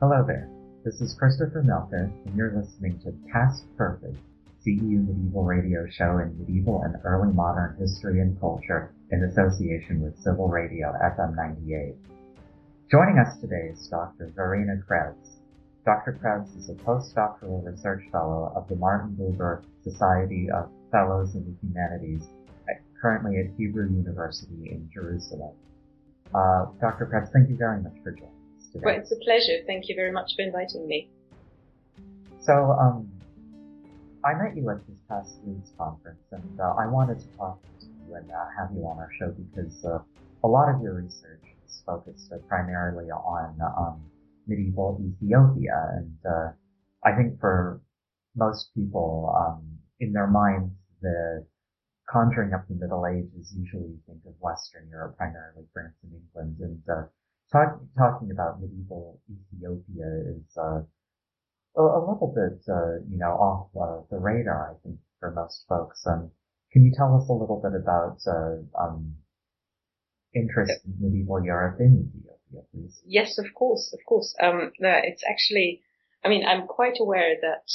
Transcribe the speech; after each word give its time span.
Hello 0.00 0.24
there. 0.26 0.48
This 0.82 1.02
is 1.02 1.12
Christopher 1.12 1.62
Milka, 1.62 2.10
and 2.24 2.34
you're 2.34 2.56
listening 2.56 2.98
to 3.00 3.12
Past 3.30 3.64
Perfect, 3.76 4.16
CEU 4.64 5.06
Medieval 5.06 5.44
Radio 5.44 5.86
Show 5.90 6.16
in 6.24 6.38
medieval 6.38 6.80
and 6.84 6.96
early 7.04 7.30
modern 7.34 7.76
history 7.78 8.20
and 8.20 8.40
culture 8.40 8.94
in 9.10 9.24
association 9.24 10.00
with 10.00 10.18
Civil 10.18 10.48
Radio 10.48 10.94
FM 11.04 11.36
98. 11.36 11.96
Joining 12.90 13.18
us 13.18 13.36
today 13.42 13.72
is 13.74 13.88
Dr. 13.88 14.32
Verena 14.34 14.80
Krebs. 14.88 15.36
Dr. 15.84 16.16
Krebs 16.18 16.50
is 16.54 16.70
a 16.70 16.74
postdoctoral 16.82 17.62
research 17.62 18.04
fellow 18.10 18.54
of 18.56 18.66
the 18.70 18.76
Martin 18.76 19.14
Buber 19.20 19.60
Society 19.84 20.48
of 20.50 20.70
Fellows 20.90 21.34
in 21.34 21.44
the 21.44 21.68
Humanities, 21.68 22.22
currently 23.02 23.36
at 23.36 23.54
Hebrew 23.58 23.90
University 23.90 24.70
in 24.70 24.88
Jerusalem. 24.90 25.52
Uh, 26.34 26.68
Dr. 26.80 27.04
Krebs, 27.04 27.28
thank 27.34 27.50
you 27.50 27.56
very 27.58 27.82
much 27.82 27.98
for 28.02 28.12
joining 28.12 28.32
us 28.32 28.39
today. 28.72 28.82
Well, 28.84 28.96
it's 28.98 29.12
a 29.12 29.16
pleasure. 29.16 29.64
Thank 29.66 29.88
you 29.88 29.94
very 29.94 30.12
much 30.12 30.32
for 30.36 30.42
inviting 30.42 30.86
me. 30.86 31.08
So, 32.40 32.72
um, 32.72 33.10
I 34.24 34.34
met 34.34 34.56
you 34.56 34.68
at 34.70 34.86
this 34.86 34.98
past 35.08 35.32
week's 35.44 35.70
conference, 35.78 36.20
and 36.32 36.60
uh, 36.60 36.74
I 36.78 36.86
wanted 36.86 37.20
to 37.20 37.26
talk 37.36 37.60
to 37.80 37.86
you 37.86 38.14
and 38.14 38.30
uh, 38.30 38.46
have 38.58 38.68
you 38.74 38.82
on 38.86 38.98
our 38.98 39.10
show 39.18 39.32
because 39.32 39.84
uh, 39.84 39.98
a 40.44 40.48
lot 40.48 40.68
of 40.68 40.82
your 40.82 40.94
research 40.94 41.44
is 41.66 41.82
focused 41.86 42.30
uh, 42.32 42.36
primarily 42.48 43.10
on 43.10 43.56
um, 43.62 44.00
medieval 44.46 45.00
Ethiopia, 45.00 45.96
and 45.96 46.16
uh, 46.28 46.52
I 47.04 47.16
think 47.16 47.40
for 47.40 47.80
most 48.36 48.74
people, 48.74 49.34
um, 49.36 49.78
in 50.00 50.12
their 50.12 50.26
minds, 50.26 50.72
the 51.00 51.46
conjuring 52.10 52.52
up 52.52 52.66
the 52.68 52.74
Middle 52.74 53.06
Ages, 53.06 53.54
usually 53.56 53.88
you 53.88 54.00
think 54.06 54.20
of 54.26 54.34
Western 54.40 54.88
Europe, 54.90 55.16
primarily 55.16 55.64
France 55.72 55.94
and 56.02 56.12
England, 56.12 56.56
and 56.60 56.82
uh, 56.90 57.06
talk, 57.52 57.80
talking 57.96 58.30
about 58.30 58.60
medieval 58.60 59.20
Ethiopia 59.30 60.36
is 60.36 60.56
uh, 60.56 60.82
a, 61.76 61.82
a, 61.82 62.00
little 62.00 62.32
bit, 62.34 62.62
uh, 62.68 63.02
you 63.08 63.18
know, 63.18 63.32
off 63.32 63.68
uh, 63.76 64.02
the 64.10 64.18
radar, 64.18 64.76
I 64.76 64.82
think, 64.82 64.98
for 65.18 65.30
most 65.32 65.64
folks. 65.68 66.04
Um, 66.06 66.30
can 66.72 66.84
you 66.84 66.92
tell 66.96 67.16
us 67.16 67.28
a 67.28 67.32
little 67.32 67.60
bit 67.60 67.74
about 67.74 68.18
uh, 68.26 68.62
um, 68.80 69.16
interest 70.34 70.80
in 70.84 70.94
medieval 71.00 71.42
Europe 71.44 71.80
in 71.80 72.10
Ethiopia, 72.14 72.66
please? 72.72 73.00
Yes, 73.04 73.38
of 73.38 73.46
course, 73.54 73.92
of 73.92 74.00
course. 74.06 74.34
Um, 74.42 74.72
no, 74.78 74.92
it's 75.02 75.24
actually, 75.28 75.82
I 76.24 76.28
mean, 76.28 76.44
I'm 76.46 76.66
quite 76.66 76.98
aware 77.00 77.34
that 77.40 77.66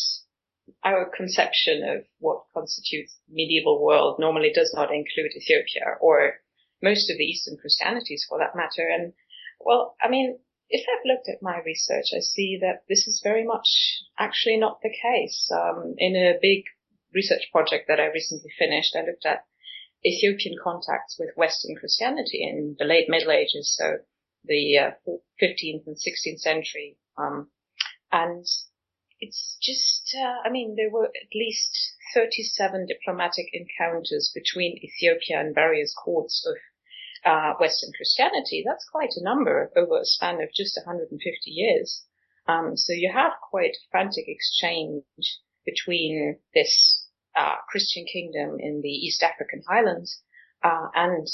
our 0.83 1.09
conception 1.15 1.83
of 1.83 2.05
what 2.19 2.43
constitutes 2.53 3.19
medieval 3.29 3.83
world 3.83 4.17
normally 4.19 4.51
does 4.53 4.73
not 4.73 4.89
include 4.93 5.31
Ethiopia 5.35 5.97
or 5.99 6.35
most 6.81 7.09
of 7.09 7.17
the 7.17 7.23
Eastern 7.23 7.57
Christianities 7.57 8.25
for 8.27 8.39
that 8.39 8.55
matter. 8.55 8.87
And 8.87 9.13
well, 9.65 9.95
I 10.01 10.09
mean, 10.09 10.39
if 10.69 10.85
I've 10.87 11.05
looked 11.05 11.27
at 11.27 11.41
my 11.41 11.59
research, 11.65 12.05
I 12.15 12.19
see 12.19 12.59
that 12.61 12.83
this 12.87 13.07
is 13.07 13.21
very 13.23 13.43
much 13.43 14.03
actually 14.17 14.57
not 14.57 14.79
the 14.81 14.89
case. 14.89 15.49
Um, 15.51 15.95
in 15.97 16.15
a 16.15 16.39
big 16.41 16.63
research 17.13 17.49
project 17.51 17.87
that 17.87 17.99
I 17.99 18.05
recently 18.05 18.51
finished, 18.57 18.95
I 18.95 19.05
looked 19.05 19.25
at 19.25 19.45
Ethiopian 20.05 20.55
contacts 20.63 21.17
with 21.19 21.35
Western 21.35 21.75
Christianity 21.75 22.43
in 22.43 22.75
the 22.77 22.85
late 22.85 23.09
Middle 23.09 23.31
Ages, 23.31 23.75
so 23.75 23.97
the 24.43 24.77
uh, 24.77 24.91
15th 25.41 25.87
and 25.87 25.97
16th 25.97 26.39
century. 26.39 26.97
Um, 27.17 27.49
and 28.11 28.45
it's 29.19 29.57
just, 29.61 30.15
uh, 30.15 30.47
I 30.47 30.51
mean, 30.51 30.75
there 30.75 30.91
were 30.91 31.07
at 31.07 31.33
least 31.33 31.75
37 32.13 32.85
diplomatic 32.87 33.47
encounters 33.53 34.31
between 34.33 34.77
Ethiopia 34.83 35.39
and 35.39 35.55
various 35.55 35.93
courts 35.93 36.45
of 36.47 36.55
uh, 37.25 37.53
Western 37.59 37.91
Christianity. 37.95 38.63
That's 38.65 38.87
quite 38.89 39.13
a 39.15 39.23
number 39.23 39.71
over 39.75 39.99
a 39.99 40.05
span 40.05 40.41
of 40.41 40.53
just 40.53 40.77
150 40.77 41.19
years. 41.49 42.03
Um, 42.47 42.77
so 42.77 42.93
you 42.93 43.11
have 43.11 43.31
quite 43.49 43.75
frantic 43.91 44.25
exchange 44.27 45.03
between 45.65 46.37
this 46.53 47.07
uh, 47.35 47.55
Christian 47.69 48.05
kingdom 48.05 48.57
in 48.59 48.81
the 48.81 48.89
East 48.89 49.23
African 49.23 49.63
highlands 49.67 50.21
uh, 50.63 50.87
and 50.93 51.27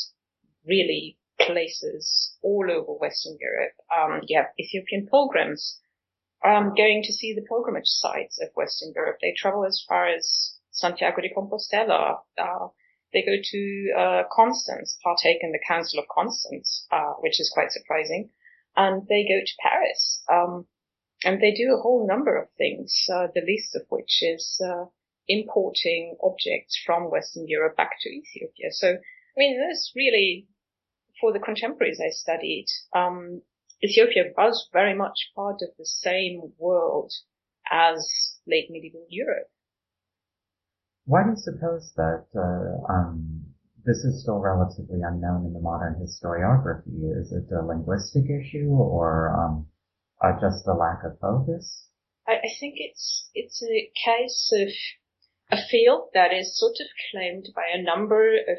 really 0.66 1.18
places 1.40 2.38
all 2.42 2.66
over 2.72 2.94
Western 2.94 3.38
Europe. 3.40 3.74
Um, 3.96 4.22
you 4.28 4.38
have 4.38 4.52
Ethiopian 4.60 5.08
pilgrims 5.08 5.80
um, 6.46 6.74
going 6.76 7.04
to 7.04 7.14
see 7.14 7.34
the 7.34 7.46
pilgrimage 7.48 7.86
sites 7.86 8.40
of 8.42 8.50
Western 8.56 8.94
Europe. 8.96 9.18
They 9.22 9.34
travel 9.38 9.66
as 9.66 9.84
far 9.88 10.08
as 10.08 10.56
Santiago 10.72 11.22
de 11.22 11.30
Compostela. 11.30 12.20
Uh, 12.38 12.68
they 13.14 13.22
go 13.22 13.36
to 13.42 13.92
uh, 13.98 14.24
Constance, 14.32 14.98
partake 15.04 15.40
in 15.42 15.52
the 15.52 15.60
Council 15.68 16.00
of 16.00 16.08
Constance, 16.08 16.88
uh, 16.92 17.14
which 17.20 17.40
is 17.40 17.52
quite 17.54 17.72
surprising, 17.72 18.30
and 18.76 19.08
they 19.08 19.24
go 19.24 19.40
to 19.46 19.54
Paris. 19.62 20.24
Um, 20.32 20.68
and 21.24 21.40
they 21.40 21.52
do 21.52 21.74
a 21.74 21.82
whole 21.82 22.08
number 22.08 22.36
of 22.42 22.50
things, 22.58 23.06
uh, 23.14 23.28
the 23.34 23.42
least 23.42 23.76
of 23.76 23.84
which 23.90 24.24
is 24.24 24.60
uh, 24.66 24.86
importing 25.28 26.18
objects 26.24 26.82
from 26.86 27.12
Western 27.12 27.48
Europe 27.48 27.78
back 27.78 27.92
to 28.02 28.10
Ethiopia. 28.10 28.72
So, 28.72 28.94
I 28.94 29.38
mean, 29.38 29.60
this 29.60 29.92
really, 29.96 30.48
for 31.20 31.32
the 31.32 31.40
contemporaries 31.40 32.02
I 32.04 32.10
studied, 32.10 32.66
um, 32.96 33.42
Ethiopia 33.84 34.32
was 34.38 34.70
very 34.74 34.96
much 34.96 35.32
part 35.36 35.62
of 35.62 35.70
the 35.78 35.86
same 35.86 36.54
world 36.58 37.12
as 37.70 38.40
late 38.48 38.70
medieval 38.70 39.06
Europe. 39.10 39.50
Why 41.06 41.24
do 41.24 41.32
you 41.32 41.36
suppose 41.38 41.92
that 41.96 42.26
uh, 42.36 42.92
um, 42.92 43.46
this 43.86 43.98
is 43.98 44.22
still 44.22 44.40
relatively 44.40 45.02
unknown 45.02 45.46
in 45.46 45.54
the 45.54 45.60
modern 45.60 45.96
historiography? 45.96 47.20
Is 47.20 47.32
it 47.32 47.52
a 47.54 47.66
linguistic 47.66 48.26
issue 48.30 48.70
or 48.70 49.34
um, 49.36 49.68
uh, 50.22 50.34
just 50.40 50.68
a 50.68 50.74
lack 50.74 51.04
of 51.04 51.20
focus? 51.20 51.88
I, 52.28 52.34
I 52.34 52.50
think 52.60 52.76
it's 52.78 53.30
it's 53.34 53.64
a 53.64 53.92
case 54.06 54.54
of 54.54 55.58
a 55.58 55.62
field 55.70 56.10
that 56.14 56.32
is 56.34 56.58
sort 56.58 56.76
of 56.80 56.88
claimed 57.12 57.50
by 57.56 57.66
a 57.74 57.82
number 57.82 58.36
of 58.36 58.58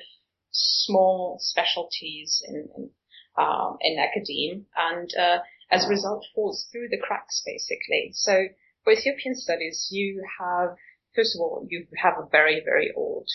small 0.50 1.38
specialties 1.41 2.42
in, 2.47 2.69
in 2.76 2.91
um, 3.38 3.78
in 3.80 3.98
academe, 3.98 4.66
and 4.76 5.09
uh, 5.19 5.38
as 5.70 5.86
a 5.86 5.88
result 5.88 6.26
falls 6.34 6.66
through 6.70 6.88
the 6.91 7.00
cracks 7.00 7.42
basically. 7.47 8.10
So 8.12 8.48
for 8.84 8.92
Ethiopian 8.92 9.36
studies, 9.36 9.88
you 9.91 10.22
have 10.41 10.76
first 11.15 11.37
of 11.37 11.41
all 11.41 11.67
you 11.69 11.87
have 11.97 12.15
a 12.19 12.28
very 12.31 12.62
very 12.65 12.93
old 12.97 13.28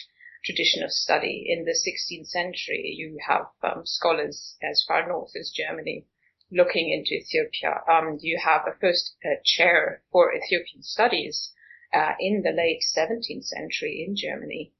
tradition 0.48 0.84
of 0.84 0.92
study. 0.92 1.46
In 1.48 1.66
the 1.66 1.76
16th 1.76 2.28
century, 2.28 2.94
you 2.96 3.18
have 3.28 3.48
um, 3.64 3.86
scholars 3.86 4.56
as 4.64 4.84
far 4.88 5.08
north 5.08 5.32
as 5.40 5.52
Germany 5.54 6.06
looking 6.52 6.90
into 6.92 7.16
Ethiopia. 7.16 7.82
Um, 7.90 8.18
you 8.22 8.40
have 8.44 8.62
a 8.68 8.80
first 8.80 9.16
uh, 9.26 9.36
chair 9.44 10.04
for 10.12 10.34
Ethiopian 10.34 10.84
studies 10.84 11.52
uh, 11.94 12.14
in 12.20 12.44
the 12.44 12.52
late 12.52 12.82
17th 12.98 13.44
century 13.44 14.06
in 14.08 14.16
Germany. 14.16 14.74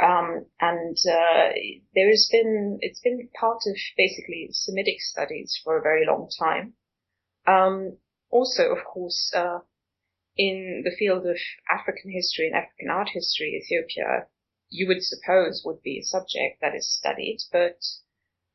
Um, 0.00 0.46
and 0.60 0.96
uh, 1.06 1.52
there 1.94 2.08
has 2.08 2.28
been 2.32 2.78
it's 2.80 3.00
been 3.00 3.28
part 3.38 3.62
of 3.66 3.76
basically 3.96 4.48
Semitic 4.50 5.00
studies 5.00 5.60
for 5.62 5.76
a 5.76 5.82
very 5.82 6.06
long 6.06 6.30
time. 6.38 6.72
Um, 7.46 7.98
also, 8.30 8.74
of 8.74 8.84
course, 8.84 9.30
uh, 9.36 9.58
in 10.36 10.82
the 10.84 10.94
field 10.96 11.26
of 11.26 11.36
African 11.70 12.10
history 12.10 12.46
and 12.46 12.56
African 12.56 12.88
art 12.90 13.10
history, 13.12 13.60
Ethiopia, 13.62 14.28
you 14.70 14.86
would 14.88 15.02
suppose 15.02 15.62
would 15.64 15.82
be 15.82 15.98
a 15.98 16.04
subject 16.04 16.60
that 16.60 16.74
is 16.74 16.94
studied, 16.94 17.38
but 17.52 17.78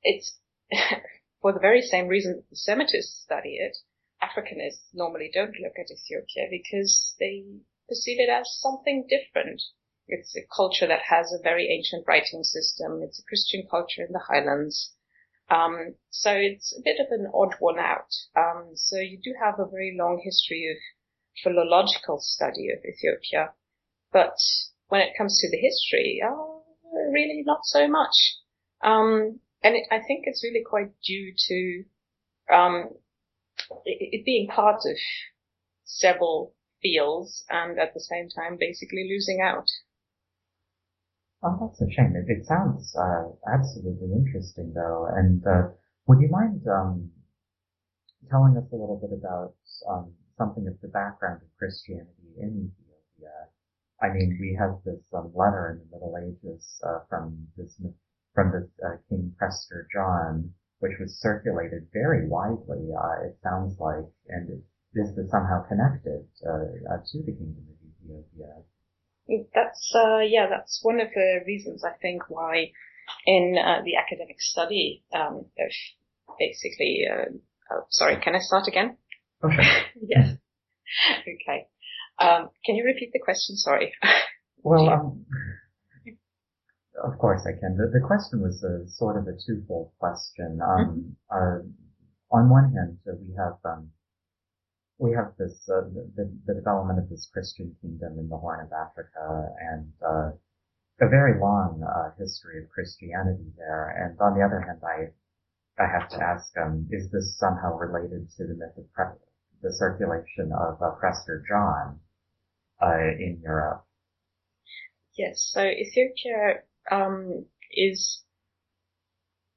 it's 0.04 0.40
for 1.42 1.54
the 1.54 1.60
very 1.60 1.82
same 1.82 2.08
reason 2.08 2.36
that 2.36 2.50
the 2.50 2.56
Semitists 2.56 3.22
study 3.24 3.58
it. 3.58 3.78
Africanists 4.22 4.88
normally 4.94 5.30
don't 5.32 5.60
look 5.60 5.78
at 5.78 5.92
Ethiopia 5.92 6.48
because 6.50 7.16
they 7.20 7.46
perceive 7.88 8.20
it 8.20 8.30
as 8.30 8.60
something 8.60 9.06
different 9.08 9.62
it's 10.08 10.36
a 10.38 10.48
culture 10.56 10.88
that 10.88 11.02
has 11.10 11.34
a 11.34 11.42
very 11.44 11.70
ancient 11.70 12.06
writing 12.08 12.44
system. 12.44 13.02
It's 13.04 13.20
a 13.20 13.26
Christian 13.26 13.68
culture 13.70 14.06
in 14.06 14.14
the 14.14 14.20
highlands. 14.20 14.94
Um, 15.50 15.96
so 16.10 16.32
it's 16.32 16.78
a 16.78 16.82
bit 16.82 17.00
of 17.00 17.08
an 17.12 17.30
odd 17.34 17.56
one 17.60 17.80
out. 17.80 18.14
Um, 18.36 18.72
so 18.76 19.00
you 19.00 19.20
do 19.22 19.34
have 19.42 19.60
a 19.60 19.70
very 19.70 19.98
long 19.98 20.22
history 20.24 20.70
of 20.72 20.78
philological 21.44 22.20
study 22.20 22.70
of 22.72 22.80
Ethiopia, 22.86 23.54
but 24.12 24.36
when 24.90 25.02
it 25.02 25.14
comes 25.18 25.40
to 25.40 25.50
the 25.50 25.58
history, 25.58 26.22
oh, 26.24 26.64
really 27.12 27.44
not 27.46 27.60
so 27.64 27.88
much. 27.88 28.16
Um, 28.84 29.40
and 29.64 29.76
it, 29.76 29.84
I 29.92 30.00
think 30.00 30.24
it's 30.26 30.44
really 30.44 30.64
quite 30.68 30.92
due 31.06 31.34
to 31.48 31.84
um, 32.56 32.90
it, 33.86 34.20
it 34.20 34.26
being 34.26 34.48
part 34.48 34.82
of 34.86 34.98
several 35.84 36.54
fields 36.82 37.44
and 37.50 37.80
at 37.80 37.94
the 37.94 38.00
same 38.00 38.30
time 38.30 38.58
basically 38.60 39.08
losing 39.10 39.42
out. 39.42 39.66
Oh, 41.44 41.58
that's 41.62 41.82
a 41.82 41.92
shame. 41.92 42.16
It, 42.16 42.26
it 42.30 42.46
sounds 42.46 42.96
uh, 42.96 43.30
absolutely 43.52 44.10
interesting, 44.14 44.74
though. 44.74 45.08
And 45.14 45.46
uh, 45.46 45.70
would 46.08 46.20
you 46.22 46.30
mind 46.30 46.62
um, 46.68 47.12
telling 48.30 48.58
us 48.58 48.66
a 48.72 48.76
little 48.76 49.00
bit 49.02 49.18
about 49.18 49.54
um, 49.90 50.14
something 50.38 50.68
of 50.68 50.80
the 50.82 50.88
background 50.88 51.42
of 51.42 51.58
Christianity 51.58 52.38
in 52.38 52.72
Ethiopia? 52.72 53.50
I 54.02 54.14
mean, 54.14 54.38
we 54.40 54.56
have 54.60 54.78
this 54.86 55.02
um, 55.14 55.32
letter 55.34 55.74
in 55.74 55.78
the 55.80 55.98
Middle 55.98 56.16
Ages 56.22 56.80
uh, 56.86 57.00
from 57.10 57.48
this 57.58 57.82
from 58.34 58.52
this 58.52 58.70
uh, 58.86 58.98
King 59.10 59.34
Prester 59.38 59.88
John, 59.92 60.54
which 60.80 60.94
was 61.00 61.20
circulated 61.20 61.88
very 61.92 62.28
widely. 62.28 62.94
Uh, 62.94 63.26
it 63.26 63.38
sounds 63.42 63.80
like, 63.80 64.06
and 64.30 64.50
is 64.50 64.64
this 64.94 65.10
is 65.18 65.32
somehow 65.32 65.66
connected 65.68 66.26
uh, 66.46 67.02
to 67.02 67.18
the 67.26 67.34
kingdom 67.34 67.66
of 67.70 67.78
Ethiopia? 67.82 68.54
That's 69.54 69.92
uh, 69.96 70.20
yeah, 70.20 70.48
that's 70.50 70.80
one 70.84 71.00
of 71.02 71.10
the 71.14 71.40
reasons 71.46 71.84
I 71.84 71.98
think 72.02 72.30
why 72.30 72.72
in 73.26 73.58
uh, 73.58 73.82
the 73.84 73.96
academic 73.96 74.40
study 74.40 75.04
um, 75.14 75.46
of 75.60 75.72
basically. 76.40 77.02
Uh, 77.10 77.32
oh, 77.72 77.86
sorry, 77.90 78.18
can 78.22 78.36
I 78.36 78.40
start 78.40 78.68
again? 78.68 78.98
Okay. 79.44 79.64
yes. 80.08 80.36
Okay. 81.22 81.68
Um, 82.20 82.50
can 82.66 82.76
you 82.76 82.84
repeat 82.86 83.12
the 83.14 83.20
question? 83.24 83.56
Sorry. 83.56 83.94
well, 84.64 84.90
um, 84.90 85.26
of 87.04 87.18
course 87.20 87.42
I 87.46 87.60
can. 87.60 87.78
The, 87.78 88.00
the 88.00 88.06
question 88.06 88.42
was 88.42 88.64
a, 88.64 88.90
sort 88.90 89.18
of 89.18 89.28
a 89.28 89.38
twofold 89.46 89.92
question. 90.00 90.60
Um, 90.64 91.16
mm-hmm. 91.32 91.64
uh, 91.64 92.38
on 92.38 92.50
one 92.50 92.74
hand, 92.74 92.98
uh, 93.08 93.16
we 93.22 93.36
have 93.38 93.58
um, 93.64 93.92
we 94.98 95.12
have 95.14 95.34
this 95.38 95.54
uh, 95.70 95.86
the, 96.16 96.26
the 96.48 96.56
development 96.56 97.00
of 97.00 97.10
this 97.10 97.30
Christian 97.32 97.76
kingdom 97.82 98.18
in 98.18 98.30
the 98.30 98.38
Horn 98.38 98.66
of 98.66 98.72
Africa 98.74 99.54
and 99.62 99.92
uh, 100.02 100.32
a 101.00 101.10
very 101.10 101.40
long 101.40 101.84
uh, 101.86 102.10
history 102.18 102.64
of 102.64 102.70
Christianity 102.70 103.54
there. 103.58 103.94
And 103.94 104.20
on 104.20 104.34
the 104.34 104.44
other 104.44 104.60
hand, 104.62 104.82
I 104.82 105.14
I 105.78 105.86
have 105.86 106.10
to 106.10 106.18
ask, 106.18 106.50
um, 106.58 106.88
is 106.90 107.12
this 107.12 107.38
somehow 107.38 107.78
related 107.78 108.28
to 108.38 108.48
the 108.48 108.56
myth 108.56 108.78
of 108.78 108.92
pre- 108.94 109.22
the 109.62 109.74
circulation 109.74 110.52
of 110.52 110.82
uh, 110.82 110.92
Prester 111.00 111.44
John 111.48 112.00
uh, 112.82 112.98
in 113.20 113.42
Europe? 113.44 113.86
Yes. 115.18 115.50
So 115.52 115.64
Ethiopia 115.64 116.64
um, 116.92 117.46
is 117.72 118.24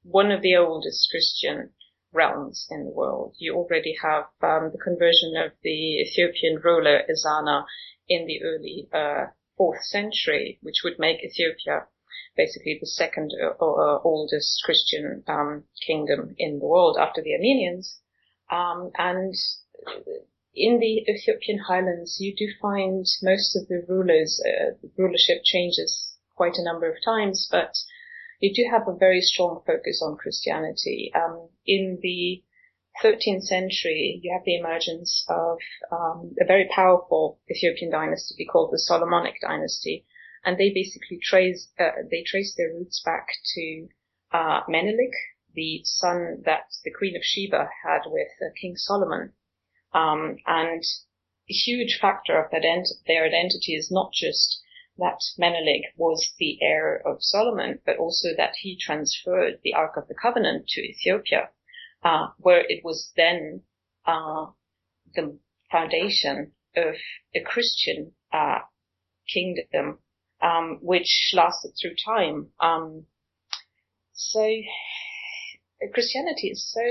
one 0.03 0.31
of 0.31 0.41
the 0.41 0.55
oldest 0.55 1.09
Christian 1.11 1.69
realms 2.11 2.67
in 2.69 2.85
the 2.85 2.91
world. 2.91 3.35
You 3.37 3.55
already 3.55 3.95
have 4.01 4.25
um, 4.41 4.71
the 4.71 4.79
conversion 4.83 5.35
of 5.37 5.51
the 5.63 6.01
Ethiopian 6.01 6.59
ruler 6.63 7.03
Ezana 7.09 7.65
in 8.09 8.25
the 8.25 8.43
early 8.43 8.89
uh, 8.91 9.27
fourth 9.55 9.83
century, 9.83 10.59
which 10.61 10.81
would 10.83 10.99
make 10.99 11.23
Ethiopia 11.23 11.87
basically 12.35 12.77
the 12.79 12.87
second 12.87 13.31
uh, 13.41 13.63
uh, 13.63 13.99
oldest 14.03 14.61
Christian 14.65 15.23
um, 15.27 15.63
kingdom 15.85 16.35
in 16.37 16.59
the 16.59 16.65
world 16.65 16.97
after 16.99 17.21
the 17.21 17.33
Armenians. 17.33 17.99
Um, 18.49 18.91
and 18.97 19.33
in 20.53 20.79
the 20.79 21.05
Ethiopian 21.09 21.59
highlands, 21.59 22.17
you 22.19 22.35
do 22.35 22.47
find 22.61 23.05
most 23.23 23.55
of 23.55 23.67
the 23.67 23.85
rulers, 23.87 24.41
uh, 24.45 24.75
rulership 24.97 25.43
changes 25.43 26.17
quite 26.35 26.57
a 26.57 26.63
number 26.63 26.91
of 26.91 26.97
times, 27.03 27.47
but 27.49 27.73
you 28.39 28.53
do 28.53 28.69
have 28.69 28.87
a 28.87 28.97
very 28.97 29.21
strong 29.21 29.61
focus 29.65 30.01
on 30.03 30.17
Christianity. 30.17 31.11
Um, 31.15 31.49
in 31.65 31.99
the 32.01 32.43
13th 33.03 33.43
century, 33.43 34.19
you 34.21 34.33
have 34.33 34.43
the 34.43 34.57
emergence 34.57 35.23
of 35.29 35.59
um, 35.91 36.35
a 36.41 36.45
very 36.45 36.67
powerful 36.73 37.39
Ethiopian 37.49 37.91
dynasty 37.91 38.45
called 38.45 38.71
the 38.71 38.79
Solomonic 38.79 39.35
dynasty, 39.41 40.05
and 40.43 40.57
they 40.57 40.71
basically 40.73 41.19
trace 41.23 41.69
uh, 41.79 42.03
they 42.09 42.23
trace 42.23 42.53
their 42.55 42.73
roots 42.73 43.01
back 43.05 43.27
to 43.55 43.87
uh, 44.33 44.61
Menelik, 44.67 45.13
the 45.53 45.81
son 45.85 46.41
that 46.45 46.65
the 46.83 46.91
Queen 46.91 47.15
of 47.15 47.23
Sheba 47.23 47.69
had 47.85 48.01
with 48.07 48.29
uh, 48.41 48.49
King 48.59 48.75
Solomon, 48.75 49.33
um, 49.93 50.37
and 50.45 50.83
a 51.49 51.53
huge 51.53 51.99
factor 51.99 52.41
of 52.41 52.51
their 52.51 53.25
identity 53.25 53.73
is 53.73 53.91
not 53.91 54.13
just 54.13 54.61
that 54.97 55.19
Menelik 55.37 55.93
was 55.97 56.33
the 56.37 56.61
heir 56.61 57.01
of 57.05 57.23
Solomon, 57.23 57.79
but 57.85 57.97
also 57.97 58.29
that 58.37 58.53
he 58.61 58.77
transferred 58.77 59.59
the 59.63 59.73
Ark 59.73 59.93
of 59.97 60.07
the 60.07 60.15
Covenant 60.15 60.67
to 60.69 60.81
Ethiopia, 60.81 61.49
uh, 62.03 62.27
where 62.37 62.63
it 62.67 62.83
was 62.83 63.11
then 63.15 63.63
uh, 64.05 64.47
the 65.15 65.37
foundation 65.71 66.51
of 66.75 66.95
a 67.33 67.41
Christian 67.41 68.13
uh, 68.31 68.59
kingdom 69.27 69.99
um, 70.41 70.79
which 70.81 71.31
lasted 71.33 71.71
through 71.79 71.95
time. 72.03 72.51
Um, 72.59 73.05
so 74.13 74.45
Christianity 75.93 76.49
is 76.49 76.71
so, 76.71 76.81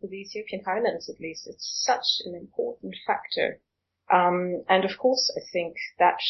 for 0.00 0.06
the 0.06 0.20
Ethiopian 0.20 0.62
highlands 0.64 1.08
at 1.08 1.20
least, 1.20 1.46
it's 1.46 1.82
such 1.84 2.26
an 2.26 2.34
important 2.34 2.94
factor. 3.06 3.60
Um, 4.12 4.64
and 4.68 4.84
of 4.84 4.98
course, 4.98 5.32
I 5.36 5.40
think 5.52 5.76
that 5.98 6.20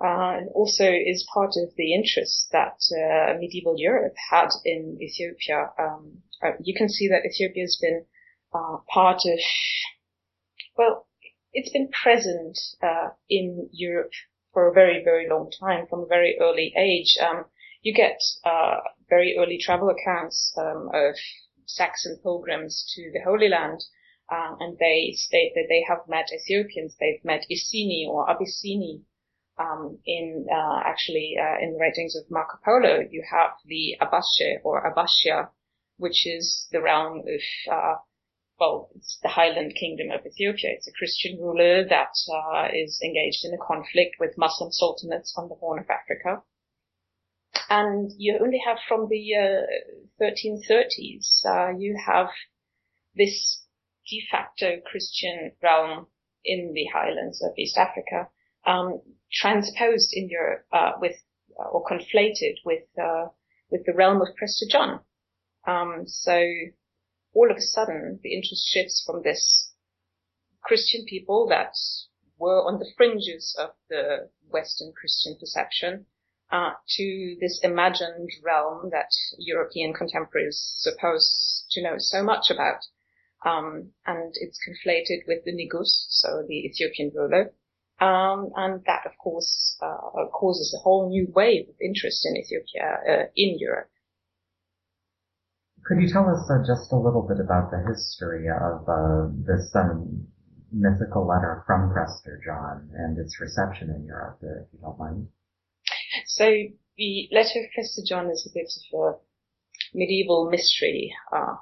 uh, 0.00 0.40
also 0.54 0.84
is 0.84 1.28
part 1.32 1.54
of 1.56 1.74
the 1.76 1.94
interest 1.94 2.48
that 2.52 2.78
uh, 2.92 3.38
medieval 3.38 3.74
Europe 3.78 4.14
had 4.30 4.48
in 4.64 4.98
Ethiopia. 5.00 5.70
Um, 5.78 6.22
uh, 6.42 6.52
you 6.60 6.74
can 6.74 6.88
see 6.88 7.08
that 7.08 7.24
Ethiopia 7.24 7.64
has 7.64 7.78
been 7.80 8.04
uh, 8.54 8.78
part 8.92 9.22
of, 9.26 9.38
well, 10.76 11.06
it's 11.52 11.72
been 11.72 11.88
present 11.90 12.58
uh, 12.82 13.10
in 13.28 13.68
Europe 13.72 14.12
for 14.52 14.68
a 14.68 14.72
very, 14.72 15.02
very 15.02 15.28
long 15.28 15.50
time, 15.50 15.86
from 15.88 16.00
a 16.00 16.06
very 16.06 16.36
early 16.40 16.72
age. 16.76 17.16
Um, 17.20 17.44
you 17.82 17.94
get 17.94 18.20
very 19.08 19.36
early 19.38 19.58
travel 19.58 19.90
accounts 19.90 20.54
um, 20.58 20.90
of 20.92 21.14
Saxon 21.66 22.18
pilgrims 22.22 22.84
to 22.94 23.10
the 23.12 23.20
Holy 23.24 23.48
Land, 23.48 23.80
uh, 24.30 24.56
and 24.60 24.78
they 24.78 25.12
state 25.16 25.52
that 25.54 25.66
they 25.68 25.84
have 25.88 26.08
met 26.08 26.32
Ethiopians. 26.32 26.96
They've 26.98 27.24
met 27.24 27.46
Iceni 27.50 28.06
or 28.08 28.26
Abyssini. 28.28 29.02
Um, 29.58 29.98
in 30.06 30.46
uh, 30.48 30.80
actually 30.84 31.34
uh, 31.36 31.58
in 31.60 31.72
the 31.72 31.80
writings 31.80 32.14
of 32.14 32.30
Marco 32.30 32.58
Polo, 32.64 33.00
you 33.10 33.24
have 33.28 33.50
the 33.64 33.96
Abashe 34.00 34.58
or 34.62 34.88
Abashia, 34.88 35.48
which 35.96 36.24
is 36.26 36.68
the 36.70 36.80
realm 36.80 37.24
of 37.26 37.72
uh, 37.72 37.96
well, 38.60 38.90
it's 38.96 39.18
the 39.22 39.28
Highland 39.28 39.74
Kingdom 39.74 40.10
of 40.10 40.26
Ethiopia. 40.26 40.70
It's 40.70 40.88
a 40.88 40.92
Christian 40.92 41.38
ruler 41.38 41.84
that 41.88 42.14
uh, 42.32 42.68
is 42.72 43.00
engaged 43.02 43.44
in 43.44 43.54
a 43.54 43.64
conflict 43.64 44.16
with 44.18 44.38
Muslim 44.38 44.70
sultanates 44.70 45.32
on 45.36 45.48
the 45.48 45.54
Horn 45.54 45.78
of 45.78 45.86
Africa. 45.90 46.42
And 47.70 48.10
you 48.16 48.38
only 48.40 48.60
have 48.66 48.78
from 48.88 49.08
the 49.08 49.34
uh, 49.34 50.22
1330s, 50.22 51.44
uh, 51.44 51.76
you 51.76 51.98
have 52.06 52.28
this 53.14 53.62
de 54.06 54.26
facto 54.30 54.80
Christian 54.86 55.52
realm 55.62 56.06
in 56.44 56.72
the 56.72 56.86
highlands 56.86 57.42
of 57.42 57.52
East 57.58 57.76
Africa, 57.76 58.28
um, 58.64 59.02
transposed 59.30 60.10
in 60.14 60.28
Europe 60.30 60.64
uh, 60.72 60.92
with 61.00 61.16
or 61.58 61.84
conflated 61.84 62.56
with 62.64 62.84
uh, 63.02 63.26
with 63.70 63.84
the 63.84 63.92
realm 63.92 64.22
of 64.22 64.34
Prester 64.36 64.66
John. 64.70 65.00
Um, 65.66 66.04
so 66.06 66.42
all 67.34 67.50
of 67.50 67.56
a 67.56 67.60
sudden 67.60 68.20
the 68.22 68.34
interest 68.34 68.66
shifts 68.66 69.02
from 69.04 69.22
this 69.22 69.72
Christian 70.62 71.04
people 71.06 71.46
that 71.48 71.74
were 72.38 72.62
on 72.62 72.78
the 72.78 72.90
fringes 72.96 73.54
of 73.58 73.70
the 73.90 74.30
Western 74.48 74.92
Christian 74.98 75.36
perception 75.38 76.06
uh, 76.50 76.70
to 76.96 77.36
this 77.40 77.60
imagined 77.62 78.30
realm 78.42 78.90
that 78.90 79.10
European 79.38 79.92
contemporaries 79.92 80.72
suppose 80.78 81.66
to 81.70 81.82
know 81.82 81.96
so 81.98 82.22
much 82.22 82.50
about. 82.50 82.80
Um, 83.44 83.92
and 84.06 84.34
it's 84.34 84.58
conflated 84.66 85.26
with 85.28 85.44
the 85.44 85.52
Negus, 85.52 86.06
so 86.10 86.42
the 86.46 86.66
Ethiopian 86.66 87.12
ruler. 87.14 87.52
Um, 88.00 88.50
and 88.56 88.82
that, 88.86 89.06
of 89.06 89.12
course, 89.18 89.76
uh, 89.82 90.26
causes 90.32 90.74
a 90.74 90.82
whole 90.82 91.08
new 91.08 91.30
wave 91.34 91.68
of 91.68 91.74
interest 91.80 92.26
in 92.26 92.36
Ethiopia 92.36 92.98
uh, 93.08 93.26
in 93.36 93.58
Europe. 93.58 93.90
Could 95.84 96.00
you 96.02 96.08
tell 96.12 96.28
us 96.28 96.48
uh, 96.50 96.58
just 96.66 96.92
a 96.92 96.96
little 96.96 97.22
bit 97.22 97.40
about 97.40 97.70
the 97.70 97.82
history 97.88 98.46
of 98.48 98.88
uh, 98.88 99.28
this 99.46 99.70
um, 99.74 100.26
mythical 100.72 101.26
letter 101.26 101.64
from 101.66 101.90
Prester 101.92 102.40
John 102.44 102.90
and 102.94 103.18
its 103.18 103.40
reception 103.40 103.90
in 103.90 104.04
Europe, 104.04 104.38
if 104.42 104.68
you 104.72 104.78
don't 104.80 104.98
mind? 104.98 105.28
So 106.26 106.44
the 106.96 107.28
letter 107.32 107.60
of 107.60 107.72
Prester 107.74 108.02
John 108.06 108.30
is 108.30 108.46
a 108.46 108.54
bit 108.54 108.72
of 108.92 109.14
a 109.14 109.18
medieval 109.94 110.50
mystery, 110.50 111.14
uh, 111.32 111.56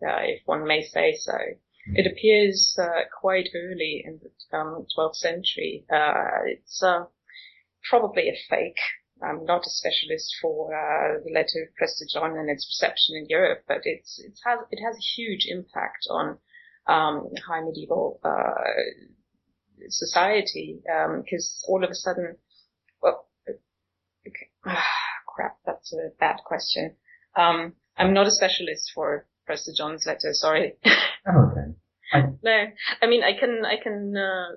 if 0.00 0.42
one 0.46 0.66
may 0.66 0.82
say 0.82 1.14
so. 1.14 1.32
Mm-hmm. 1.32 1.96
It 1.96 2.06
appears 2.06 2.76
uh, 2.80 3.02
quite 3.20 3.48
early 3.54 4.02
in 4.04 4.20
the 4.22 4.56
um, 4.56 4.86
12th 4.96 5.16
century. 5.16 5.84
Uh, 5.92 6.44
it's 6.46 6.82
uh, 6.82 7.04
probably 7.88 8.28
a 8.28 8.36
fake 8.48 8.78
I'm 9.22 9.44
not 9.44 9.66
a 9.66 9.70
specialist 9.70 10.34
for 10.40 10.74
uh, 10.74 11.20
the 11.24 11.32
letter 11.32 11.62
of 11.62 11.74
Prester 11.76 12.04
John 12.12 12.36
and 12.36 12.50
its 12.50 12.66
reception 12.68 13.16
in 13.16 13.26
Europe, 13.28 13.64
but 13.66 13.82
it's 13.84 14.18
it 14.18 14.38
has 14.44 14.60
it 14.70 14.80
has 14.82 14.96
a 14.96 15.08
huge 15.16 15.46
impact 15.48 16.06
on 16.10 16.38
um, 16.86 17.30
high 17.46 17.62
medieval 17.62 18.20
uh, 18.24 19.88
society 19.88 20.80
because 20.84 21.64
um, 21.66 21.72
all 21.72 21.84
of 21.84 21.90
a 21.90 21.94
sudden, 21.94 22.36
well, 23.00 23.28
crap, 25.26 25.58
that's 25.66 25.92
a 25.92 26.10
bad 26.18 26.36
question. 26.44 26.96
Um, 27.36 27.74
I'm 27.96 28.14
not 28.14 28.26
a 28.26 28.30
specialist 28.30 28.90
for 28.94 29.26
Prester 29.46 29.72
John's 29.76 30.04
letter. 30.06 30.32
Sorry. 30.32 30.74
Oh, 31.26 31.50
okay. 31.50 31.72
I... 32.12 32.20
no, 32.42 32.66
I 33.00 33.06
mean 33.06 33.22
I 33.22 33.32
can 33.32 33.64
I 33.64 33.82
can 33.82 34.14
uh, 34.14 34.56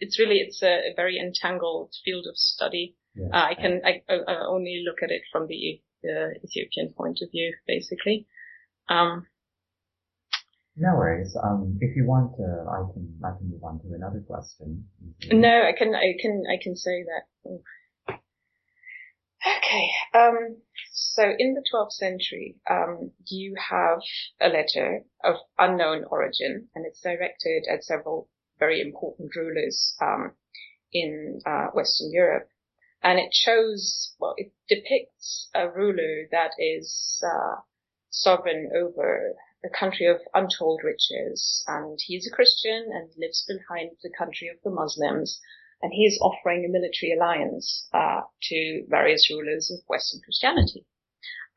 it's 0.00 0.20
really 0.20 0.36
it's 0.36 0.62
a, 0.62 0.92
a 0.92 0.94
very 0.94 1.18
entangled 1.18 1.92
field 2.04 2.26
of 2.28 2.36
study. 2.36 2.94
Yeah. 3.16 3.26
Uh, 3.32 3.46
I 3.50 3.54
can 3.54 3.80
I, 3.84 4.02
I, 4.08 4.46
only 4.46 4.84
look 4.86 5.02
at 5.02 5.10
it 5.10 5.22
from 5.32 5.48
the 5.48 5.80
uh, 6.04 6.30
Ethiopian 6.44 6.94
point 6.96 7.18
of 7.22 7.30
view, 7.32 7.56
basically. 7.66 8.28
Um, 8.88 9.26
No 10.76 10.94
worries. 10.94 11.36
Um, 11.42 11.76
if 11.80 11.96
you 11.96 12.06
want, 12.06 12.32
uh, 12.38 12.70
I 12.70 12.92
can 12.92 13.18
I 13.24 13.36
can 13.36 13.50
move 13.50 13.64
on 13.64 13.80
to 13.80 13.94
another 13.94 14.22
question. 14.26 14.86
No, 15.32 15.62
I 15.66 15.72
can 15.76 15.94
I 15.94 16.14
can 16.22 16.44
I 16.48 16.56
can 16.62 16.76
say 16.76 17.02
that. 17.02 17.24
Okay. 19.46 19.90
Um, 20.12 20.62
so 20.92 21.22
in 21.38 21.54
the 21.54 21.64
12th 21.72 21.92
century, 21.92 22.56
um, 22.68 23.12
you 23.26 23.54
have 23.70 24.00
a 24.40 24.48
letter 24.48 25.04
of 25.24 25.36
unknown 25.58 26.04
origin, 26.04 26.68
and 26.74 26.84
it's 26.84 27.00
directed 27.00 27.64
at 27.70 27.84
several 27.84 28.28
very 28.58 28.80
important 28.80 29.34
rulers 29.34 29.96
um, 30.02 30.32
in 30.92 31.40
uh, 31.46 31.68
Western 31.68 32.12
Europe. 32.12 32.48
And 33.02 33.18
it 33.18 33.32
shows, 33.32 34.14
well, 34.18 34.34
it 34.36 34.52
depicts 34.68 35.48
a 35.54 35.70
ruler 35.70 36.28
that 36.32 36.52
is 36.58 37.22
uh, 37.24 37.62
sovereign 38.10 38.70
over 38.76 39.34
a 39.64 39.70
country 39.70 40.06
of 40.06 40.20
untold 40.34 40.82
riches, 40.84 41.64
and 41.66 41.98
he's 42.04 42.26
a 42.26 42.34
Christian 42.34 42.90
and 42.92 43.10
lives 43.16 43.44
behind 43.46 43.92
the 44.02 44.10
country 44.16 44.48
of 44.48 44.56
the 44.62 44.70
Muslims, 44.70 45.40
and 45.82 45.92
he 45.92 46.04
is 46.04 46.18
offering 46.20 46.64
a 46.64 46.68
military 46.68 47.12
alliance 47.12 47.88
uh, 47.92 48.22
to 48.42 48.84
various 48.88 49.30
rulers 49.30 49.70
of 49.70 49.80
Western 49.88 50.20
Christianity. 50.20 50.86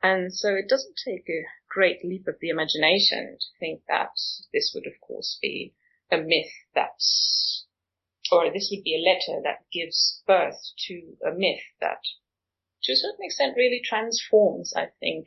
And 0.02 0.34
so 0.34 0.54
it 0.54 0.68
doesn't 0.68 1.00
take 1.02 1.28
a 1.28 1.46
great 1.68 2.04
leap 2.04 2.26
of 2.28 2.36
the 2.40 2.50
imagination 2.50 3.38
to 3.38 3.46
think 3.58 3.82
that 3.88 4.12
this 4.52 4.72
would, 4.74 4.86
of 4.86 5.00
course, 5.00 5.38
be 5.40 5.74
a 6.10 6.18
myth 6.18 6.52
that, 6.74 7.00
or 8.30 8.52
this 8.52 8.70
would 8.70 8.84
be 8.84 8.96
a 8.96 9.04
letter 9.04 9.42
that 9.42 9.64
gives 9.72 10.22
birth 10.26 10.60
to 10.86 11.16
a 11.26 11.32
myth 11.32 11.62
that, 11.80 12.02
to 12.84 12.92
a 12.92 12.96
certain 12.96 13.24
extent, 13.24 13.56
really 13.56 13.80
transforms, 13.82 14.74
I 14.76 14.90
think, 15.00 15.26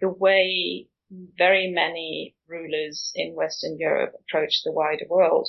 the 0.00 0.08
way 0.08 0.88
very 1.10 1.70
many 1.70 2.34
rulers 2.46 3.12
in 3.14 3.34
Western 3.34 3.78
Europe 3.78 4.14
approach 4.20 4.62
the 4.64 4.72
wider 4.72 5.06
world 5.08 5.48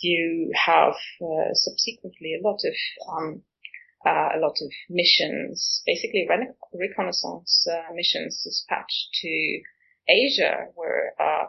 you 0.00 0.52
have 0.54 0.94
uh, 1.22 1.52
subsequently 1.52 2.34
a 2.34 2.46
lot 2.46 2.60
of 2.64 2.74
um, 3.08 3.42
uh, 4.06 4.36
a 4.36 4.38
lot 4.38 4.56
of 4.60 4.70
missions, 4.90 5.82
basically 5.86 6.28
reconnaissance 6.74 7.66
uh, 7.70 7.92
missions 7.94 8.42
dispatched 8.44 9.08
to 9.22 9.60
Asia, 10.06 10.66
where 10.74 11.14
uh, 11.18 11.46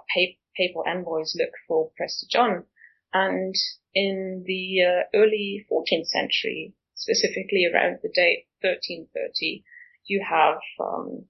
papal 0.56 0.84
envoys 0.88 1.36
look 1.38 1.52
for 1.68 1.92
Prester 1.98 2.28
John. 2.30 2.64
And 3.14 3.56
in 3.94 4.44
the 4.46 4.84
uh, 4.84 5.04
early 5.14 5.66
14th 5.70 6.08
century, 6.08 6.74
specifically 6.96 7.66
around 7.66 8.00
the 8.02 8.10
date 8.14 8.48
1330, 8.62 9.64
you 10.06 10.24
have 10.28 10.60
um, 10.80 11.26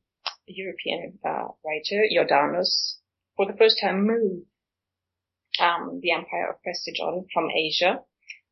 European 0.46 1.18
uh, 1.26 1.48
writer, 1.66 2.06
Jordanus, 2.12 2.98
for 3.36 3.46
the 3.46 3.58
first 3.58 3.80
time 3.82 4.06
move 4.06 4.44
um, 5.60 6.00
the 6.02 6.12
Empire 6.12 6.52
of 6.52 6.62
Prester 6.64 6.92
John 6.96 7.26
from 7.34 7.50
Asia, 7.50 8.00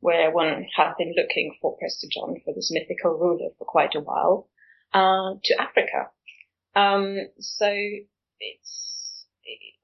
where 0.00 0.30
one 0.30 0.66
had 0.76 0.92
been 0.98 1.14
looking 1.16 1.56
for 1.60 1.76
Prester 1.78 2.08
John, 2.10 2.36
for 2.44 2.54
this 2.54 2.70
mythical 2.72 3.12
ruler 3.18 3.50
for 3.58 3.64
quite 3.64 3.94
a 3.94 4.00
while, 4.00 4.48
uh, 4.92 5.34
to 5.42 5.60
Africa. 5.60 6.10
Um, 6.74 7.18
so 7.38 7.72
it's 8.40 9.26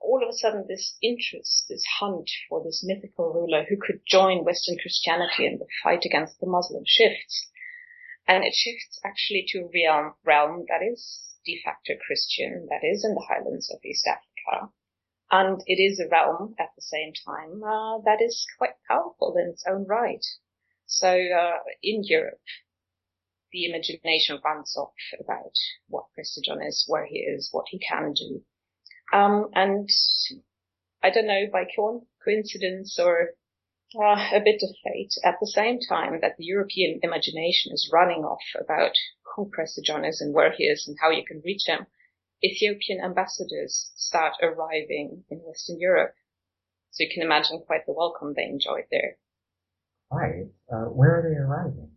all 0.00 0.22
of 0.22 0.28
a 0.28 0.36
sudden 0.36 0.64
this 0.68 0.96
interest, 1.02 1.66
this 1.68 1.84
hunt 2.00 2.28
for 2.48 2.62
this 2.64 2.82
mythical 2.84 3.32
ruler 3.32 3.64
who 3.68 3.76
could 3.76 4.00
join 4.06 4.44
Western 4.44 4.76
Christianity 4.78 5.46
in 5.46 5.58
the 5.58 5.66
fight 5.84 6.04
against 6.04 6.40
the 6.40 6.46
Muslim 6.46 6.84
shifts. 6.86 7.48
And 8.26 8.44
it 8.44 8.54
shifts 8.54 9.00
actually 9.04 9.44
to 9.48 9.58
a 9.60 9.70
realm, 9.72 10.14
realm 10.24 10.64
that 10.68 10.84
is 10.84 11.20
de 11.44 11.60
facto 11.64 11.94
Christian, 12.06 12.68
that 12.70 12.86
is 12.86 13.04
in 13.04 13.14
the 13.14 13.26
highlands 13.28 13.70
of 13.72 13.80
East 13.84 14.06
Africa. 14.06 14.72
And 15.30 15.62
it 15.66 15.80
is 15.80 16.00
a 16.00 16.08
realm 16.08 16.54
at 16.58 16.70
the 16.74 16.82
same 16.82 17.12
time 17.24 17.62
uh, 17.62 17.98
that 18.04 18.20
is 18.20 18.46
quite 18.58 18.74
powerful 18.88 19.36
in 19.38 19.50
its 19.50 19.64
own 19.68 19.86
right. 19.86 20.24
So 20.86 21.08
uh, 21.08 21.58
in 21.82 22.02
Europe, 22.04 22.40
the 23.52 23.66
imagination 23.66 24.40
runs 24.44 24.76
off 24.76 24.94
about 25.20 25.54
what 25.88 26.06
John 26.44 26.62
is, 26.62 26.84
where 26.88 27.06
he 27.06 27.18
is, 27.18 27.48
what 27.52 27.66
he 27.68 27.78
can 27.78 28.12
do. 28.12 28.42
Um, 29.12 29.50
and 29.54 29.88
I 31.02 31.10
don't 31.10 31.26
know, 31.26 31.46
by 31.52 31.64
co- 31.64 32.06
coincidence 32.24 32.98
or 32.98 33.30
uh, 33.96 34.30
a 34.32 34.40
bit 34.44 34.62
of 34.62 34.70
fate, 34.84 35.14
at 35.24 35.36
the 35.40 35.46
same 35.46 35.80
time 35.80 36.20
that 36.20 36.36
the 36.36 36.44
European 36.44 37.00
imagination 37.02 37.72
is 37.72 37.90
running 37.92 38.24
off 38.24 38.42
about 38.58 38.92
who 39.34 39.50
John 39.84 40.04
is 40.04 40.20
and 40.20 40.34
where 40.34 40.52
he 40.52 40.64
is 40.64 40.86
and 40.86 40.96
how 41.00 41.10
you 41.10 41.24
can 41.24 41.42
reach 41.44 41.66
him, 41.66 41.86
Ethiopian 42.42 43.00
ambassadors 43.04 43.92
start 43.96 44.34
arriving 44.42 45.24
in 45.30 45.38
Western 45.38 45.78
Europe. 45.78 46.14
So 46.90 47.04
you 47.04 47.10
can 47.12 47.22
imagine 47.22 47.62
quite 47.66 47.86
the 47.86 47.92
welcome 47.92 48.34
they 48.34 48.44
enjoyed 48.44 48.86
there. 48.90 49.16
Right. 50.10 50.46
Uh, 50.72 50.86
where 50.86 51.18
are 51.18 51.22
they 51.22 51.36
arriving? 51.36 51.90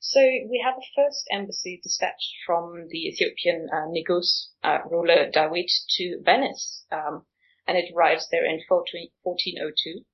So 0.00 0.20
we 0.20 0.62
have 0.64 0.76
a 0.76 0.92
first 0.94 1.26
embassy 1.32 1.80
dispatched 1.82 2.36
from 2.46 2.86
the 2.88 3.08
Ethiopian 3.08 3.68
uh, 3.72 3.86
Negus 3.88 4.52
uh, 4.62 4.78
ruler 4.88 5.30
Dawit 5.30 5.70
to 5.96 6.20
Venice, 6.22 6.84
um, 6.92 7.26
and 7.66 7.76
it 7.76 7.92
arrives 7.94 8.28
there 8.30 8.44
in 8.44 8.60
1402 8.68 10.04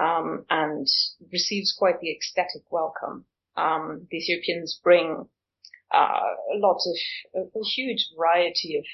um, 0.00 0.44
and 0.50 0.86
receives 1.32 1.72
quite 1.72 2.00
the 2.00 2.10
ecstatic 2.10 2.62
welcome. 2.70 3.26
Um, 3.56 4.08
the 4.10 4.18
Ethiopians 4.18 4.80
bring 4.82 5.28
uh, 5.92 6.20
lots 6.54 6.88
of 7.34 7.46
a 7.54 7.64
huge 7.64 8.08
variety 8.16 8.78
of 8.78 8.84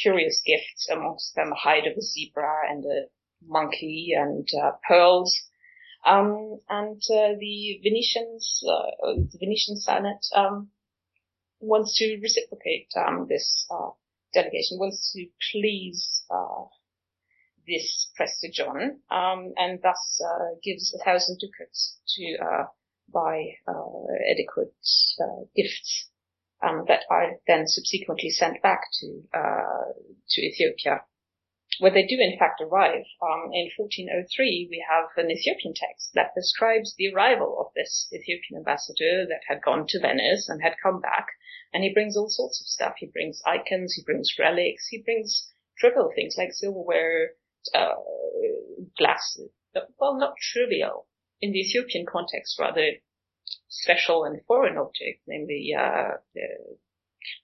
curious 0.00 0.42
gifts, 0.44 0.88
amongst 0.90 1.34
them 1.34 1.52
a 1.52 1.54
hide 1.54 1.86
of 1.86 1.96
a 1.96 2.02
zebra 2.02 2.68
and 2.68 2.84
a 2.84 3.04
monkey 3.46 4.12
and 4.16 4.48
uh, 4.60 4.72
pearls. 4.86 5.34
Um, 6.06 6.60
and 6.68 7.00
uh, 7.10 7.38
the 7.38 7.80
Venetians, 7.82 8.62
uh, 8.68 9.14
the 9.32 9.38
Venetian 9.38 9.76
Senate 9.76 10.26
um, 10.34 10.70
wants 11.60 11.96
to 11.98 12.18
reciprocate 12.20 12.88
um, 12.96 13.26
this 13.28 13.66
uh, 13.70 13.90
delegation, 14.34 14.78
wants 14.78 15.12
to 15.12 15.26
please 15.52 16.22
uh, 16.30 16.64
this 17.66 18.10
Prester 18.16 18.48
John, 18.52 19.00
um, 19.10 19.54
and 19.56 19.80
thus 19.82 20.20
gives 20.62 20.94
a 20.94 21.02
thousand 21.02 21.38
ducats 21.38 21.98
to 22.16 22.36
buy 23.10 23.54
adequate 24.30 24.74
gifts 25.56 26.10
um, 26.64 26.84
that 26.88 27.04
are 27.10 27.36
then 27.46 27.66
subsequently 27.66 28.30
sent 28.30 28.62
back 28.62 28.80
to 29.00 29.22
uh, 29.34 29.92
to 30.30 30.40
Ethiopia, 30.40 31.04
where 31.78 31.92
they 31.92 32.06
do 32.06 32.16
in 32.18 32.38
fact 32.38 32.60
arrive. 32.60 33.04
Um, 33.20 33.50
in 33.52 33.70
1403, 33.76 34.68
we 34.70 34.84
have 34.88 35.10
an 35.16 35.30
Ethiopian 35.30 35.74
text 35.74 36.10
that 36.14 36.34
describes 36.34 36.94
the 36.96 37.12
arrival 37.12 37.56
of 37.60 37.72
this 37.74 38.08
Ethiopian 38.12 38.58
ambassador 38.58 39.26
that 39.28 39.42
had 39.48 39.62
gone 39.62 39.86
to 39.88 40.00
Venice 40.00 40.48
and 40.48 40.62
had 40.62 40.76
come 40.82 41.00
back, 41.00 41.26
and 41.72 41.84
he 41.84 41.92
brings 41.92 42.16
all 42.16 42.28
sorts 42.28 42.60
of 42.60 42.66
stuff. 42.66 42.94
He 42.98 43.06
brings 43.06 43.42
icons, 43.46 43.94
he 43.94 44.02
brings 44.02 44.32
relics, 44.38 44.88
he 44.88 45.02
brings 45.02 45.50
trivial 45.78 46.10
things 46.14 46.36
like 46.38 46.52
silverware, 46.52 47.32
uh, 47.74 47.94
glass. 48.96 49.38
Well, 49.98 50.16
not 50.18 50.34
trivial 50.40 51.08
in 51.40 51.52
the 51.52 51.60
Ethiopian 51.60 52.06
context, 52.06 52.58
rather 52.58 52.92
special 53.68 54.24
and 54.24 54.40
foreign 54.46 54.76
objects, 54.78 55.22
namely 55.26 55.74
uh, 55.78 56.12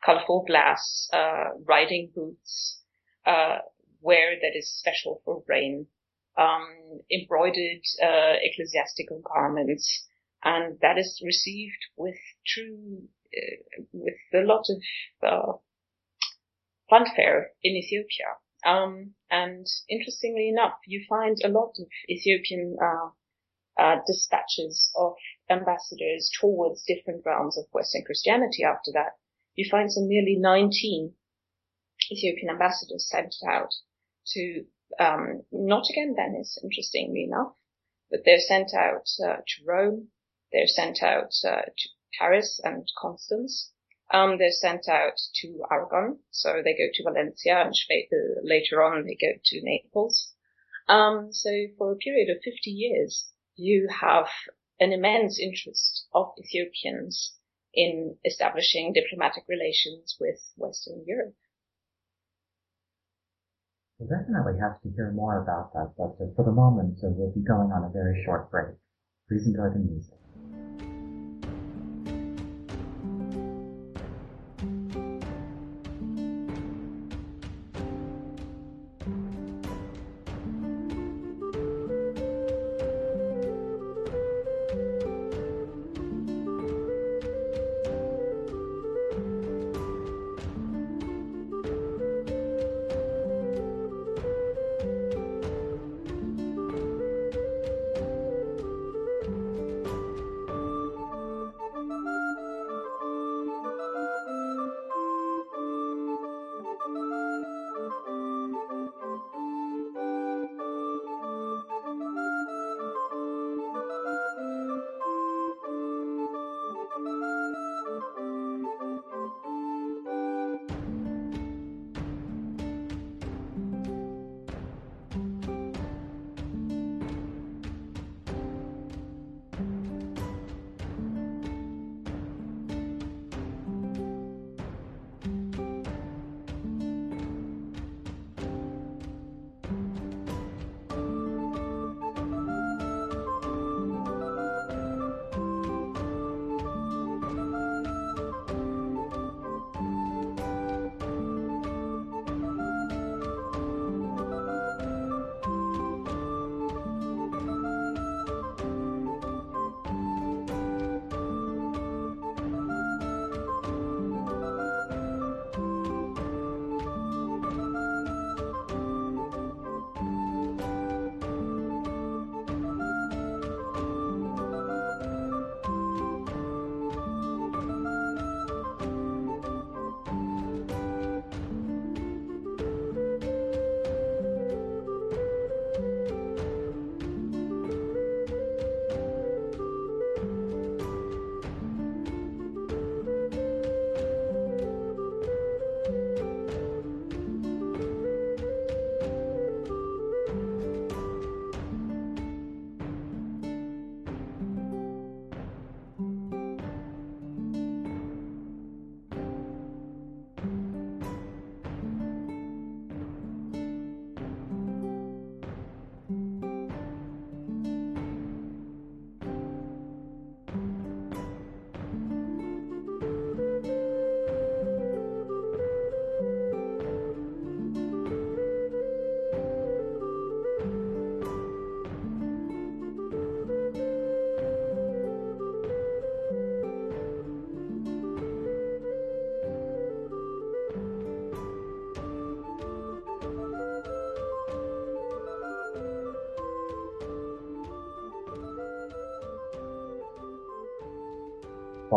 colorful 0.04 0.44
glass, 0.46 1.08
uh, 1.12 1.50
riding 1.66 2.10
boots, 2.14 2.82
uh, 3.26 3.58
wear 4.00 4.36
that 4.40 4.56
is 4.56 4.70
special 4.78 5.20
for 5.24 5.42
rain, 5.46 5.86
um, 6.38 7.00
embroidered 7.10 7.82
uh, 8.02 8.34
ecclesiastical 8.42 9.20
garments, 9.20 10.06
and 10.42 10.78
that 10.80 10.98
is 10.98 11.22
received 11.24 11.84
with 11.96 12.16
true, 12.46 13.02
with 13.92 14.14
a 14.34 14.44
lot 14.44 14.64
of 14.70 15.60
fanfare 16.88 17.50
in 17.62 17.76
Ethiopia. 17.76 18.36
Um, 18.66 19.14
and 19.30 19.66
interestingly 19.88 20.48
enough, 20.48 20.74
you 20.86 21.04
find 21.08 21.36
a 21.42 21.48
lot 21.48 21.72
of 21.78 21.86
Ethiopian 22.08 22.76
uh, 22.82 23.10
dispatches 24.06 24.92
of 24.94 25.14
ambassadors 25.48 26.30
towards 26.40 26.84
different 26.84 27.24
realms 27.24 27.56
of 27.56 27.64
Western 27.72 28.04
Christianity 28.04 28.62
after 28.62 28.92
that. 28.92 29.16
You 29.54 29.68
find 29.70 29.90
some 29.90 30.08
nearly 30.08 30.36
19 30.36 31.14
Ethiopian 32.10 32.50
ambassadors 32.50 33.08
sent 33.08 33.34
out 33.46 33.74
to, 34.28 34.66
um, 34.98 35.42
not 35.50 35.88
again 35.90 36.14
Venice, 36.14 36.58
interestingly 36.62 37.24
enough, 37.24 37.54
but 38.10 38.20
they're 38.24 38.40
sent 38.40 38.74
out 38.74 39.08
uh, 39.24 39.36
to 39.36 39.64
Rome, 39.64 40.08
they're 40.52 40.66
sent 40.66 41.02
out 41.02 41.32
uh, 41.44 41.62
to 41.62 41.88
Paris 42.18 42.60
and 42.64 42.86
Constance, 42.98 43.72
um, 44.12 44.38
they're 44.38 44.50
sent 44.50 44.88
out 44.88 45.18
to 45.36 45.64
Aragon, 45.70 46.18
so 46.30 46.62
they 46.64 46.72
go 46.72 46.88
to 46.92 47.02
Valencia, 47.04 47.62
and 47.62 47.74
later 48.42 48.82
on 48.82 49.04
they 49.04 49.14
go 49.14 49.38
to 49.44 49.62
Naples. 49.62 50.32
Um, 50.88 51.32
so 51.32 51.50
for 51.78 51.92
a 51.92 51.96
period 51.96 52.28
of 52.28 52.42
50 52.42 52.70
years, 52.70 53.30
you 53.60 53.88
have 54.00 54.26
an 54.80 54.92
immense 54.92 55.38
interest 55.38 56.06
of 56.14 56.32
Ethiopians 56.38 57.36
in 57.74 58.16
establishing 58.24 58.92
diplomatic 58.92 59.44
relations 59.48 60.16
with 60.18 60.40
Western 60.56 61.04
Europe. 61.06 61.34
We'll 63.98 64.08
definitely 64.08 64.58
have 64.60 64.80
to 64.80 64.88
hear 64.96 65.12
more 65.12 65.42
about 65.42 65.74
that, 65.74 65.92
but 65.98 66.16
uh, 66.24 66.32
for 66.34 66.44
the 66.44 66.52
moment, 66.52 66.98
uh, 67.04 67.12
we'll 67.12 67.32
be 67.32 67.44
going 67.44 67.70
on 67.70 67.84
a 67.84 67.92
very 67.92 68.24
short 68.24 68.50
break. 68.50 68.74
Please 69.28 69.46
enjoy 69.46 69.68
the 69.68 69.78
music. 69.78 70.16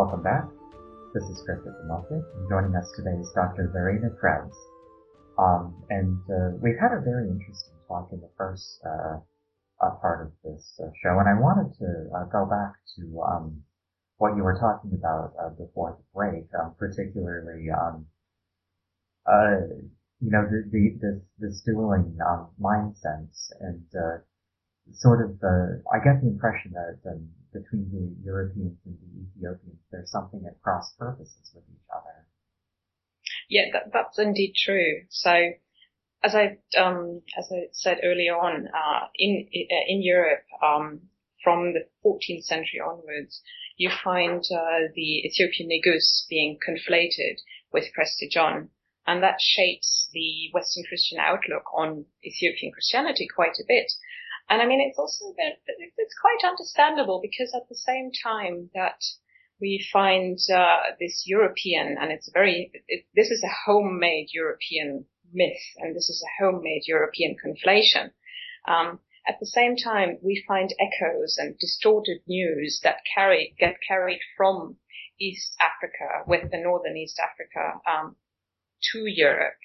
Welcome 0.03 0.21
back. 0.21 0.43
This 1.13 1.23
is 1.31 1.41
Christopher 1.45 1.87
Muffet. 1.87 2.19
Joining 2.49 2.75
us 2.75 2.91
today 2.91 3.15
is 3.21 3.31
Dr. 3.31 3.71
Verena 3.71 4.09
Krebs. 4.19 4.53
Um, 5.39 5.81
and 5.89 6.19
uh, 6.27 6.59
we've 6.59 6.75
had 6.75 6.91
a 6.91 6.99
very 6.99 7.29
interesting 7.29 7.79
talk 7.87 8.09
in 8.11 8.19
the 8.19 8.27
first 8.37 8.83
uh, 8.83 9.23
uh, 9.79 9.91
part 10.03 10.27
of 10.27 10.33
this 10.43 10.77
uh, 10.83 10.91
show, 11.01 11.23
and 11.23 11.29
I 11.29 11.39
wanted 11.39 11.71
to 11.79 11.87
uh, 12.19 12.25
go 12.25 12.43
back 12.43 12.75
to 12.99 13.21
um, 13.23 13.63
what 14.17 14.35
you 14.35 14.43
were 14.43 14.59
talking 14.59 14.91
about 14.91 15.31
uh, 15.39 15.55
before 15.55 15.95
the 15.95 16.03
break, 16.13 16.51
um, 16.59 16.75
particularly, 16.77 17.71
um, 17.71 18.05
you 20.19 20.31
know, 20.35 20.43
the, 20.51 20.67
the 20.67 20.99
this 20.99 21.21
this 21.39 21.61
dueling 21.63 22.19
um, 22.27 22.49
mindsets 22.59 23.55
and 23.61 23.79
sort 24.91 25.23
of. 25.23 25.39
I 25.87 26.03
get 26.03 26.19
the 26.19 26.27
impression 26.27 26.73
that 26.75 26.99
um, 27.09 27.29
between 27.53 27.89
the 27.91 28.25
Europeans 28.25 28.77
and 28.85 28.97
the 28.97 29.39
Ethiopians, 29.39 29.79
there's 29.91 30.11
something 30.11 30.43
at 30.47 30.61
cross 30.61 30.93
purposes 30.97 31.51
with 31.53 31.63
each 31.69 31.87
other. 31.95 32.25
Yeah, 33.49 33.65
that, 33.73 33.93
that's 33.93 34.17
indeed 34.17 34.53
true. 34.57 35.03
So, 35.09 35.51
as 36.23 36.35
I 36.35 36.57
um, 36.77 37.21
as 37.37 37.49
I 37.51 37.67
said 37.71 37.99
earlier 38.03 38.35
on, 38.35 38.67
uh, 38.67 39.07
in 39.15 39.47
uh, 39.53 39.85
in 39.87 40.01
Europe, 40.01 40.45
um, 40.61 41.01
from 41.43 41.73
the 41.73 41.85
14th 42.03 42.43
century 42.43 42.79
onwards, 42.79 43.41
you 43.77 43.89
find 44.03 44.43
uh, 44.51 44.87
the 44.95 45.27
Ethiopian 45.27 45.69
Negus 45.69 46.25
being 46.29 46.57
conflated 46.65 47.39
with 47.71 47.93
Prester 47.93 48.27
John, 48.31 48.69
and 49.05 49.21
that 49.21 49.41
shapes 49.41 50.09
the 50.13 50.49
Western 50.53 50.83
Christian 50.87 51.19
outlook 51.19 51.65
on 51.73 52.05
Ethiopian 52.25 52.71
Christianity 52.71 53.27
quite 53.33 53.57
a 53.59 53.67
bit. 53.67 53.91
And 54.49 54.61
I 54.61 54.65
mean, 54.65 54.81
it's 54.81 54.99
also 54.99 55.33
it's 55.35 56.15
quite 56.19 56.47
understandable 56.47 57.19
because 57.21 57.53
at 57.55 57.67
the 57.69 57.75
same 57.75 58.11
time 58.23 58.69
that 58.73 59.01
we 59.59 59.85
find 59.91 60.37
uh, 60.53 60.95
this 60.99 61.23
European, 61.25 61.97
and 61.99 62.11
it's 62.11 62.29
very, 62.33 62.71
it, 62.87 63.05
this 63.15 63.31
is 63.31 63.43
a 63.43 63.55
homemade 63.65 64.27
European 64.33 65.05
myth, 65.31 65.63
and 65.77 65.95
this 65.95 66.09
is 66.09 66.23
a 66.23 66.43
homemade 66.43 66.83
European 66.85 67.35
conflation. 67.43 68.11
Um, 68.67 68.99
at 69.27 69.39
the 69.39 69.45
same 69.45 69.77
time, 69.77 70.17
we 70.21 70.43
find 70.45 70.73
echoes 70.79 71.37
and 71.37 71.57
distorted 71.57 72.19
news 72.27 72.81
that 72.83 72.97
carry 73.15 73.55
get 73.57 73.77
carried 73.87 74.19
from 74.35 74.77
East 75.19 75.55
Africa, 75.61 76.23
with 76.27 76.51
the 76.51 76.57
northern 76.57 76.97
East 76.97 77.19
Africa, 77.19 77.79
um, 77.89 78.17
to 78.91 79.05
Europe 79.05 79.55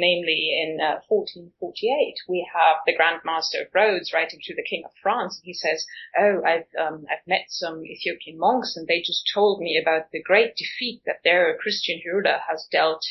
namely 0.00 0.50
in 0.56 0.80
uh, 0.80 1.04
1448, 1.06 2.16
we 2.26 2.48
have 2.54 2.78
the 2.86 2.96
Grand 2.96 3.20
Master 3.24 3.60
of 3.60 3.74
Rhodes 3.74 4.12
writing 4.12 4.40
to 4.42 4.54
the 4.54 4.64
King 4.64 4.82
of 4.86 4.90
France. 5.02 5.36
And 5.36 5.44
he 5.44 5.52
says, 5.52 5.84
"Oh, 6.18 6.42
I've 6.42 6.66
um, 6.80 7.04
I've 7.10 7.26
met 7.26 7.44
some 7.48 7.84
Ethiopian 7.84 8.38
monks, 8.38 8.76
and 8.76 8.88
they 8.88 9.02
just 9.02 9.30
told 9.32 9.60
me 9.60 9.76
about 9.76 10.10
the 10.10 10.22
great 10.22 10.56
defeat 10.56 11.02
that 11.04 11.20
their 11.22 11.56
Christian 11.58 12.00
ruler 12.06 12.40
has 12.48 12.66
dealt 12.72 13.04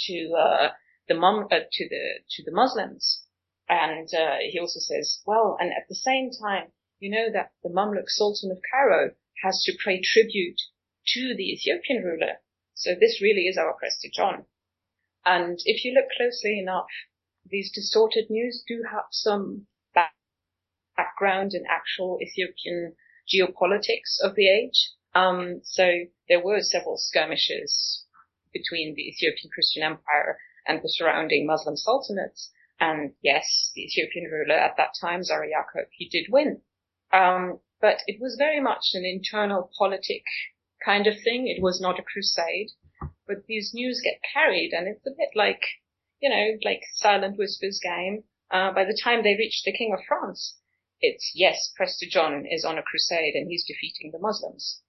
to 0.00 0.32
uh, 0.34 0.72
the 1.08 1.14
mum 1.14 1.48
uh, 1.50 1.60
to 1.72 1.88
the 1.88 2.20
to 2.36 2.44
the 2.44 2.52
Muslims." 2.52 3.24
And 3.68 4.08
uh, 4.14 4.36
he 4.48 4.60
also 4.60 4.78
says, 4.78 5.22
"Well, 5.26 5.56
and 5.58 5.72
at 5.72 5.88
the 5.88 5.96
same 5.96 6.30
time, 6.30 6.72
you 7.00 7.10
know 7.10 7.32
that 7.32 7.52
the 7.62 7.70
Mamluk 7.70 8.08
Sultan 8.08 8.50
of 8.50 8.58
Cairo 8.70 9.14
has 9.42 9.62
to 9.64 9.76
pay 9.82 10.00
tribute 10.02 10.60
to 11.14 11.34
the 11.34 11.50
Ethiopian 11.52 12.04
ruler." 12.04 12.40
So 12.74 12.94
this 12.94 13.22
really 13.22 13.48
is 13.48 13.56
our 13.56 13.72
Prester 13.72 14.08
John. 14.12 14.44
And 15.26 15.58
if 15.64 15.84
you 15.84 15.92
look 15.92 16.06
closely 16.16 16.60
enough, 16.60 16.86
these 17.44 17.72
distorted 17.72 18.30
news 18.30 18.62
do 18.66 18.84
have 18.90 19.06
some 19.10 19.66
back- 19.92 20.14
background 20.96 21.52
in 21.52 21.64
actual 21.68 22.18
Ethiopian 22.22 22.94
geopolitics 23.28 24.20
of 24.22 24.36
the 24.36 24.48
age. 24.48 24.92
Um, 25.14 25.60
so 25.64 26.04
there 26.28 26.42
were 26.42 26.60
several 26.60 26.96
skirmishes 26.96 28.04
between 28.52 28.94
the 28.94 29.08
Ethiopian 29.08 29.50
Christian 29.52 29.82
Empire 29.82 30.38
and 30.66 30.80
the 30.80 30.88
surrounding 30.88 31.46
Muslim 31.46 31.74
sultanates. 31.74 32.50
And 32.78 33.14
yes, 33.20 33.72
the 33.74 33.82
Ethiopian 33.82 34.30
ruler 34.30 34.54
at 34.54 34.76
that 34.76 34.94
time, 35.00 35.24
Zara 35.24 35.48
Yacob, 35.48 35.88
he 35.90 36.08
did 36.08 36.26
win. 36.30 36.62
Um, 37.12 37.60
but 37.80 38.02
it 38.06 38.20
was 38.20 38.36
very 38.38 38.60
much 38.60 38.90
an 38.94 39.04
internal 39.04 39.70
politic 39.76 40.22
kind 40.84 41.06
of 41.06 41.14
thing. 41.22 41.48
It 41.48 41.62
was 41.62 41.80
not 41.80 41.98
a 41.98 42.02
crusade. 42.02 42.70
But 43.26 43.46
these 43.46 43.72
news 43.74 44.00
get 44.02 44.20
carried 44.32 44.72
and 44.72 44.86
it's 44.86 45.06
a 45.06 45.10
bit 45.10 45.30
like, 45.34 45.62
you 46.20 46.30
know, 46.30 46.58
like 46.64 46.82
Silent 46.94 47.38
Whispers 47.38 47.80
game. 47.82 48.24
Uh, 48.50 48.72
by 48.72 48.84
the 48.84 48.98
time 49.02 49.22
they 49.22 49.34
reach 49.36 49.62
the 49.64 49.72
King 49.72 49.92
of 49.92 50.04
France, 50.06 50.58
it's 51.00 51.32
yes, 51.34 51.72
Prester 51.76 52.06
John 52.08 52.46
is 52.48 52.64
on 52.64 52.78
a 52.78 52.82
crusade 52.82 53.34
and 53.34 53.48
he's 53.50 53.64
defeating 53.66 54.12
the 54.12 54.18
Muslims. 54.20 54.80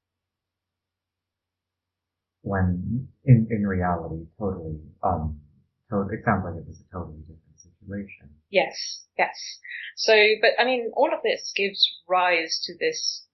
When 2.44 3.10
in, 3.26 3.48
in 3.50 3.68
reality, 3.68 4.26
totally, 4.40 4.80
um, 5.04 5.42
to- 5.90 6.08
it 6.14 6.24
sounds 6.24 6.46
like 6.46 6.56
it 6.56 6.68
was 6.68 6.80
a 6.80 6.94
totally 6.94 7.20
different 7.22 7.58
situation. 7.60 8.30
Yes, 8.50 9.04
yes. 9.18 9.60
So, 9.98 10.14
but 10.42 10.52
I 10.60 10.64
mean, 10.66 10.92
all 10.96 11.14
of 11.14 11.22
this 11.24 11.52
gives 11.56 11.84
rise 12.08 12.62
to 12.66 12.78
this 12.78 13.27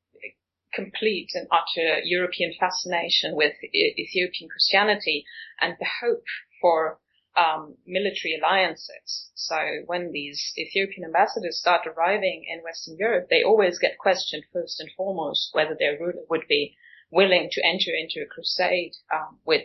complete 0.74 1.30
and 1.34 1.48
utter 1.52 2.00
European 2.04 2.54
fascination 2.60 3.36
with 3.36 3.54
Ethiopian 3.64 4.50
Christianity 4.50 5.26
and 5.62 5.76
the 5.80 5.88
hope 6.02 6.26
for 6.62 7.00
um, 7.36 7.76
military 7.86 8.40
alliances. 8.40 9.32
So 9.36 9.58
when 9.86 10.12
these 10.12 10.54
Ethiopian 10.58 11.06
ambassadors 11.06 11.60
start 11.60 11.88
arriving 11.88 12.46
in 12.48 12.64
Western 12.64 12.98
Europe, 12.98 13.28
they 13.30 13.44
always 13.44 13.80
get 13.80 13.98
questioned 13.98 14.44
first 14.54 14.80
and 14.80 14.90
foremost 14.96 15.50
whether 15.54 15.76
their 15.78 15.98
ruler 16.00 16.26
would 16.30 16.48
be 16.48 16.76
willing 17.12 17.50
to 17.52 17.66
enter 17.66 17.92
into 17.92 18.22
a 18.22 18.34
crusade 18.34 18.94
um, 19.14 19.40
with 19.46 19.64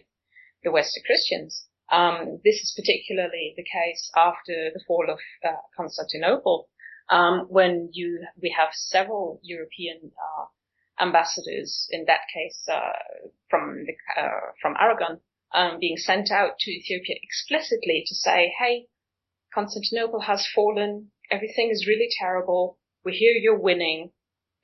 the 0.63 0.71
Western 0.71 1.03
Christians. 1.05 1.67
Um, 1.91 2.41
this 2.45 2.57
is 2.57 2.75
particularly 2.77 3.55
the 3.57 3.65
case 3.65 4.11
after 4.15 4.71
the 4.73 4.81
fall 4.87 5.07
of 5.09 5.19
uh, 5.45 5.57
Constantinople, 5.77 6.69
um, 7.09 7.47
when 7.49 7.89
you 7.93 8.27
we 8.43 8.55
have 8.59 8.69
several 8.73 9.41
European 9.43 10.13
uh, 10.13 10.45
ambassadors, 11.01 11.89
in 11.91 12.05
that 12.07 12.23
case 12.33 12.67
uh, 12.71 12.93
from 13.51 13.85
the, 13.87 13.95
uh, 14.21 14.53
from 14.61 14.75
Aragon, 14.79 15.21
um, 15.55 15.79
being 15.79 15.97
sent 15.97 16.31
out 16.31 16.59
to 16.59 16.71
Ethiopia 16.71 17.17
explicitly 17.23 18.05
to 18.07 18.15
say, 18.15 18.53
"Hey, 18.59 18.87
Constantinople 19.55 20.21
has 20.21 20.47
fallen. 20.55 21.11
Everything 21.31 21.71
is 21.71 21.87
really 21.87 22.09
terrible. 22.19 22.79
We 23.05 23.13
hear 23.13 23.33
you're 23.33 23.59
winning 23.59 24.13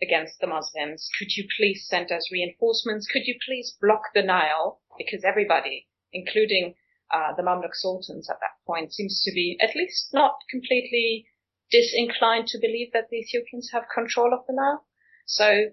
against 0.03 0.38
the 0.40 0.47
Muslims. 0.47 1.09
Could 1.18 1.37
you 1.37 1.47
please 1.57 1.87
send 1.88 2.12
us 2.12 2.31
reinforcements? 2.31 3.07
Could 3.07 3.27
you 3.27 3.38
please 3.47 3.77
block 3.81 4.03
the 4.14 4.23
Nile? 4.23 4.81
Because 4.99 5.25
everybody, 5.25 5.88
including 6.12 6.75
uh, 7.12 7.35
the 7.37 7.42
Mamluk 7.42 7.75
sultans 7.75 8.29
at 8.29 8.40
that 8.40 8.57
point, 8.66 8.92
seems 8.92 9.23
to 9.25 9.33
be 9.33 9.57
at 9.61 9.75
least 9.75 10.11
not 10.12 10.37
completely 10.51 11.27
disinclined 11.70 12.47
to 12.49 12.59
believe 12.59 12.92
that 12.92 13.09
the 13.11 13.18
Ethiopians 13.18 13.70
have 13.73 13.85
control 13.92 14.35
of 14.35 14.47
the 14.47 14.55
Nile. 14.55 14.85
So 15.27 15.70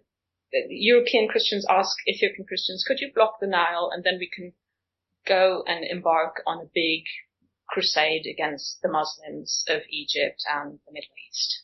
European 0.54 1.28
Christians 1.28 1.66
ask 1.70 1.96
Ethiopian 2.08 2.46
Christians, 2.46 2.84
could 2.88 3.00
you 3.00 3.12
block 3.14 3.40
the 3.40 3.48
Nile 3.48 3.90
and 3.94 4.04
then 4.04 4.18
we 4.20 4.30
can 4.30 4.54
go 5.26 5.64
and 5.68 5.86
embark 5.86 6.42
on 6.46 6.60
a 6.60 6.70
big 6.74 7.04
crusade 7.72 8.26
against 8.28 8.82
the 8.82 8.90
Muslims 8.90 9.64
of 9.68 9.82
Egypt 9.90 10.44
and 10.54 10.80
the 10.86 10.92
Middle 10.92 11.16
East. 11.30 11.64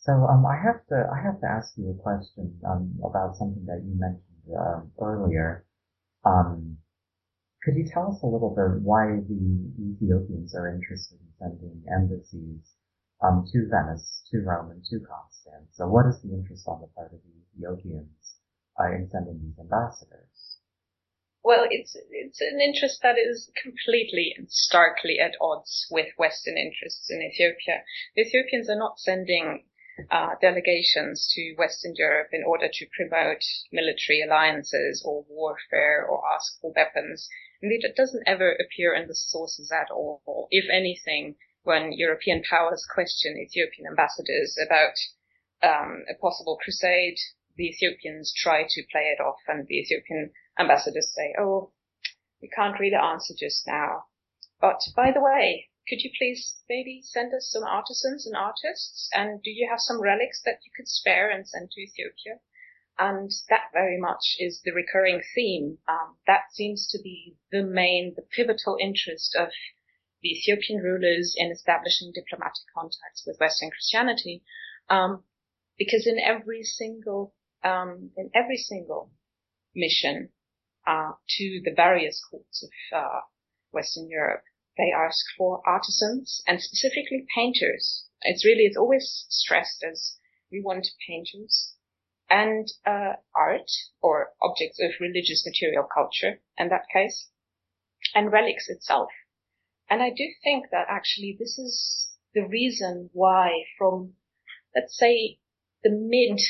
So 0.00 0.12
um, 0.12 0.44
I 0.46 0.56
have 0.56 0.86
to 0.88 1.08
I 1.12 1.20
have 1.22 1.40
to 1.40 1.46
ask 1.46 1.72
you 1.76 1.90
a 1.90 2.02
question 2.02 2.58
um, 2.68 2.94
about 3.04 3.36
something 3.36 3.64
that 3.66 3.82
you 3.84 3.98
mentioned 3.98 4.46
uh, 4.52 4.80
earlier. 5.04 5.66
Um, 6.24 6.78
could 7.62 7.76
you 7.76 7.88
tell 7.92 8.12
us 8.12 8.22
a 8.22 8.26
little 8.26 8.54
bit 8.54 8.80
why 8.82 9.20
the 9.28 9.40
Ethiopians 9.80 10.54
are 10.54 10.72
interested 10.72 11.18
in 11.20 11.28
sending 11.38 11.84
embassies 11.92 12.77
um, 13.22 13.44
to 13.52 13.68
Venice, 13.68 14.22
to 14.30 14.38
Rome, 14.40 14.70
and 14.70 14.84
to 14.84 15.00
Constance. 15.00 15.70
So 15.72 15.86
what 15.88 16.06
is 16.06 16.20
the 16.22 16.30
interest 16.30 16.68
on 16.68 16.80
the 16.80 16.88
part 16.88 17.12
of 17.12 17.20
the 17.22 17.34
Ethiopians 17.54 18.36
uh, 18.78 18.92
in 18.92 19.08
sending 19.10 19.40
these 19.42 19.58
ambassadors? 19.58 20.58
Well, 21.44 21.66
it's 21.70 21.96
it's 22.10 22.40
an 22.40 22.60
interest 22.60 23.00
that 23.02 23.16
is 23.16 23.50
completely 23.62 24.34
and 24.36 24.50
starkly 24.50 25.18
at 25.18 25.36
odds 25.40 25.86
with 25.90 26.08
Western 26.18 26.58
interests 26.58 27.10
in 27.10 27.22
Ethiopia. 27.22 27.84
The 28.14 28.22
Ethiopians 28.22 28.68
are 28.68 28.78
not 28.78 28.98
sending 28.98 29.64
uh, 30.10 30.34
delegations 30.40 31.28
to 31.34 31.54
Western 31.56 31.94
Europe 31.96 32.28
in 32.32 32.44
order 32.44 32.68
to 32.70 32.86
promote 32.94 33.42
military 33.72 34.20
alliances 34.20 35.02
or 35.04 35.24
warfare 35.28 36.04
or 36.06 36.22
ask 36.32 36.60
for 36.60 36.72
weapons. 36.76 37.28
Indeed, 37.62 37.84
it 37.84 37.96
doesn't 37.96 38.22
ever 38.26 38.52
appear 38.52 38.94
in 38.94 39.08
the 39.08 39.14
sources 39.14 39.72
at 39.72 39.90
all. 39.90 40.48
If 40.50 40.70
anything, 40.70 41.36
when 41.62 41.92
European 41.92 42.42
powers 42.48 42.86
question 42.92 43.36
Ethiopian 43.36 43.86
ambassadors 43.86 44.56
about 44.64 44.94
um, 45.62 46.04
a 46.08 46.14
possible 46.14 46.58
crusade, 46.62 47.18
the 47.56 47.68
Ethiopians 47.68 48.32
try 48.36 48.62
to 48.68 48.86
play 48.90 49.14
it 49.16 49.20
off, 49.20 49.40
and 49.48 49.66
the 49.66 49.78
Ethiopian 49.78 50.32
ambassadors 50.58 51.12
say, 51.14 51.34
"Oh, 51.38 51.72
we 52.40 52.48
can't 52.48 52.78
really 52.78 52.94
answer 52.94 53.34
just 53.36 53.66
now. 53.66 54.04
But 54.60 54.80
by 54.94 55.10
the 55.10 55.20
way, 55.20 55.68
could 55.88 56.02
you 56.02 56.10
please 56.16 56.62
maybe 56.68 57.02
send 57.02 57.34
us 57.34 57.50
some 57.50 57.64
artisans 57.64 58.26
and 58.26 58.36
artists? 58.36 59.08
And 59.12 59.42
do 59.42 59.50
you 59.50 59.68
have 59.68 59.80
some 59.80 60.00
relics 60.00 60.40
that 60.44 60.60
you 60.64 60.70
could 60.76 60.88
spare 60.88 61.28
and 61.30 61.48
send 61.48 61.72
to 61.72 61.80
Ethiopia?" 61.80 62.40
And 62.98 63.30
that 63.48 63.70
very 63.72 63.98
much 63.98 64.36
is 64.38 64.60
the 64.62 64.72
recurring 64.72 65.22
theme. 65.34 65.78
Um, 65.88 66.18
that 66.26 66.52
seems 66.52 66.88
to 66.88 66.98
be 67.02 67.36
the 67.50 67.62
main, 67.62 68.14
the 68.14 68.22
pivotal 68.22 68.76
interest 68.80 69.34
of 69.36 69.50
the 70.22 70.30
Ethiopian 70.30 70.82
rulers 70.82 71.34
in 71.36 71.50
establishing 71.50 72.12
diplomatic 72.14 72.64
contacts 72.74 73.24
with 73.26 73.38
Western 73.40 73.70
Christianity, 73.70 74.42
um, 74.88 75.24
because 75.78 76.06
in 76.06 76.18
every 76.18 76.62
single 76.62 77.34
um, 77.64 78.10
in 78.16 78.30
every 78.34 78.56
single 78.56 79.10
mission 79.74 80.30
uh, 80.86 81.12
to 81.28 81.60
the 81.64 81.72
various 81.74 82.22
courts 82.30 82.62
of 82.62 82.98
uh, 82.98 83.20
Western 83.72 84.08
Europe, 84.08 84.42
they 84.76 84.92
ask 84.96 85.24
for 85.36 85.62
artisans 85.66 86.42
and 86.46 86.60
specifically 86.60 87.26
painters. 87.34 88.06
It's 88.22 88.44
really 88.44 88.64
it's 88.64 88.76
always 88.76 89.26
stressed 89.28 89.84
as 89.88 90.16
we 90.50 90.62
want 90.62 90.86
painters 91.06 91.74
and 92.30 92.70
uh, 92.86 93.14
art 93.34 93.70
or 94.00 94.30
objects 94.42 94.78
of 94.80 95.00
religious 95.00 95.44
material 95.46 95.86
culture 95.92 96.40
in 96.58 96.68
that 96.68 96.86
case, 96.92 97.28
and 98.14 98.32
relics 98.32 98.68
itself. 98.68 99.10
And 99.90 100.02
I 100.02 100.10
do 100.10 100.28
think 100.44 100.66
that 100.70 100.86
actually 100.88 101.36
this 101.38 101.58
is 101.58 102.08
the 102.34 102.46
reason 102.46 103.10
why 103.12 103.64
from, 103.78 104.14
let's 104.74 104.96
say, 104.96 105.38
the 105.82 105.90
mid, 105.90 106.40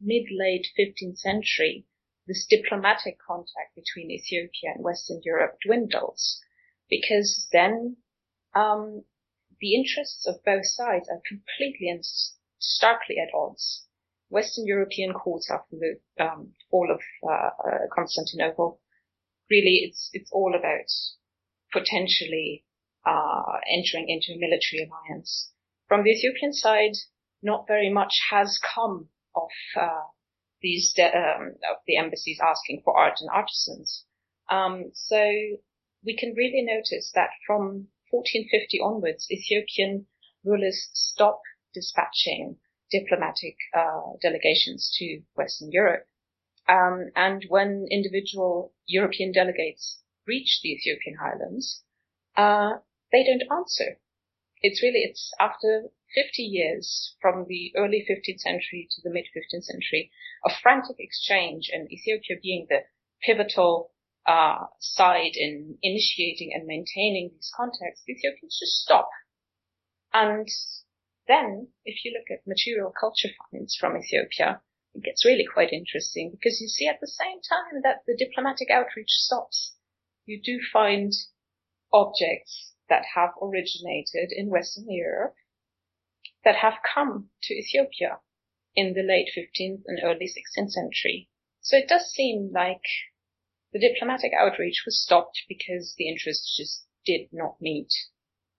mid-late 0.00 0.66
15th 0.78 1.18
century, 1.18 1.86
this 2.26 2.46
diplomatic 2.48 3.18
contact 3.18 3.74
between 3.74 4.10
Ethiopia 4.10 4.72
and 4.74 4.84
Western 4.84 5.20
Europe 5.24 5.58
dwindles. 5.64 6.40
Because 6.88 7.48
then, 7.52 7.98
um, 8.54 9.04
the 9.60 9.74
interests 9.74 10.26
of 10.26 10.42
both 10.44 10.66
sides 10.66 11.08
are 11.10 11.20
completely 11.28 11.88
and 11.88 12.02
starkly 12.58 13.18
at 13.18 13.34
odds. 13.34 13.86
Western 14.30 14.66
European 14.66 15.12
courts 15.12 15.50
after 15.50 15.76
the 15.76 16.24
um, 16.24 16.54
fall 16.70 16.90
of 16.90 17.00
uh, 17.28 17.50
uh, 17.68 17.78
Constantinople, 17.92 18.80
really, 19.50 19.82
it's 19.84 20.08
it's 20.12 20.30
all 20.32 20.54
about 20.54 20.86
potentially 21.72 22.64
uh, 23.06 23.58
entering 23.68 24.08
into 24.08 24.32
a 24.32 24.38
military 24.38 24.86
alliance. 24.86 25.50
From 25.88 26.04
the 26.04 26.10
Ethiopian 26.10 26.52
side, 26.52 26.96
not 27.42 27.66
very 27.66 27.90
much 27.90 28.20
has 28.30 28.58
come 28.74 29.08
of 29.34 29.50
uh, 29.76 30.04
these 30.60 30.92
de- 30.94 31.16
um, 31.16 31.54
of 31.70 31.78
the 31.86 31.96
embassies 31.96 32.38
asking 32.42 32.82
for 32.84 32.96
art 32.96 33.18
and 33.20 33.30
artisans. 33.30 34.04
Um, 34.50 34.90
so 34.94 35.30
we 36.04 36.16
can 36.16 36.34
really 36.34 36.62
notice 36.62 37.10
that 37.14 37.30
from 37.46 37.88
1450 38.10 38.80
onwards, 38.80 39.26
Ethiopian 39.30 40.06
rulers 40.44 40.90
stop 40.92 41.40
dispatching 41.72 42.58
diplomatic 42.90 43.56
uh, 43.74 44.16
delegations 44.20 44.92
to 44.98 45.22
Western 45.34 45.70
Europe. 45.70 46.06
Um, 46.68 47.10
and 47.14 47.44
when 47.48 47.86
individual 47.90 48.72
European 48.86 49.32
delegates 49.32 50.02
reach 50.26 50.60
the 50.62 50.72
Ethiopian 50.72 51.16
highlands, 51.16 51.82
uh, 52.36 52.78
they 53.12 53.24
don't 53.24 53.50
answer. 53.50 53.98
It's 54.62 54.82
really, 54.82 55.00
it's 55.00 55.32
after 55.40 55.90
50 56.14 56.42
years 56.42 57.14
from 57.20 57.46
the 57.48 57.72
early 57.76 58.04
15th 58.08 58.40
century 58.40 58.88
to 58.90 59.00
the 59.02 59.10
mid 59.10 59.26
15th 59.34 59.64
century 59.64 60.10
of 60.44 60.52
frantic 60.62 60.96
exchange 60.98 61.70
and 61.72 61.90
Ethiopia 61.90 62.36
being 62.42 62.66
the 62.68 62.84
pivotal 63.22 63.92
uh, 64.26 64.66
side 64.80 65.32
in 65.34 65.78
initiating 65.82 66.52
and 66.54 66.66
maintaining 66.66 67.30
these 67.32 67.50
contacts, 67.56 68.02
the 68.06 68.12
Ethiopians 68.12 68.58
just 68.58 68.82
stop. 68.82 69.08
And 70.12 70.48
then, 71.26 71.68
if 71.84 72.04
you 72.04 72.12
look 72.12 72.30
at 72.30 72.46
material 72.46 72.92
culture 72.98 73.30
finds 73.50 73.76
from 73.76 73.96
Ethiopia, 73.96 74.60
it 74.94 75.04
gets 75.04 75.24
really 75.24 75.46
quite 75.46 75.72
interesting 75.72 76.32
because 76.32 76.60
you 76.60 76.68
see 76.68 76.88
at 76.88 77.00
the 77.00 77.06
same 77.06 77.40
time 77.40 77.82
that 77.82 78.02
the 78.06 78.16
diplomatic 78.16 78.68
outreach 78.70 79.10
stops, 79.10 79.76
you 80.26 80.40
do 80.42 80.60
find 80.72 81.12
objects 81.92 82.69
that 82.90 83.06
have 83.14 83.30
originated 83.40 84.30
in 84.30 84.50
Western 84.50 84.90
Europe 84.90 85.36
that 86.44 86.56
have 86.56 86.74
come 86.94 87.30
to 87.44 87.54
Ethiopia 87.54 88.20
in 88.74 88.92
the 88.92 89.02
late 89.02 89.30
15th 89.36 89.82
and 89.86 90.00
early 90.02 90.26
16th 90.26 90.70
century. 90.70 91.28
So 91.62 91.76
it 91.76 91.88
does 91.88 92.10
seem 92.10 92.50
like 92.52 92.84
the 93.72 93.78
diplomatic 93.78 94.32
outreach 94.38 94.82
was 94.84 95.02
stopped 95.02 95.44
because 95.48 95.94
the 95.96 96.08
interests 96.08 96.56
just 96.56 96.86
did 97.06 97.28
not 97.32 97.60
meet. 97.60 97.92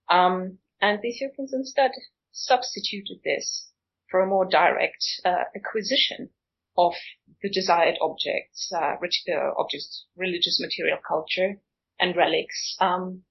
Um, 0.09 0.59
and 0.81 0.99
the 1.01 1.09
Ethiopians 1.09 1.53
instead 1.53 1.91
substituted 2.31 3.19
this 3.23 3.71
for 4.09 4.21
a 4.21 4.27
more 4.27 4.45
direct 4.45 5.03
uh, 5.25 5.43
acquisition 5.55 6.29
of 6.77 6.93
the 7.41 7.49
desired 7.49 7.97
objects, 8.01 8.71
uh, 8.73 8.95
uh, 8.95 9.51
objects, 9.57 10.05
religious 10.15 10.59
material 10.59 10.97
culture, 11.05 11.59
and 11.99 12.15
relics 12.15 12.75
um, 12.79 13.23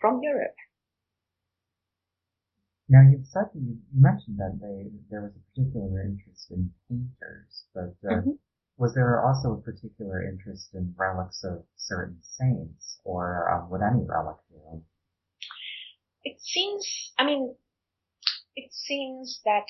from 0.00 0.20
Europe. 0.22 0.54
Now 2.88 3.02
you 3.02 3.20
said 3.22 3.50
you, 3.54 3.78
mentioned 3.92 4.38
that 4.38 4.58
they, 4.62 4.88
there 5.10 5.20
was 5.20 5.32
a 5.36 5.44
particular 5.52 6.02
interest 6.02 6.50
in 6.50 6.72
painters, 6.88 7.64
but 7.74 7.94
uh, 8.08 8.14
mm-hmm. 8.14 8.30
was 8.78 8.94
there 8.94 9.22
also 9.22 9.52
a 9.52 9.60
particular 9.60 10.22
interest 10.22 10.70
in 10.74 10.94
relics 10.96 11.44
of 11.44 11.64
certain 11.76 12.18
saints, 12.22 12.98
or 13.04 13.50
um, 13.52 13.68
would 13.68 13.82
any 13.82 14.04
relic 14.06 14.36
do? 14.50 14.82
It 16.24 16.40
seems, 16.40 17.12
I 17.18 17.26
mean, 17.26 17.54
it 18.56 18.72
seems 18.72 19.40
that 19.44 19.66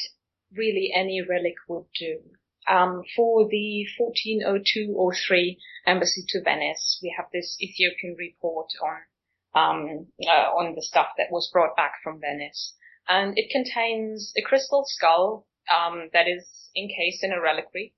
really 0.53 0.93
any 0.95 1.21
relic 1.21 1.57
would 1.69 1.87
do. 1.99 2.21
Um, 2.69 3.03
for 3.17 3.49
the 3.49 3.87
1402-03 3.99 5.57
embassy 5.87 6.23
to 6.29 6.43
Venice, 6.43 7.01
we 7.03 7.14
have 7.17 7.27
this 7.33 7.57
Ethiopian 7.61 8.14
report 8.19 8.69
on 8.83 8.99
um, 9.59 10.07
uh, 10.27 10.49
on 10.59 10.75
the 10.75 10.83
stuff 10.83 11.09
that 11.18 11.31
was 11.31 11.51
brought 11.53 11.75
back 11.77 11.94
from 12.03 12.21
Venice, 12.21 12.75
and 13.09 13.37
it 13.37 13.51
contains 13.51 14.33
a 14.37 14.42
crystal 14.42 14.85
skull 14.87 15.47
um, 15.68 16.11
that 16.12 16.29
is 16.29 16.71
encased 16.77 17.25
in 17.25 17.33
a 17.33 17.40
reliquary. 17.40 17.94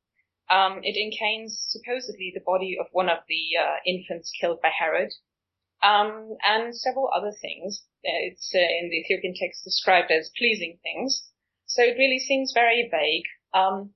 Um, 0.49 0.81
it 0.83 0.96
contains 0.99 1.64
supposedly 1.68 2.33
the 2.35 2.44
body 2.44 2.77
of 2.81 2.87
one 2.92 3.09
of 3.09 3.18
the 3.29 3.42
uh, 3.61 3.77
infants 3.87 4.33
killed 4.40 4.61
by 4.62 4.70
Herod, 4.77 5.12
um, 5.83 6.37
and 6.44 6.75
several 6.75 7.11
other 7.14 7.33
things. 7.33 7.85
It's 8.03 8.53
uh, 8.55 8.59
in 8.59 8.88
the 8.90 9.01
Ethiopian 9.01 9.35
text 9.38 9.64
described 9.64 10.11
as 10.11 10.31
pleasing 10.37 10.79
things. 10.83 11.29
So 11.66 11.83
it 11.83 11.96
really 11.99 12.18
seems 12.18 12.53
very 12.53 12.88
vague. 12.90 13.29
Um, 13.55 13.94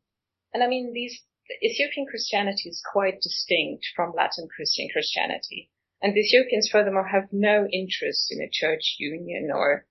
and 0.53 0.62
I 0.62 0.68
mean, 0.68 0.92
these 0.92 1.22
Ethiopian 1.62 2.07
Christianity 2.07 2.68
is 2.68 2.83
quite 2.92 3.20
distinct 3.20 3.87
from 3.96 4.14
Latin 4.16 4.48
Christian 4.55 4.88
Christianity. 4.92 5.70
And 6.04 6.12
the 6.12 6.20
Ethiopians, 6.20 6.68
furthermore, 6.70 7.08
have 7.08 7.32
no 7.32 7.66
interest 7.72 8.30
in 8.30 8.42
a 8.42 8.50
church 8.52 8.96
union 8.98 9.48
or 9.50 9.86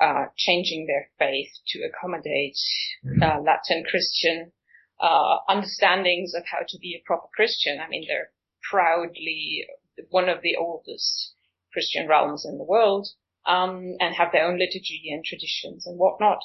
uh, 0.00 0.24
changing 0.36 0.86
their 0.86 1.10
faith 1.20 1.52
to 1.68 1.84
accommodate 1.84 2.58
mm-hmm. 3.06 3.22
uh, 3.22 3.40
Latin 3.40 3.84
Christian 3.88 4.50
uh, 5.00 5.36
understandings 5.48 6.34
of 6.34 6.42
how 6.50 6.64
to 6.66 6.78
be 6.78 6.96
a 6.96 7.06
proper 7.06 7.28
Christian. 7.36 7.78
I 7.78 7.88
mean, 7.88 8.06
they're 8.08 8.32
proudly 8.68 9.64
one 10.10 10.28
of 10.28 10.42
the 10.42 10.56
oldest 10.56 11.32
Christian 11.72 12.08
realms 12.08 12.44
in 12.44 12.58
the 12.58 12.64
world, 12.64 13.06
um, 13.46 13.94
and 14.00 14.16
have 14.16 14.32
their 14.32 14.48
own 14.48 14.58
liturgy 14.58 15.10
and 15.12 15.24
traditions 15.24 15.86
and 15.86 15.96
whatnot. 15.96 16.40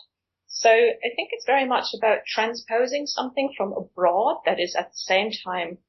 So 0.45 0.69
I 0.69 1.09
think 1.15 1.29
it's 1.31 1.45
very 1.47 1.65
much 1.65 1.87
about 1.97 2.19
transposing 2.27 3.07
something 3.07 3.51
from 3.57 3.73
abroad 3.73 4.41
that 4.45 4.59
is 4.59 4.75
at 4.75 4.89
the 4.89 4.97
same 4.97 5.31
time 5.43 5.79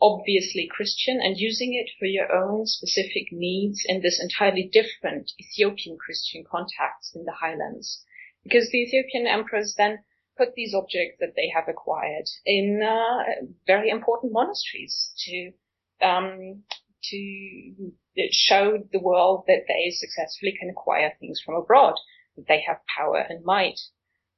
obviously 0.00 0.68
Christian 0.70 1.20
and 1.20 1.36
using 1.36 1.74
it 1.74 1.90
for 1.98 2.06
your 2.06 2.32
own 2.32 2.66
specific 2.66 3.32
needs 3.32 3.82
in 3.86 4.00
this 4.00 4.20
entirely 4.20 4.70
different 4.72 5.32
Ethiopian 5.40 5.98
Christian 5.98 6.44
context 6.50 7.14
in 7.14 7.24
the 7.24 7.34
highlands. 7.40 8.04
Because 8.42 8.70
the 8.70 8.82
Ethiopian 8.82 9.26
emperors 9.26 9.74
then 9.76 9.98
put 10.38 10.54
these 10.54 10.74
objects 10.74 11.18
that 11.20 11.34
they 11.36 11.50
have 11.54 11.68
acquired 11.68 12.26
in 12.46 12.82
uh, 12.82 13.44
very 13.66 13.90
important 13.90 14.32
monasteries 14.32 15.12
to 15.26 15.52
um, 16.00 16.62
to 17.02 17.92
show 18.30 18.78
the 18.92 19.00
world 19.00 19.44
that 19.46 19.64
they 19.68 19.90
successfully 19.90 20.56
can 20.58 20.70
acquire 20.70 21.12
things 21.20 21.40
from 21.44 21.54
abroad 21.54 21.94
that 22.36 22.46
they 22.48 22.62
have 22.66 22.78
power 22.96 23.18
and 23.18 23.44
might. 23.44 23.78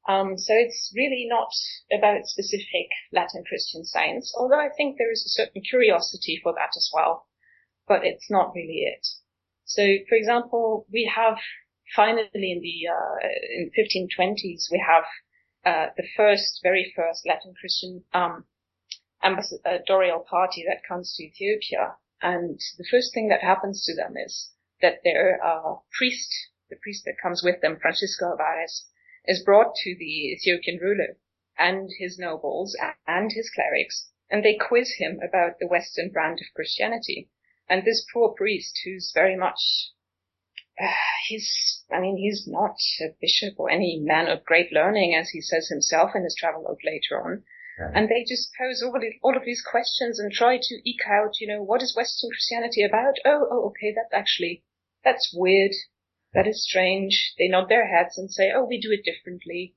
Um, 0.08 0.36
so 0.36 0.52
it's 0.54 0.92
really 0.96 1.26
not 1.28 1.52
about 1.92 2.26
specific 2.26 2.88
Latin 3.12 3.44
Christian 3.46 3.84
saints, 3.84 4.34
although 4.36 4.58
I 4.58 4.70
think 4.76 4.96
there 4.98 5.12
is 5.12 5.24
a 5.24 5.28
certain 5.28 5.62
curiosity 5.62 6.40
for 6.42 6.52
that 6.54 6.72
as 6.76 6.90
well, 6.92 7.26
but 7.86 8.04
it's 8.04 8.30
not 8.30 8.52
really 8.54 8.82
it. 8.82 9.06
So, 9.64 9.82
for 10.08 10.16
example, 10.16 10.86
we 10.92 11.10
have 11.14 11.38
finally 11.94 12.28
in 12.34 12.60
the 12.60 12.88
uh, 12.88 13.28
in 13.56 13.70
1520s 13.78 14.70
we 14.72 14.84
have 14.84 15.04
uh, 15.64 15.92
the 15.96 16.06
first, 16.16 16.60
very 16.62 16.92
first 16.96 17.24
Latin 17.26 17.54
Christian 17.60 18.02
um, 18.12 18.44
ambassadorial 19.22 20.26
party 20.28 20.64
that 20.66 20.86
comes 20.86 21.14
to 21.14 21.22
Ethiopia, 21.22 21.94
and 22.20 22.58
the 22.76 22.86
first 22.90 23.14
thing 23.14 23.28
that 23.28 23.42
happens 23.42 23.84
to 23.84 23.94
them 23.94 24.16
is 24.16 24.50
that 24.80 24.98
their 25.04 25.38
uh, 25.44 25.76
priest 25.96 26.28
the 26.70 26.76
priest 26.82 27.04
that 27.04 27.20
comes 27.22 27.42
with 27.44 27.60
them, 27.60 27.78
Francisco 27.80 28.30
Alvarez, 28.30 28.86
is 29.26 29.42
brought 29.44 29.74
to 29.76 29.94
the 29.98 30.32
Ethiopian 30.32 30.78
ruler 30.80 31.18
and 31.58 31.90
his 31.98 32.18
nobles 32.18 32.76
and 33.06 33.32
his 33.32 33.50
clerics, 33.54 34.08
and 34.30 34.44
they 34.44 34.54
quiz 34.54 34.94
him 34.98 35.20
about 35.22 35.58
the 35.60 35.66
Western 35.66 36.10
brand 36.10 36.40
of 36.40 36.54
Christianity. 36.54 37.28
And 37.68 37.84
this 37.84 38.04
poor 38.12 38.30
priest, 38.30 38.80
who's 38.84 39.12
very 39.14 39.36
much, 39.36 39.60
uh, 40.82 40.90
he's, 41.28 41.84
I 41.92 42.00
mean, 42.00 42.16
he's 42.16 42.44
not 42.46 42.76
a 43.00 43.14
bishop 43.20 43.54
or 43.58 43.70
any 43.70 44.00
man 44.02 44.28
of 44.28 44.44
great 44.44 44.72
learning, 44.72 45.14
as 45.14 45.30
he 45.30 45.40
says 45.40 45.68
himself 45.68 46.10
in 46.14 46.24
his 46.24 46.36
travelogue 46.38 46.80
later 46.84 47.22
on. 47.22 47.44
Right. 47.78 47.92
And 47.94 48.08
they 48.08 48.24
just 48.28 48.50
pose 48.58 48.82
all 48.82 48.96
of, 48.96 49.02
all 49.22 49.36
of 49.36 49.44
these 49.44 49.62
questions 49.62 50.18
and 50.18 50.32
try 50.32 50.58
to 50.60 50.88
eke 50.90 51.06
out, 51.06 51.40
you 51.40 51.46
know, 51.46 51.62
what 51.62 51.82
is 51.82 51.96
Western 51.96 52.30
Christianity 52.30 52.82
about? 52.82 53.14
Oh, 53.24 53.46
oh, 53.50 53.66
okay, 53.68 53.94
that's 53.94 54.12
actually, 54.12 54.64
that's 55.04 55.32
weird 55.34 55.72
that 56.34 56.46
is 56.46 56.64
strange. 56.64 57.34
They 57.38 57.48
nod 57.48 57.68
their 57.68 57.86
heads 57.86 58.16
and 58.16 58.30
say, 58.30 58.52
oh, 58.54 58.64
we 58.64 58.80
do 58.80 58.90
it 58.90 59.04
differently. 59.04 59.74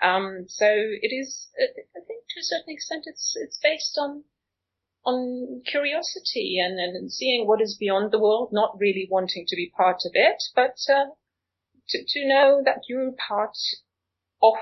Um, 0.00 0.44
so 0.46 0.66
it 0.68 1.12
is, 1.12 1.48
I 1.58 2.00
think 2.06 2.24
to 2.30 2.40
a 2.40 2.44
certain 2.44 2.72
extent 2.72 3.04
it's, 3.06 3.34
it's 3.36 3.58
based 3.60 3.98
on, 3.98 4.22
on 5.04 5.62
curiosity 5.66 6.58
and, 6.60 6.78
and 6.78 7.12
seeing 7.12 7.46
what 7.46 7.60
is 7.60 7.76
beyond 7.78 8.12
the 8.12 8.20
world, 8.20 8.50
not 8.52 8.78
really 8.78 9.08
wanting 9.10 9.44
to 9.48 9.56
be 9.56 9.72
part 9.76 10.02
of 10.04 10.12
it, 10.14 10.42
but, 10.54 10.76
uh, 10.88 11.06
to, 11.88 11.98
to 12.06 12.28
know 12.28 12.62
that 12.64 12.82
you're 12.88 13.12
part 13.12 13.56
of 14.42 14.54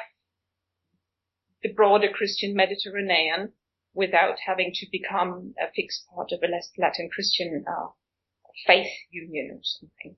the 1.62 1.72
broader 1.72 2.08
Christian 2.08 2.54
Mediterranean 2.54 3.52
without 3.92 4.36
having 4.46 4.70
to 4.74 4.86
become 4.90 5.54
a 5.60 5.70
fixed 5.74 6.06
part 6.14 6.30
of 6.32 6.40
a 6.42 6.46
less 6.46 6.70
Latin 6.78 7.10
Christian, 7.12 7.64
uh, 7.68 7.88
faith 8.66 8.92
union 9.10 9.50
or 9.52 9.60
something. 9.62 10.16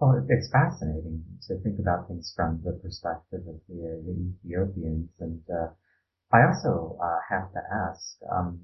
Well, 0.00 0.24
it's 0.30 0.50
fascinating 0.50 1.22
to 1.46 1.58
think 1.58 1.78
about 1.78 2.08
things 2.08 2.32
from 2.34 2.62
the 2.64 2.72
perspective 2.72 3.46
of 3.46 3.60
the, 3.68 4.02
the 4.06 4.48
Ethiopians. 4.48 5.10
And 5.20 5.42
uh, 5.52 5.68
I 6.32 6.46
also 6.46 6.96
uh, 7.02 7.18
have 7.28 7.52
to 7.52 7.60
ask, 7.70 8.16
um, 8.32 8.60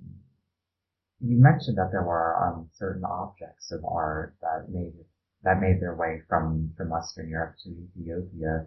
you 1.20 1.36
mentioned 1.36 1.76
that 1.76 1.90
there 1.92 2.04
were 2.04 2.42
um, 2.42 2.70
certain 2.72 3.04
objects 3.04 3.70
of 3.70 3.84
art 3.84 4.34
that 4.40 4.70
made 4.70 4.94
that 5.42 5.60
made 5.60 5.80
their 5.80 5.94
way 5.94 6.22
from, 6.26 6.72
from 6.76 6.88
Western 6.88 7.28
Europe 7.28 7.56
to 7.64 7.68
Ethiopia. 7.70 8.66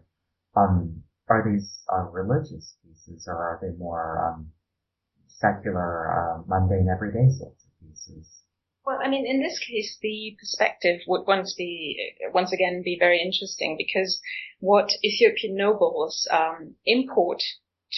Um, 0.55 1.03
are 1.27 1.43
these 1.43 1.83
uh, 1.91 2.03
religious 2.11 2.75
pieces, 2.85 3.27
or 3.27 3.35
are 3.35 3.59
they 3.61 3.75
more 3.77 4.23
um, 4.23 4.51
secular, 5.27 6.13
uh, 6.13 6.43
mundane, 6.47 6.87
everyday 6.87 7.29
sorts 7.31 7.65
of 7.65 7.87
pieces? 7.87 8.38
Well, 8.89 9.01
I 9.03 9.07
mean, 9.07 9.27
in 9.27 9.39
this 9.39 9.59
case, 9.59 9.99
the 10.01 10.35
perspective 10.39 11.01
would 11.05 11.27
once 11.27 11.53
be, 11.53 12.15
once 12.33 12.51
again, 12.51 12.81
be 12.83 12.97
very 12.97 13.21
interesting 13.21 13.77
because 13.77 14.19
what 14.61 14.89
Ethiopian 15.05 15.55
nobles 15.55 16.27
um, 16.31 16.73
import 16.87 17.43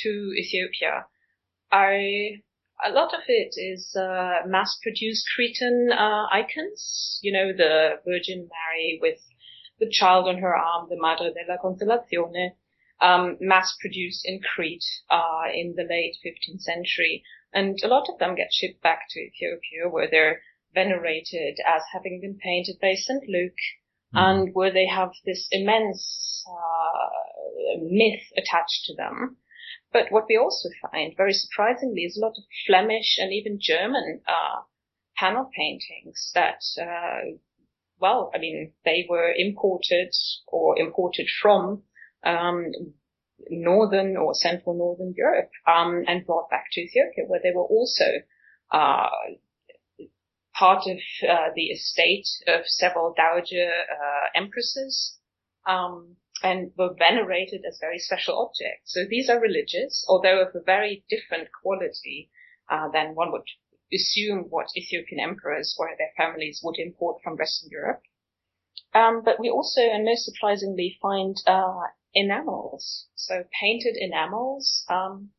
to 0.04 0.34
Ethiopia 0.38 1.06
are 1.72 1.96
a 1.96 2.92
lot 2.92 3.14
of 3.14 3.22
it 3.30 3.54
is 3.56 3.96
uh, 3.96 4.42
mass-produced 4.46 5.26
Cretan 5.34 5.94
uh, 5.94 6.26
icons. 6.30 7.20
You 7.22 7.32
know, 7.32 7.54
the 7.56 8.02
Virgin 8.06 8.50
Mary 8.52 9.00
with 9.02 9.22
the 9.80 9.90
child 9.90 10.28
on 10.28 10.40
her 10.40 10.54
arm, 10.54 10.90
the 10.90 11.00
Madre 11.00 11.32
della 11.32 11.58
Consolazione, 11.58 12.56
um, 13.00 13.38
mass-produced 13.40 14.24
in 14.26 14.42
Crete 14.42 14.84
uh, 15.10 15.44
in 15.54 15.74
the 15.78 15.86
late 15.90 16.18
15th 16.22 16.60
century 16.60 17.24
And 17.54 17.80
a 17.82 17.88
lot 17.88 18.10
of 18.10 18.20
them 18.20 18.36
get 18.36 18.54
shipped 18.54 18.82
back 18.82 19.08
to 19.12 19.22
Ethiopia 19.22 19.88
where 19.90 20.10
they're 20.10 20.42
venerated 20.74 21.58
as 21.66 21.82
having 21.94 22.20
been 22.22 22.38
painted 22.38 22.78
by 22.82 22.94
St. 22.94 23.24
Luke 23.28 23.62
mm. 24.14 24.20
and 24.20 24.54
where 24.54 24.72
they 24.72 24.88
have 24.88 25.12
this 25.26 25.48
immense 25.52 26.44
uh, 26.48 27.78
myth 27.82 28.24
attached 28.38 28.86
to 28.86 28.96
them. 28.96 29.38
But 29.94 30.12
what 30.12 30.26
we 30.30 30.38
also 30.38 30.70
find, 30.90 31.14
very 31.18 31.34
surprisingly, 31.34 32.04
is 32.04 32.18
a 32.18 32.26
lot 32.26 32.38
of 32.38 32.44
Flemish 32.66 33.18
and 33.20 33.34
even 33.34 33.60
German 33.62 34.22
uh, 34.28 34.62
panel 35.18 35.50
paintings 35.56 36.32
that, 36.34 36.62
uh, 36.82 37.38
well, 38.00 38.32
I 38.34 38.38
mean, 38.38 38.74
they 38.86 39.06
were 39.10 39.32
imported 39.36 40.14
or 40.48 40.80
imported 40.80 41.28
from 41.42 41.84
um, 42.24 42.72
northern 43.50 44.16
or 44.16 44.34
central 44.34 44.78
northern 44.78 45.14
Europe 45.18 45.52
um, 45.68 46.04
and 46.08 46.26
brought 46.26 46.50
back 46.50 46.66
to 46.72 46.82
Ethiopia, 46.82 47.26
where 47.28 47.42
they 47.44 47.52
were 47.54 47.64
also 47.64 48.06
uh, 48.72 49.10
part 50.62 50.86
of 50.86 51.00
uh, 51.28 51.50
the 51.56 51.68
estate 51.78 52.28
of 52.48 52.62
several 52.68 53.16
dowager 53.18 53.72
uh, 53.98 54.40
empresses 54.40 55.18
um, 55.66 56.16
and 56.44 56.72
were 56.78 56.94
venerated 57.00 57.62
as 57.68 57.80
very 57.82 57.98
special 57.98 58.38
objects. 58.38 58.94
So 58.94 59.00
these 59.10 59.28
are 59.28 59.42
religious, 59.42 60.06
although 60.08 60.40
of 60.42 60.54
a 60.54 60.64
very 60.64 61.04
different 61.10 61.48
quality 61.64 62.30
uh, 62.70 62.90
than 62.94 63.16
one 63.16 63.32
would 63.32 63.48
assume 63.92 64.46
what 64.50 64.68
Ethiopian 64.78 65.20
emperors 65.20 65.76
or 65.80 65.90
their 65.98 66.14
families 66.16 66.62
would 66.64 66.78
import 66.78 67.24
from 67.24 67.38
Western 67.38 67.70
Europe. 67.72 68.04
Um, 68.94 69.24
but 69.26 69.40
we 69.40 69.50
also, 69.50 69.82
and 69.82 70.06
most 70.06 70.26
surprisingly, 70.26 71.00
find 71.02 71.36
uh, 71.48 71.88
enamels, 72.14 73.08
so 73.16 73.46
painted 73.60 73.96
enamels 73.98 74.86
um, 74.90 75.32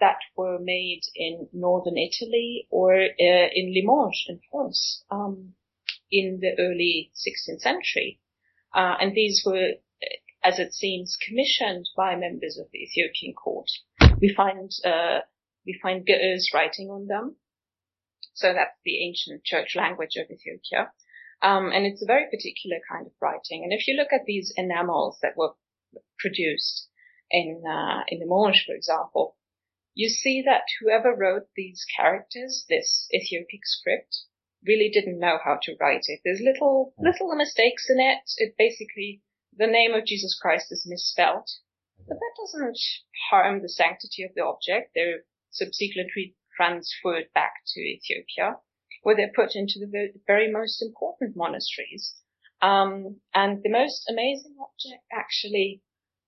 that 0.00 0.18
were 0.36 0.58
made 0.58 1.02
in 1.14 1.48
northern 1.52 1.96
Italy 1.96 2.66
or 2.70 2.94
uh, 2.94 3.48
in 3.52 3.72
Limoges 3.74 4.26
in 4.28 4.40
France 4.50 5.04
um, 5.10 5.54
in 6.10 6.38
the 6.40 6.54
early 6.58 7.12
16th 7.14 7.60
century. 7.60 8.20
Uh, 8.74 8.94
and 9.00 9.14
these 9.14 9.42
were, 9.44 9.72
as 10.44 10.58
it 10.58 10.74
seems, 10.74 11.16
commissioned 11.26 11.88
by 11.96 12.14
members 12.14 12.58
of 12.58 12.66
the 12.72 12.80
Ethiopian 12.80 13.34
court. 13.34 13.70
We 14.20 14.32
find 14.34 14.70
uh, 14.84 15.20
we 15.66 15.78
find 15.82 16.06
Ge'ez 16.06 16.52
writing 16.54 16.90
on 16.90 17.06
them, 17.06 17.36
so 18.34 18.52
that's 18.52 18.78
the 18.84 19.04
ancient 19.04 19.44
church 19.44 19.74
language 19.74 20.16
of 20.16 20.30
Ethiopia. 20.30 20.92
Um, 21.42 21.70
and 21.72 21.84
it's 21.84 22.02
a 22.02 22.06
very 22.06 22.26
particular 22.30 22.78
kind 22.90 23.06
of 23.06 23.12
writing. 23.20 23.64
And 23.64 23.72
if 23.72 23.86
you 23.86 23.94
look 23.94 24.12
at 24.12 24.24
these 24.26 24.52
enamels 24.56 25.18
that 25.22 25.36
were 25.36 25.52
produced 26.18 26.88
in 27.30 27.62
uh, 27.66 28.04
in 28.08 28.20
Limoges, 28.20 28.62
for 28.66 28.74
example, 28.74 29.35
you 29.96 30.10
see 30.10 30.42
that 30.42 30.64
whoever 30.78 31.16
wrote 31.16 31.48
these 31.56 31.84
characters, 31.96 32.66
this 32.68 33.08
Ethiopic 33.12 33.64
script, 33.64 34.24
really 34.64 34.90
didn't 34.92 35.18
know 35.18 35.38
how 35.42 35.58
to 35.62 35.74
write 35.80 36.04
it. 36.06 36.20
There's 36.22 36.40
little 36.40 36.92
hmm. 36.98 37.06
little 37.06 37.34
mistakes 37.34 37.86
in 37.88 37.98
it. 37.98 38.20
It 38.36 38.54
basically 38.58 39.22
the 39.56 39.66
name 39.66 39.94
of 39.94 40.04
Jesus 40.04 40.38
Christ 40.40 40.66
is 40.70 40.86
misspelled, 40.86 41.48
but 42.06 42.18
that 42.18 42.36
doesn't 42.38 42.78
harm 43.30 43.62
the 43.62 43.70
sanctity 43.70 44.22
of 44.22 44.32
the 44.34 44.44
object. 44.44 44.92
They're 44.94 45.24
subsequently 45.50 46.36
transferred 46.54 47.32
back 47.34 47.54
to 47.68 47.80
Ethiopia, 47.80 48.58
where 49.02 49.16
they're 49.16 49.32
put 49.34 49.56
into 49.56 49.78
the 49.78 50.12
very 50.26 50.52
most 50.52 50.82
important 50.82 51.36
monasteries. 51.36 52.14
Um, 52.60 53.20
and 53.34 53.62
the 53.62 53.70
most 53.70 54.10
amazing 54.10 54.56
object 54.60 55.02
actually 55.10 55.82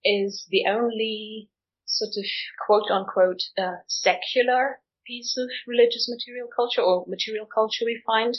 is 0.04 0.46
the 0.48 0.64
only 0.68 1.50
sort 1.98 2.14
of 2.16 2.24
quote 2.64 2.90
unquote 2.90 3.42
uh, 3.58 3.82
secular 3.86 4.80
piece 5.06 5.36
of 5.38 5.48
religious 5.66 6.08
material 6.08 6.48
culture 6.54 6.82
or 6.82 7.04
material 7.08 7.46
culture 7.46 7.84
we 7.84 8.02
find. 8.06 8.36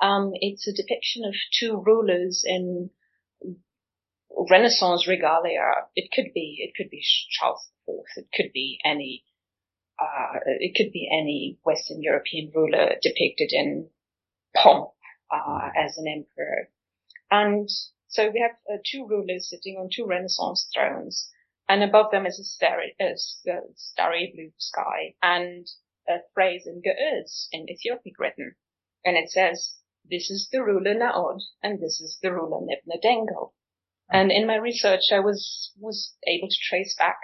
Um, 0.00 0.32
it's 0.34 0.68
a 0.68 0.72
depiction 0.72 1.24
of 1.24 1.34
two 1.58 1.82
rulers 1.84 2.42
in 2.44 2.90
Renaissance 4.50 5.08
regalia. 5.08 5.88
It 5.94 6.10
could 6.14 6.32
be, 6.34 6.56
it 6.58 6.74
could 6.76 6.90
be 6.90 7.02
Charles 7.30 7.70
IV. 7.88 8.04
It 8.16 8.28
could 8.34 8.52
be 8.52 8.78
any, 8.84 9.24
uh, 9.98 10.38
it 10.44 10.76
could 10.76 10.92
be 10.92 11.08
any 11.10 11.58
Western 11.64 12.02
European 12.02 12.52
ruler 12.54 12.96
depicted 13.02 13.50
in 13.52 13.88
pomp, 14.54 14.90
uh, 15.30 15.70
as 15.76 15.96
an 15.96 16.06
emperor. 16.06 16.68
And 17.30 17.68
so 18.08 18.30
we 18.30 18.40
have 18.40 18.56
uh, 18.70 18.78
two 18.84 19.06
rulers 19.08 19.48
sitting 19.50 19.76
on 19.76 19.88
two 19.92 20.06
Renaissance 20.06 20.68
thrones, 20.72 21.30
and 21.68 21.82
above 21.82 22.10
them 22.10 22.26
is 22.26 22.38
a 22.38 22.44
starry, 22.44 22.94
uh, 23.00 23.14
starry 23.74 24.32
blue 24.34 24.52
sky 24.58 25.14
and 25.22 25.66
a 26.08 26.18
phrase 26.34 26.66
in 26.66 26.82
Ge'ez 26.82 27.48
in 27.52 27.68
Ethiopic 27.68 28.18
written. 28.18 28.54
And 29.04 29.16
it 29.16 29.30
says, 29.30 29.74
this 30.08 30.30
is 30.30 30.48
the 30.52 30.62
ruler 30.62 30.94
Naod 30.94 31.40
and 31.62 31.80
this 31.80 32.00
is 32.00 32.18
the 32.22 32.32
ruler 32.32 32.60
Nebna 32.60 33.50
And 34.10 34.30
in 34.30 34.46
my 34.46 34.56
research, 34.56 35.10
I 35.12 35.18
was, 35.20 35.72
was 35.78 36.16
able 36.24 36.48
to 36.48 36.56
trace 36.68 36.94
back, 36.96 37.18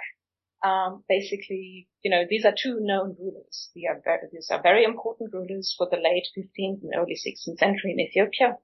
um, 0.63 1.03
basically, 1.07 1.87
you 2.01 2.11
know, 2.11 2.25
these 2.29 2.45
are 2.45 2.55
two 2.57 2.79
known 2.79 3.15
rulers. 3.19 3.69
These 3.73 3.85
are 3.89 4.01
very, 4.03 4.27
these 4.31 4.49
are 4.51 4.61
very 4.61 4.83
important 4.83 5.33
rulers 5.33 5.73
for 5.77 5.87
the 5.89 5.97
late 5.97 6.27
15th 6.37 6.83
and 6.83 6.93
early 6.95 7.15
16th 7.15 7.57
century 7.57 7.91
in 7.91 7.99
Ethiopia. 7.99 8.57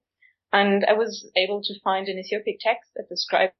And 0.52 0.86
I 0.86 0.94
was 0.94 1.30
able 1.36 1.62
to 1.63 1.80
find 1.82 2.08
an 2.08 2.18
Ethiopic 2.18 2.58
text 2.60 2.92
that 2.96 3.10
described 3.10 3.54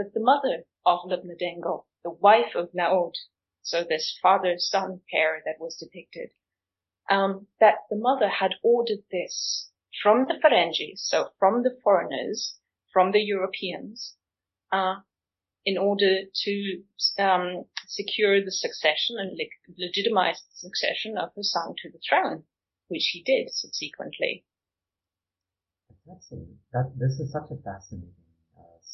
that 0.00 0.14
the 0.14 0.20
mother 0.20 0.64
of 0.86 1.00
Lebna 1.00 1.38
Dengel, 1.38 1.84
the 2.02 2.10
wife 2.10 2.54
of 2.54 2.72
Naod, 2.72 3.12
so 3.60 3.84
this 3.84 4.18
father-son 4.22 5.02
pair 5.12 5.42
that 5.44 5.60
was 5.60 5.76
depicted, 5.76 6.30
um, 7.10 7.46
that 7.60 7.80
the 7.90 7.96
mother 7.96 8.28
had 8.28 8.54
ordered 8.62 9.04
this 9.12 9.70
from 10.02 10.24
the 10.24 10.40
Ferengis, 10.42 11.00
so 11.00 11.28
from 11.38 11.62
the 11.62 11.76
foreigners, 11.84 12.58
from 12.90 13.12
the 13.12 13.20
Europeans, 13.20 14.16
uh, 14.72 15.00
in 15.66 15.76
order 15.76 16.20
to 16.34 16.82
um, 17.18 17.64
secure 17.86 18.42
the 18.42 18.52
succession 18.52 19.16
and 19.18 19.36
le- 19.36 19.74
legitimize 19.76 20.40
the 20.40 20.68
succession 20.68 21.18
of 21.18 21.28
her 21.36 21.42
son 21.42 21.74
to 21.82 21.90
the 21.90 22.00
throne, 22.08 22.44
which 22.88 23.10
he 23.12 23.22
did 23.22 23.50
subsequently. 23.50 24.46
Absolutely. 26.10 26.56
That, 26.72 26.90
this 26.96 27.20
is 27.20 27.32
such 27.32 27.50
a 27.50 27.62
fascinating 27.62 28.14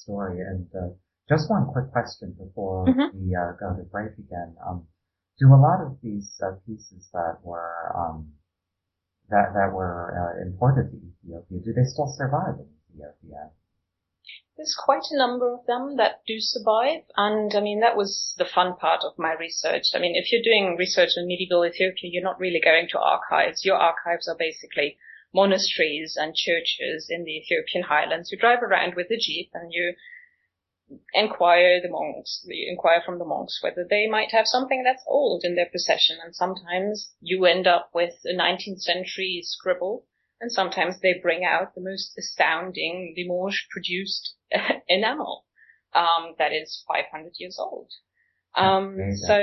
story. 0.07 0.41
And 0.41 0.67
uh, 0.71 0.95
just 1.29 1.51
one 1.51 1.67
quick 1.67 1.91
question 1.91 2.35
before 2.39 2.87
mm-hmm. 2.87 3.11
we 3.19 3.35
uh, 3.35 3.59
go 3.59 3.75
to 3.75 3.83
break 3.91 4.15
again. 4.15 4.55
Um, 4.63 4.87
do 5.39 5.53
a 5.53 5.59
lot 5.59 5.83
of 5.83 5.99
these 6.03 6.31
uh, 6.41 6.55
pieces 6.65 7.11
that 7.13 7.39
were 7.43 7.93
um, 7.93 8.33
that 9.29 9.53
that 9.53 9.75
were 9.75 10.15
uh, 10.15 10.47
imported 10.47 10.91
to 10.91 10.97
Ethiopia 10.97 11.59
do 11.61 11.73
they 11.75 11.85
still 11.85 12.09
survive 12.17 12.55
in 12.63 12.71
Ethiopia? 12.95 13.51
There's 14.57 14.79
quite 14.79 15.05
a 15.11 15.19
number 15.19 15.53
of 15.53 15.67
them 15.67 15.99
that 15.99 16.23
do 16.27 16.37
survive, 16.39 17.05
and 17.17 17.53
I 17.55 17.61
mean 17.61 17.81
that 17.81 17.97
was 17.97 18.35
the 18.39 18.47
fun 18.47 18.77
part 18.77 19.05
of 19.05 19.19
my 19.19 19.35
research. 19.39 19.93
I 19.95 19.99
mean, 19.99 20.17
if 20.17 20.33
you're 20.33 20.47
doing 20.47 20.77
research 20.79 21.11
on 21.19 21.27
medieval 21.27 21.67
Ethiopia, 21.67 22.09
you're 22.11 22.25
not 22.25 22.41
really 22.41 22.63
going 22.65 22.89
to 22.93 22.99
archives. 22.99 23.67
Your 23.67 23.77
archives 23.77 24.27
are 24.29 24.39
basically 24.39 24.97
monasteries 25.37 26.17
and 26.19 26.35
churches 26.35 27.09
in 27.11 27.25
the 27.25 27.37
Ethiopian 27.37 27.85
highlands. 27.85 28.33
You 28.33 28.39
drive 28.39 28.63
around 28.63 28.95
with 28.97 29.11
a 29.11 29.19
jeep 29.19 29.51
and 29.53 29.71
you 29.71 29.95
inquire 31.13 31.81
the 31.83 31.91
monks, 31.91 32.45
you 32.47 32.71
inquire 32.71 33.03
from 33.05 33.19
the 33.19 33.25
monks 33.25 33.61
whether 33.63 33.85
they 33.89 34.07
might 34.07 34.33
have 34.33 34.47
something 34.47 34.83
that's 34.83 35.05
old 35.07 35.45
in 35.45 35.55
their 35.55 35.69
possession. 35.71 36.17
And 36.25 36.35
sometimes 36.35 37.13
you 37.21 37.45
end 37.45 37.67
up 37.67 37.91
with 37.93 38.15
a 38.25 38.35
19th 38.35 38.81
century 38.81 39.41
scribble 39.43 40.07
and 40.41 40.51
sometimes 40.51 41.01
they 41.01 41.15
bring 41.23 41.45
out 41.45 41.75
the 41.75 41.81
most 41.81 42.13
astounding 42.19 43.15
Limoges 43.17 43.63
produced 43.71 44.35
enamel, 44.89 45.45
um, 45.95 46.35
that 46.39 46.53
is 46.53 46.85
500 46.89 47.33
years 47.39 47.59
old. 47.59 47.91
Um, 48.57 48.97
so, 49.27 49.35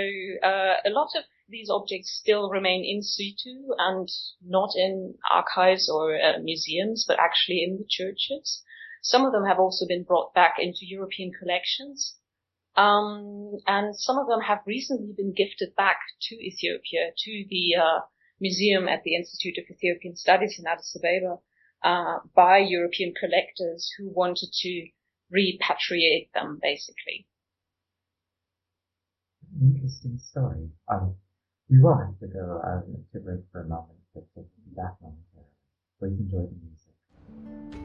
uh, 0.43 0.75
a 0.85 0.89
lot 0.89 1.09
of 1.15 1.23
these 1.49 1.69
objects 1.69 2.17
still 2.21 2.49
remain 2.49 2.83
in 2.83 3.01
situ 3.03 3.73
and 3.77 4.09
not 4.43 4.71
in 4.75 5.15
archives 5.29 5.89
or 5.89 6.15
uh, 6.15 6.39
museums, 6.41 7.05
but 7.07 7.19
actually 7.19 7.63
in 7.63 7.77
the 7.77 7.85
churches. 7.87 8.63
Some 9.01 9.25
of 9.25 9.33
them 9.33 9.45
have 9.45 9.59
also 9.59 9.85
been 9.85 10.03
brought 10.03 10.33
back 10.33 10.55
into 10.59 10.79
European 10.81 11.31
collections. 11.37 12.17
Um, 12.75 13.59
and 13.67 13.95
some 13.95 14.17
of 14.17 14.27
them 14.27 14.41
have 14.41 14.59
recently 14.65 15.13
been 15.15 15.33
gifted 15.33 15.75
back 15.75 15.99
to 16.23 16.35
Ethiopia, 16.35 17.11
to 17.15 17.45
the 17.49 17.75
uh, 17.75 17.99
museum 18.39 18.87
at 18.87 19.03
the 19.03 19.15
Institute 19.15 19.57
of 19.57 19.69
Ethiopian 19.69 20.15
Studies 20.15 20.57
in 20.57 20.65
Addis 20.65 20.97
Ababa, 20.97 21.39
uh, 21.83 22.19
by 22.33 22.57
European 22.59 23.13
collectors 23.13 23.91
who 23.97 24.09
wanted 24.09 24.49
to 24.53 24.87
repatriate 25.31 26.31
them, 26.33 26.59
basically. 26.61 27.27
Interesting 29.61 30.17
story. 30.17 30.69
Um, 30.87 31.15
we 31.69 31.79
will 31.79 31.97
have 31.97 32.17
to 32.19 32.27
go 32.27 32.61
uh, 32.63 32.81
to 33.13 33.19
break 33.19 33.41
for 33.51 33.61
a 33.61 33.67
moment, 33.67 33.99
but 34.13 34.23
we'll 34.35 34.45
be 34.45 34.75
back 34.75 34.95
momentarily. 35.01 35.49
Please 35.99 36.19
enjoy 36.19 36.45
the 36.45 36.57
music. 36.61 37.82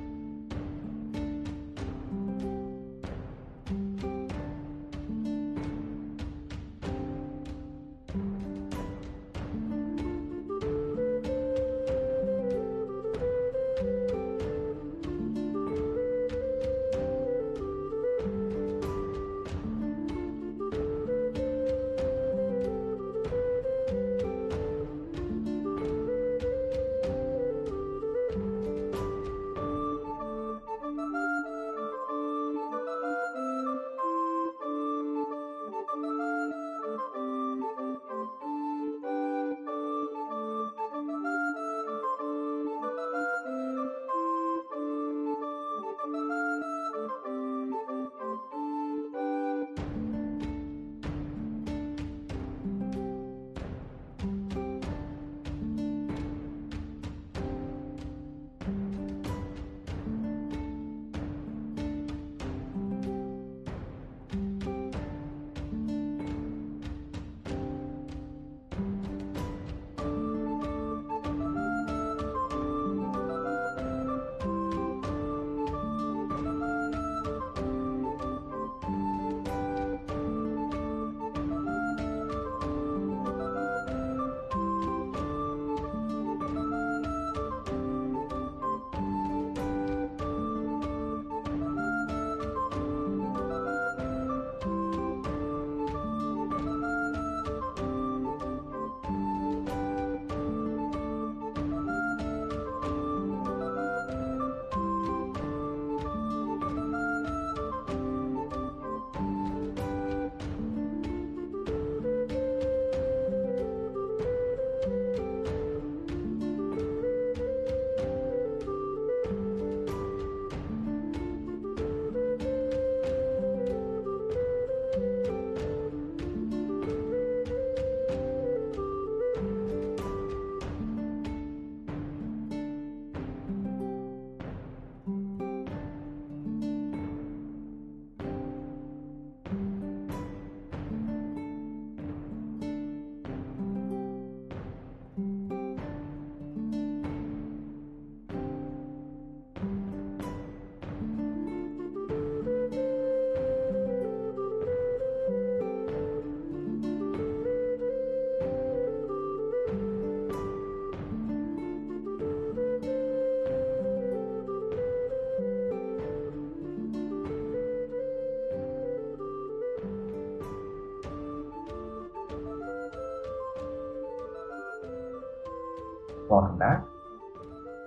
Welcome 176.39 176.59
back. 176.61 176.86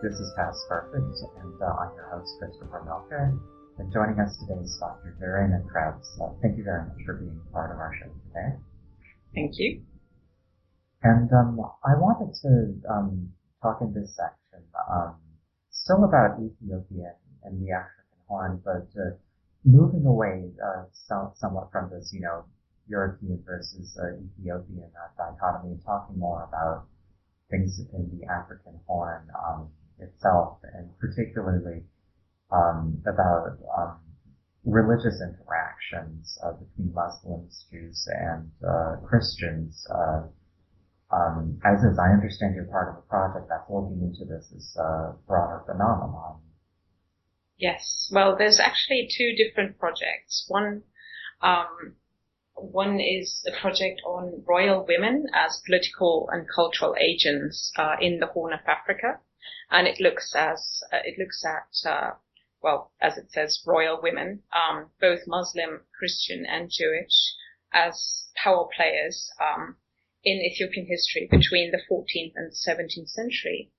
This 0.04 0.20
is 0.20 0.34
Past 0.36 0.60
Perfect, 0.68 1.08
and 1.40 1.56
uh, 1.64 1.72
I'm 1.72 1.96
your 1.96 2.12
host, 2.12 2.36
Christopher 2.38 2.84
Melker. 2.84 3.40
And 3.80 3.94
joining 3.94 4.20
us 4.20 4.36
today 4.44 4.60
is 4.60 4.76
Dr. 4.78 5.16
Verena 5.18 5.64
Krebs. 5.72 6.20
Uh, 6.20 6.36
thank 6.42 6.58
you 6.58 6.66
very 6.66 6.84
much 6.84 7.00
for 7.06 7.14
being 7.14 7.40
part 7.54 7.72
of 7.72 7.80
our 7.80 7.96
show 7.96 8.12
today. 8.28 8.60
Thank 9.34 9.54
you. 9.56 9.80
And 11.02 11.32
um, 11.32 11.64
I 11.88 11.96
wanted 11.96 12.36
to 12.44 12.92
um, 12.92 13.32
talk 13.64 13.80
in 13.80 13.94
this 13.94 14.20
section 14.20 14.68
um, 14.92 15.16
still 15.70 16.04
about 16.04 16.36
Ethiopia 16.44 17.16
and 17.46 17.56
the 17.66 17.72
African 17.72 18.20
Horn, 18.28 18.62
but 18.66 18.92
uh, 19.00 19.16
moving 19.64 20.06
away 20.06 20.52
uh, 20.60 20.92
somewhat 21.40 21.72
from 21.72 21.90
this, 21.90 22.12
you 22.12 22.20
know, 22.20 22.44
European 22.90 23.42
versus 23.48 23.98
uh, 23.98 24.20
Ethiopian 24.20 24.92
uh, 24.92 25.08
dichotomy, 25.16 25.72
and 25.72 25.86
talking 25.86 26.20
more 26.20 26.44
about 26.52 26.84
things 27.52 27.80
in 27.94 28.10
the 28.18 28.26
African 28.26 28.80
Horn 28.88 29.28
um, 29.38 29.68
itself, 30.00 30.58
and 30.74 30.90
particularly 31.12 31.84
um, 32.52 33.02
about 33.08 33.58
um, 33.78 34.00
religious 34.66 35.22
interactions 35.22 36.38
uh, 36.44 36.52
between 36.54 36.94
Muslims, 36.94 37.66
Jews, 37.72 38.08
and 38.08 38.52
uh, 38.68 38.96
Christians. 39.08 39.86
Uh, 39.90 40.24
um, 41.12 41.60
as 41.66 41.84
is, 41.84 42.00
I 42.00 42.14
understand 42.14 42.56
you're 42.56 42.66
part 42.66 42.90
of 42.90 43.04
a 43.04 43.08
project 43.08 43.50
that's 43.50 43.70
looking 43.70 44.02
into 44.02 44.26
this 44.26 44.52
as 44.56 44.76
a 44.78 45.16
broader 45.28 45.64
phenomenon. 45.66 46.40
Yes. 47.58 48.10
Well, 48.14 48.36
there's 48.38 48.60
actually 48.60 49.10
two 49.16 49.36
different 49.36 49.78
projects. 49.78 50.46
One, 50.48 50.84
um, 51.42 51.96
one 52.56 53.00
is 53.00 53.44
a 53.48 53.60
project 53.60 54.02
on 54.06 54.44
royal 54.48 54.86
women 54.88 55.26
as 55.34 55.62
political 55.66 56.30
and 56.32 56.48
cultural 56.54 56.96
agents 57.00 57.72
uh, 57.78 57.96
in 58.00 58.20
the 58.20 58.28
Horn 58.28 58.54
of 58.54 58.62
Africa, 58.66 59.20
and 59.72 59.88
it 59.88 60.00
looks 60.00 60.36
as 60.36 60.84
uh, 60.92 61.00
it 61.04 61.18
looks 61.18 61.44
at 61.46 61.90
uh, 61.90 62.12
well, 62.62 62.92
as 63.02 63.18
it 63.18 63.32
says, 63.32 63.64
royal 63.66 64.00
women, 64.02 64.44
um, 64.54 64.92
both 65.00 65.22
Muslim, 65.26 65.82
Christian, 65.98 66.46
and 66.46 66.70
Jewish, 66.70 67.34
as 67.74 68.28
power 68.36 68.68
players 68.76 69.32
um, 69.42 69.78
in 70.24 70.40
Ethiopian 70.40 70.86
history 70.86 71.28
between 71.30 71.72
the 71.72 71.82
14th 71.90 72.34
and 72.36 72.52
17th 72.52 73.10
century. 73.10 73.72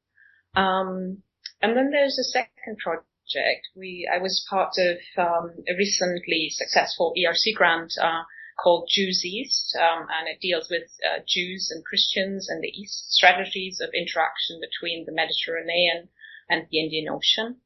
Um, 0.56 1.22
and 1.60 1.76
then 1.76 1.90
there's 1.92 2.18
a 2.18 2.24
second 2.24 2.78
project 2.82 3.68
we 3.76 4.08
I 4.12 4.18
was 4.18 4.44
part 4.50 4.74
of 4.78 4.98
um, 5.16 5.54
a 5.68 5.76
recently 5.76 6.48
successful 6.50 7.14
ERC 7.16 7.54
grant 7.54 7.92
uh, 8.00 8.24
called 8.56 8.88
Jews 8.90 9.24
East, 9.24 9.76
um, 9.76 10.06
and 10.10 10.28
it 10.28 10.40
deals 10.40 10.68
with 10.70 10.90
uh, 11.04 11.20
Jews 11.26 11.70
and 11.70 11.84
Christians 11.84 12.48
and 12.48 12.62
the 12.62 12.68
East 12.68 13.12
strategies 13.12 13.80
of 13.80 13.90
interaction 13.94 14.60
between 14.60 15.04
the 15.04 15.12
Mediterranean 15.12 16.08
and 16.48 16.66
the 16.70 16.80
Indian 16.80 17.08
Ocean. 17.08 17.60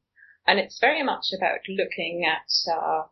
And 0.45 0.59
it's 0.59 0.79
very 0.79 1.03
much 1.03 1.27
about 1.35 1.67
looking 1.67 2.25
at, 2.25 2.47
uh, 2.71 3.03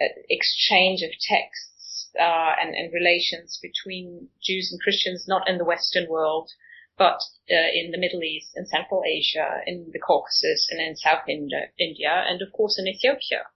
at 0.00 0.12
exchange 0.28 1.02
of 1.02 1.10
texts 1.20 2.10
uh, 2.18 2.54
and, 2.60 2.74
and 2.74 2.92
relations 2.92 3.58
between 3.62 4.28
Jews 4.42 4.70
and 4.70 4.80
Christians, 4.80 5.26
not 5.26 5.48
in 5.48 5.58
the 5.58 5.64
Western 5.64 6.08
world, 6.08 6.50
but 6.98 7.20
uh, 7.50 7.70
in 7.72 7.90
the 7.90 7.98
Middle 7.98 8.22
East, 8.22 8.52
in 8.54 8.66
Central 8.66 9.02
Asia, 9.06 9.62
in 9.66 9.90
the 9.92 9.98
Caucasus, 9.98 10.68
and 10.70 10.80
in 10.80 10.94
South 10.96 11.26
India, 11.26 12.24
and 12.28 12.42
of 12.42 12.52
course 12.52 12.78
in 12.78 12.86
Ethiopia. 12.86 13.46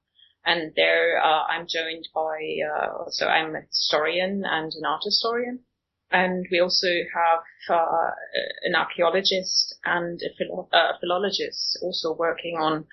And 0.47 0.73
there, 0.77 1.21
uh, 1.23 1.43
I'm 1.51 1.67
joined 1.67 2.09
by, 2.15 2.39
uh, 2.63 3.05
so 3.09 3.27
I'm 3.27 3.57
a 3.57 3.63
historian 3.63 4.45
and 4.47 4.73
an 4.73 4.85
art 4.87 5.03
historian. 5.05 5.61
And 6.13 6.47
we 6.53 6.61
also 6.61 6.87
have 6.87 7.43
uh, 7.69 8.11
an 8.63 8.77
archaeologist 8.77 9.75
and 9.85 10.21
a, 10.23 10.31
philo- 10.39 10.69
a, 10.73 10.99
philologist 11.01 11.79
also 11.83 12.15
working 12.15 12.57
on 12.57 12.87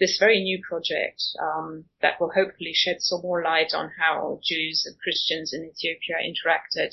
this 0.00 0.18
very 0.18 0.42
new 0.42 0.60
project 0.68 1.22
um, 1.40 1.84
that 2.02 2.20
will 2.20 2.32
hopefully 2.34 2.72
shed 2.74 2.96
some 2.98 3.20
more 3.22 3.44
light 3.44 3.72
on 3.72 3.92
how 4.00 4.40
Jews 4.42 4.84
and 4.84 4.98
Christians 4.98 5.52
in 5.54 5.64
Ethiopia 5.64 6.16
interacted 6.26 6.92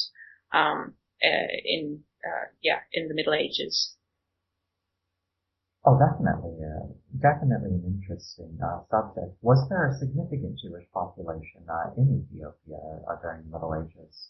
um, 0.54 0.94
uh, 1.24 1.48
in 1.66 2.04
uh, 2.24 2.46
yeah, 2.62 2.80
in 2.92 3.08
the 3.08 3.14
Middle 3.14 3.34
Ages. 3.34 3.96
Oh, 5.86 5.98
definitely, 5.98 6.52
uh, 6.57 6.57
definitely 7.20 7.72
an 7.72 7.84
interesting 7.86 8.58
uh, 8.64 8.82
subject. 8.90 9.38
Was 9.42 9.68
there 9.70 9.88
a 9.88 9.98
significant 9.98 10.60
Jewish 10.60 10.86
population 10.94 11.64
uh, 11.70 11.92
in 11.98 12.26
Ethiopia 12.26 12.78
uh, 13.10 13.16
during 13.22 13.44
the 13.44 13.52
Middle 13.52 13.76
Ages? 13.76 14.30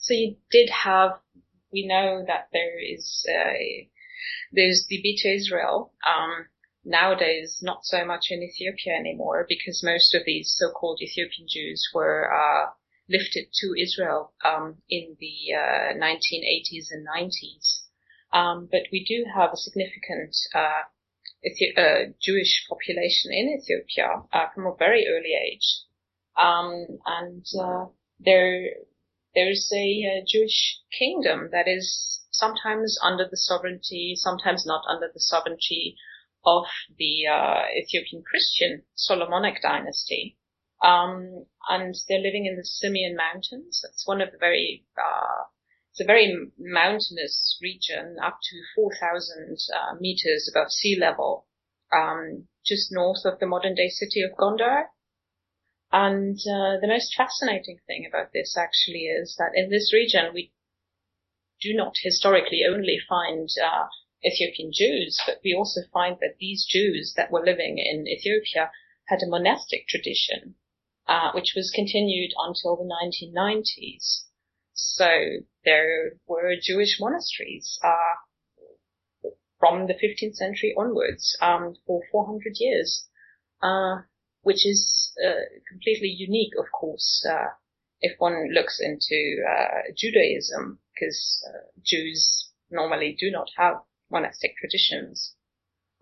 So 0.00 0.14
you 0.14 0.36
did 0.50 0.70
have. 0.70 1.12
We 1.72 1.86
know 1.86 2.24
that 2.26 2.48
there 2.52 2.78
is 2.80 3.24
uh, 3.28 3.86
there's 4.52 4.86
the 4.88 5.00
Beta 5.02 5.34
Israel. 5.34 5.92
Um, 6.06 6.46
nowadays, 6.84 7.60
not 7.62 7.84
so 7.84 8.04
much 8.04 8.26
in 8.30 8.42
Ethiopia 8.42 8.94
anymore 8.94 9.46
because 9.48 9.82
most 9.84 10.14
of 10.14 10.22
these 10.24 10.54
so-called 10.58 10.98
Ethiopian 11.02 11.46
Jews 11.48 11.86
were 11.94 12.26
lifted 13.10 13.46
to 13.52 13.74
Israel 13.76 14.32
um, 14.44 14.78
in 14.88 15.16
the 15.18 15.54
uh, 15.54 15.92
1980s 15.98 16.86
and 16.90 17.06
90s. 17.06 17.82
Um, 18.32 18.68
but 18.70 18.82
we 18.92 19.04
do 19.04 19.26
have 19.34 19.50
a 19.52 19.56
significant 19.56 20.36
uh, 20.54 20.86
Ethi- 21.44 21.76
uh, 21.76 22.12
Jewish 22.20 22.66
population 22.68 23.32
in 23.32 23.58
Ethiopia 23.58 24.22
uh, 24.32 24.46
from 24.54 24.66
a 24.66 24.76
very 24.78 25.06
early 25.08 25.34
age, 25.34 25.82
um, 26.36 26.98
and 27.06 27.44
uh, 27.58 27.86
there 28.18 28.70
there's 29.34 29.70
a, 29.74 30.22
Jewish 30.26 30.80
kingdom 30.98 31.50
that 31.52 31.68
is 31.68 32.20
sometimes 32.30 32.98
under 33.02 33.26
the 33.30 33.36
sovereignty, 33.36 34.14
sometimes 34.16 34.64
not 34.66 34.82
under 34.88 35.08
the 35.12 35.20
sovereignty 35.20 35.96
of 36.44 36.64
the 36.98 37.26
uh, 37.26 37.62
Ethiopian 37.76 38.22
Christian 38.22 38.82
Solomonic 38.94 39.62
dynasty. 39.62 40.36
Um, 40.82 41.46
and 41.68 41.94
they're 42.08 42.20
living 42.20 42.46
in 42.46 42.56
the 42.56 42.66
Simien 42.66 43.16
Mountains. 43.16 43.84
It's 43.88 44.06
one 44.06 44.20
of 44.20 44.32
the 44.32 44.38
very, 44.38 44.84
uh, 44.96 45.44
it's 45.90 46.00
a 46.00 46.04
very 46.04 46.52
mountainous 46.58 47.58
region, 47.60 48.16
up 48.22 48.38
to 48.42 48.62
4,000 48.76 49.58
uh, 49.74 49.94
meters 49.98 50.48
above 50.48 50.70
sea 50.70 50.96
level, 50.98 51.46
um, 51.92 52.48
just 52.64 52.92
north 52.92 53.24
of 53.24 53.40
the 53.40 53.46
modern 53.46 53.74
day 53.74 53.88
city 53.88 54.22
of 54.22 54.36
Gondar. 54.36 54.86
And 55.92 56.38
uh, 56.40 56.78
the 56.80 56.86
most 56.86 57.14
fascinating 57.16 57.80
thing 57.86 58.06
about 58.06 58.32
this 58.32 58.56
actually 58.56 59.06
is 59.06 59.34
that 59.38 59.52
in 59.54 59.70
this 59.70 59.92
region 59.92 60.32
we 60.32 60.52
do 61.60 61.74
not 61.74 61.96
historically 62.00 62.62
only 62.68 62.98
find 63.08 63.48
uh, 63.62 63.88
Ethiopian 64.24 64.70
Jews, 64.72 65.20
but 65.26 65.40
we 65.42 65.54
also 65.54 65.80
find 65.92 66.18
that 66.20 66.36
these 66.38 66.64
Jews 66.64 67.14
that 67.16 67.32
were 67.32 67.44
living 67.44 67.78
in 67.78 68.06
Ethiopia 68.06 68.70
had 69.08 69.22
a 69.22 69.28
monastic 69.28 69.88
tradition 69.88 70.54
uh, 71.10 71.32
which 71.32 71.54
was 71.56 71.72
continued 71.74 72.32
until 72.38 72.76
the 72.76 72.84
1990s. 72.84 74.26
So 74.82 75.08
there 75.64 76.12
were 76.26 76.54
Jewish 76.60 76.98
monasteries 77.00 77.78
uh, 77.84 79.30
from 79.58 79.86
the 79.86 79.94
15th 79.94 80.36
century 80.36 80.74
onwards 80.76 81.36
um, 81.40 81.76
for 81.86 82.02
400 82.10 82.54
years, 82.58 83.06
uh, 83.62 84.02
which 84.42 84.66
is 84.66 85.12
uh, 85.24 85.44
completely 85.68 86.08
unique, 86.08 86.54
of 86.58 86.66
course, 86.72 87.26
uh, 87.28 87.50
if 88.00 88.18
one 88.18 88.52
looks 88.54 88.80
into 88.80 89.44
uh, 89.46 89.92
Judaism, 89.94 90.80
because 90.94 91.44
Jews 91.84 92.50
normally 92.70 93.16
do 93.18 93.30
not 93.30 93.50
have 93.56 93.82
monastic 94.10 94.56
traditions. 94.56 95.34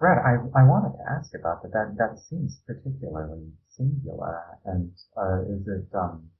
Right. 0.00 0.18
I 0.18 0.60
I 0.60 0.62
wanted 0.62 0.96
to 0.96 1.10
ask 1.10 1.34
about 1.34 1.62
that. 1.62 1.72
That 1.72 1.96
that 1.98 2.18
seems 2.20 2.62
particularly 2.64 3.50
singular, 3.66 4.58
and 4.64 4.92
uh, 5.16 5.42
is 5.42 5.66
it 5.66 5.92
um, 5.92 6.30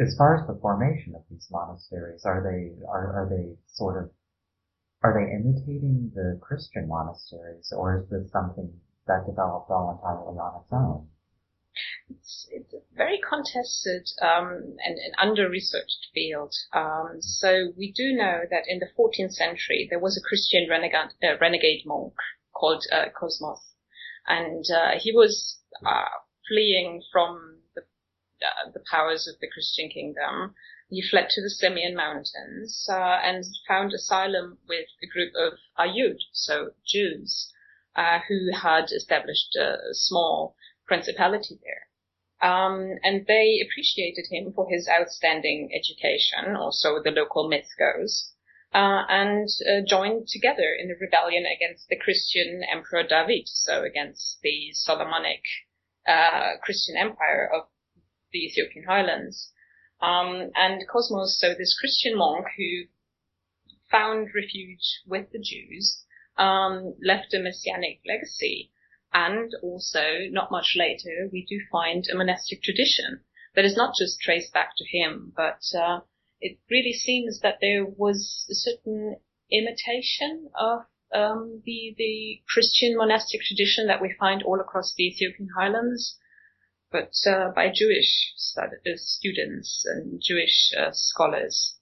as 0.00 0.14
far 0.16 0.40
as 0.40 0.46
the 0.46 0.58
formation 0.60 1.14
of 1.14 1.22
these 1.30 1.46
monasteries, 1.50 2.24
are 2.24 2.42
they 2.42 2.72
are 2.86 3.24
are 3.24 3.28
they 3.30 3.56
sort 3.66 4.02
of 4.02 4.10
are 5.02 5.14
they 5.14 5.32
imitating 5.32 6.10
the 6.14 6.38
Christian 6.40 6.88
monasteries, 6.88 7.72
or 7.76 8.00
is 8.00 8.08
this 8.08 8.30
something 8.32 8.72
that 9.06 9.26
developed 9.26 9.70
all 9.70 9.92
entirely 9.92 10.38
on 10.38 10.62
its 10.62 10.72
own? 10.72 11.08
It's, 12.08 12.48
it's 12.50 12.72
a 12.72 12.80
very 12.96 13.20
contested 13.20 14.08
um, 14.22 14.76
and, 14.84 14.96
and 14.98 15.14
under-researched 15.18 16.08
field. 16.14 16.54
Um, 16.72 17.16
so 17.20 17.72
we 17.76 17.92
do 17.92 18.14
know 18.14 18.42
that 18.50 18.64
in 18.68 18.78
the 18.78 18.88
14th 18.96 19.32
century 19.32 19.86
there 19.90 19.98
was 19.98 20.16
a 20.16 20.26
Christian 20.26 20.68
renegade, 20.70 21.10
uh, 21.22 21.36
renegade 21.40 21.82
monk 21.84 22.14
called 22.52 22.84
uh, 22.92 23.06
Cosmas, 23.18 23.60
and 24.26 24.64
uh, 24.70 24.98
he 24.98 25.12
was 25.12 25.58
uh, 25.84 26.08
fleeing 26.48 27.02
from 27.12 27.58
uh, 28.44 28.70
the 28.72 28.84
powers 28.90 29.26
of 29.26 29.40
the 29.40 29.48
Christian 29.52 29.88
kingdom. 29.88 30.54
He 30.90 31.02
fled 31.02 31.28
to 31.30 31.40
the 31.42 31.48
Simien 31.50 31.94
Mountains 31.96 32.86
uh, 32.90 33.18
and 33.24 33.44
found 33.66 33.92
asylum 33.92 34.58
with 34.68 34.86
a 35.02 35.06
group 35.06 35.32
of 35.34 35.58
Ayhud, 35.78 36.18
so 36.32 36.72
Jews, 36.86 37.50
uh, 37.96 38.20
who 38.28 38.52
had 38.52 38.92
established 38.92 39.56
a 39.56 39.78
small 39.92 40.54
principality 40.86 41.58
there. 41.64 41.88
Um, 42.50 42.98
and 43.02 43.26
they 43.26 43.60
appreciated 43.64 44.26
him 44.30 44.52
for 44.52 44.68
his 44.68 44.88
outstanding 44.88 45.70
education, 45.74 46.54
or 46.56 46.70
so 46.72 47.00
the 47.02 47.10
local 47.10 47.48
myth 47.48 47.70
goes. 47.78 48.30
uh, 48.74 49.04
and 49.08 49.48
uh, 49.70 49.80
joined 49.86 50.26
together 50.28 50.74
in 50.78 50.90
a 50.90 50.98
rebellion 51.00 51.44
against 51.46 51.88
the 51.88 51.96
Christian 51.96 52.62
Emperor 52.70 53.04
David, 53.04 53.46
so 53.46 53.84
against 53.84 54.40
the 54.42 54.72
Solomonic 54.72 55.42
uh, 56.06 56.56
Christian 56.62 56.96
Empire 56.96 57.48
of 57.54 57.68
the 58.34 58.44
Ethiopian 58.46 58.84
highlands. 58.84 59.52
Um, 60.02 60.50
and 60.54 60.82
Cosmas, 60.92 61.38
so 61.40 61.54
this 61.54 61.78
Christian 61.78 62.18
monk 62.18 62.46
who 62.58 62.84
found 63.90 64.28
refuge 64.34 65.00
with 65.06 65.30
the 65.32 65.38
Jews, 65.38 66.04
um, 66.36 66.96
left 67.00 67.32
a 67.32 67.38
messianic 67.38 68.00
legacy. 68.06 68.72
And 69.12 69.52
also, 69.62 70.26
not 70.30 70.50
much 70.50 70.74
later, 70.76 71.30
we 71.32 71.46
do 71.48 71.60
find 71.70 72.04
a 72.12 72.16
monastic 72.16 72.60
tradition 72.62 73.20
that 73.54 73.64
is 73.64 73.76
not 73.76 73.94
just 73.96 74.18
traced 74.20 74.52
back 74.52 74.70
to 74.76 74.84
him, 74.84 75.32
but 75.36 75.62
uh, 75.78 76.00
it 76.40 76.58
really 76.68 76.92
seems 76.92 77.40
that 77.40 77.58
there 77.60 77.86
was 77.86 78.44
a 78.50 78.54
certain 78.54 79.16
imitation 79.52 80.50
of 80.58 80.80
um, 81.14 81.62
the 81.64 81.94
the 81.96 82.42
Christian 82.52 82.96
monastic 82.96 83.42
tradition 83.42 83.86
that 83.86 84.02
we 84.02 84.12
find 84.18 84.42
all 84.42 84.60
across 84.60 84.92
the 84.96 85.06
Ethiopian 85.06 85.48
highlands, 85.56 86.18
but 86.94 87.12
uh, 87.26 87.50
by 87.50 87.72
Jewish 87.74 88.32
stud- 88.36 88.78
uh, 88.86 88.92
students 88.94 89.84
and 89.84 90.22
Jewish 90.22 90.70
uh, 90.78 90.92
scholars. 90.92 91.76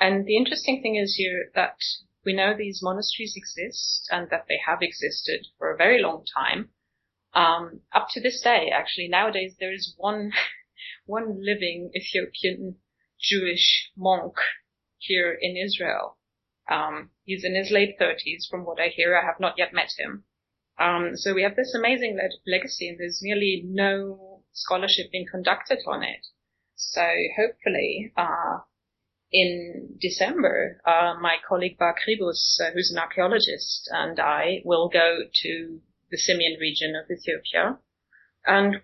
And 0.00 0.24
the 0.24 0.38
interesting 0.38 0.80
thing 0.80 0.96
is 0.96 1.16
here 1.16 1.50
that 1.54 1.76
we 2.24 2.32
know 2.32 2.54
these 2.56 2.80
monasteries 2.82 3.34
exist 3.36 4.08
and 4.10 4.30
that 4.30 4.46
they 4.48 4.58
have 4.66 4.78
existed 4.80 5.48
for 5.58 5.70
a 5.70 5.76
very 5.76 6.00
long 6.00 6.24
time. 6.34 6.70
Um, 7.34 7.82
up 7.92 8.08
to 8.12 8.20
this 8.20 8.40
day, 8.40 8.70
actually, 8.72 9.08
nowadays 9.08 9.56
there 9.60 9.74
is 9.74 9.94
one 9.98 10.32
one 11.04 11.44
living 11.44 11.90
Ethiopian 11.94 12.76
Jewish 13.20 13.90
monk 13.94 14.36
here 14.96 15.36
in 15.38 15.58
Israel. 15.58 16.16
Um, 16.70 17.10
he's 17.24 17.44
in 17.44 17.54
his 17.54 17.70
late 17.70 17.98
30s, 18.00 18.48
from 18.50 18.64
what 18.64 18.80
I 18.80 18.88
hear. 18.88 19.18
I 19.18 19.26
have 19.26 19.38
not 19.38 19.58
yet 19.58 19.74
met 19.74 19.92
him. 19.98 20.24
Um, 20.78 21.14
so 21.14 21.34
we 21.34 21.42
have 21.42 21.56
this 21.56 21.74
amazing 21.74 22.16
le- 22.16 22.50
legacy, 22.50 22.88
and 22.88 22.98
there's 22.98 23.20
nearly 23.22 23.62
no 23.66 24.25
scholarship 24.56 25.12
being 25.12 25.26
conducted 25.30 25.78
on 25.86 26.02
it. 26.02 26.26
So 26.74 27.06
hopefully, 27.36 28.12
uh, 28.16 28.58
in 29.32 29.96
December, 30.00 30.80
uh, 30.84 31.14
my 31.20 31.36
colleague 31.46 31.78
Bar 31.78 31.94
Kribus, 31.94 32.58
uh, 32.60 32.70
who's 32.72 32.90
an 32.90 32.98
archaeologist, 32.98 33.88
and 33.92 34.18
I 34.18 34.62
will 34.64 34.88
go 34.88 35.20
to 35.42 35.80
the 36.10 36.16
Simien 36.16 36.58
region 36.60 36.94
of 36.96 37.10
Ethiopia, 37.10 37.78
and 38.46 38.82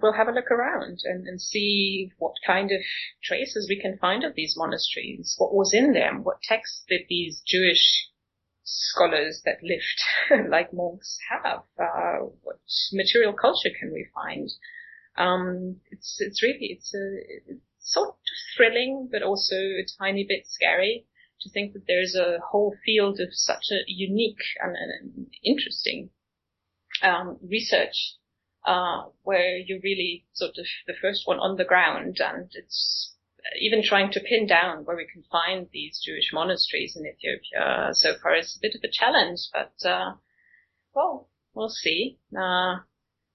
we'll 0.00 0.12
have 0.12 0.28
a 0.28 0.32
look 0.32 0.50
around 0.50 1.00
and, 1.04 1.26
and 1.26 1.40
see 1.40 2.12
what 2.18 2.34
kind 2.46 2.70
of 2.70 2.80
traces 3.24 3.66
we 3.68 3.80
can 3.80 3.98
find 3.98 4.24
of 4.24 4.34
these 4.34 4.54
monasteries, 4.56 5.34
what 5.38 5.54
was 5.54 5.72
in 5.74 5.92
them, 5.92 6.22
what 6.22 6.42
texts 6.42 6.84
did 6.88 7.02
these 7.08 7.42
Jewish 7.46 8.10
scholars 8.62 9.42
that 9.44 9.62
lived 9.62 10.48
like 10.50 10.72
monks 10.72 11.18
have, 11.30 11.62
uh, 11.80 12.26
what 12.42 12.58
material 12.92 13.32
culture 13.32 13.70
can 13.78 13.92
we 13.92 14.06
find. 14.14 14.50
Um, 15.18 15.80
it's 15.90 16.16
it's 16.20 16.42
really 16.42 16.78
it's 16.78 16.94
a 16.94 17.52
it's 17.52 17.92
sort 17.92 18.08
of 18.08 18.14
thrilling, 18.56 19.08
but 19.10 19.22
also 19.22 19.56
a 19.56 19.84
tiny 19.98 20.24
bit 20.28 20.46
scary 20.46 21.06
to 21.40 21.50
think 21.50 21.72
that 21.72 21.86
there's 21.86 22.16
a 22.16 22.38
whole 22.50 22.74
field 22.84 23.20
of 23.20 23.28
such 23.32 23.70
a 23.70 23.82
unique 23.86 24.42
and, 24.60 24.76
and 24.76 25.26
interesting 25.44 26.10
um, 27.02 27.38
research 27.48 28.16
uh, 28.66 29.04
where 29.22 29.56
you're 29.56 29.80
really 29.82 30.26
sort 30.32 30.52
of 30.58 30.66
the 30.86 30.94
first 31.00 31.22
one 31.26 31.38
on 31.38 31.56
the 31.56 31.64
ground 31.64 32.18
and 32.20 32.50
it's 32.54 33.14
even 33.60 33.82
trying 33.82 34.10
to 34.12 34.20
pin 34.20 34.46
down 34.46 34.84
where 34.84 34.96
we 34.96 35.06
can 35.10 35.22
find 35.30 35.68
these 35.72 36.00
Jewish 36.04 36.30
monasteries 36.32 36.96
in 36.96 37.06
Ethiopia 37.06 37.90
so 37.92 38.14
far 38.22 38.36
is 38.36 38.56
a 38.56 38.60
bit 38.60 38.74
of 38.74 38.82
a 38.84 38.92
challenge, 38.92 39.38
but, 39.52 39.88
uh, 39.88 40.14
well, 40.94 41.28
we'll 41.54 41.70
see. 41.70 42.18
Uh, 42.36 42.78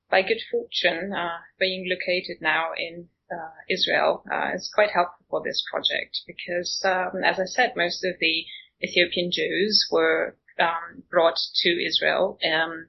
by 0.10 0.22
good 0.22 0.42
fortune, 0.52 1.14
uh, 1.14 1.40
being 1.60 1.90
located 1.90 2.42
now 2.42 2.72
in 2.78 3.10
uh, 3.32 3.52
Israel 3.70 4.24
uh, 4.32 4.52
is 4.54 4.72
quite 4.74 4.92
helpful 4.92 5.26
for 5.30 5.42
this 5.44 5.64
project 5.72 6.22
because, 6.28 6.82
um, 6.86 7.24
as 7.24 7.40
I 7.40 7.46
said, 7.46 7.74
most 7.76 8.04
of 8.04 8.16
the 8.20 8.46
Ethiopian 8.84 9.32
Jews 9.32 9.88
were 9.92 10.38
um, 10.60 11.04
brought 11.10 11.38
to 11.56 11.70
Israel 11.70 12.38
um, 12.44 12.88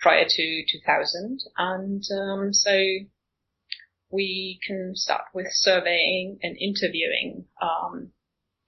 prior 0.00 0.26
to 0.28 0.64
2000. 0.70 1.40
And 1.56 2.02
um, 2.12 2.52
so 2.52 2.78
we 4.10 4.60
can 4.66 4.92
start 4.94 5.24
with 5.34 5.46
surveying 5.50 6.38
and 6.42 6.56
interviewing 6.58 7.46
um, 7.62 8.12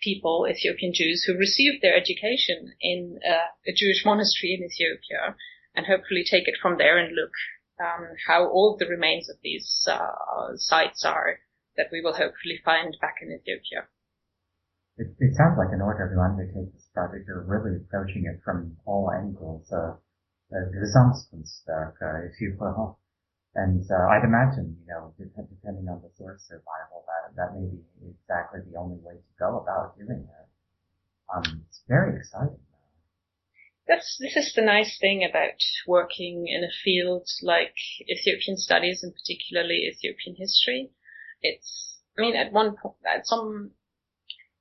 people, 0.01 0.47
Ethiopian 0.49 0.93
Jews, 0.95 1.25
who 1.27 1.37
received 1.37 1.83
their 1.83 1.97
education 1.97 2.73
in 2.81 3.19
uh, 3.29 3.49
a 3.67 3.73
Jewish 3.75 4.05
monastery 4.05 4.55
in 4.55 4.65
Ethiopia, 4.65 5.37
and 5.75 5.87
hopefully 5.87 6.25
take 6.29 6.49
it 6.49 6.57
from 6.61 6.79
there 6.79 6.99
and 6.99 7.15
look 7.15 7.33
um, 7.81 8.09
how 8.27 8.49
old 8.49 8.79
the 8.79 8.87
remains 8.87 9.29
of 9.29 9.37
these 9.43 9.87
uh, 9.91 10.57
sites 10.57 11.05
are 11.05 11.39
that 11.77 11.89
we 11.93 12.01
will 12.01 12.15
hopefully 12.15 12.59
find 12.65 12.97
back 13.01 13.17
in 13.21 13.29
Ethiopia. 13.31 13.89
It, 14.97 15.13
it 15.21 15.37
sounds 15.37 15.59
like 15.59 15.75
in 15.75 15.83
order 15.83 16.09
to 16.09 16.21
undertake 16.21 16.73
this 16.73 16.89
project, 16.95 17.29
you're 17.29 17.45
really 17.45 17.77
approaching 17.77 18.25
it 18.25 18.41
from 18.43 18.77
all 18.87 19.13
angles. 19.13 19.71
Uh, 19.71 19.97
Gesamtkunstwerk, 20.53 21.99
uh, 22.01 22.25
if 22.25 22.41
you 22.41 22.57
will. 22.59 22.99
And 23.55 23.83
uh, 23.91 24.13
I'd 24.13 24.25
imagine, 24.25 24.77
you 24.87 24.93
know, 24.93 25.13
depending 25.19 25.89
on 25.89 26.03
the 26.03 26.11
source 26.17 26.45
survival, 26.47 27.05
that 27.09 27.35
that 27.37 27.59
may 27.59 27.67
be 27.67 27.81
exactly 28.05 28.61
the 28.71 28.79
only 28.79 28.99
way 29.03 29.15
to 29.15 29.33
go 29.39 29.59
about 29.59 29.97
doing 29.99 30.29
it. 30.29 30.49
Um, 31.35 31.65
it's 31.67 31.83
very 31.89 32.17
exciting. 32.17 32.61
That's 33.89 34.17
this 34.19 34.37
is 34.37 34.53
the 34.53 34.63
nice 34.63 34.99
thing 34.99 35.23
about 35.23 35.63
working 35.87 36.49
in 36.49 36.65
a 36.65 36.77
field 36.85 37.29
like 37.43 37.77
Ethiopian 38.09 38.57
studies 38.57 39.03
and 39.03 39.15
particularly 39.15 39.87
Ethiopian 39.87 40.37
history. 40.37 40.91
It's, 41.41 42.01
I 42.19 42.23
mean, 42.23 42.35
at 42.35 42.53
one 42.53 42.77
point, 42.77 42.97
at 43.07 43.27
some 43.27 43.73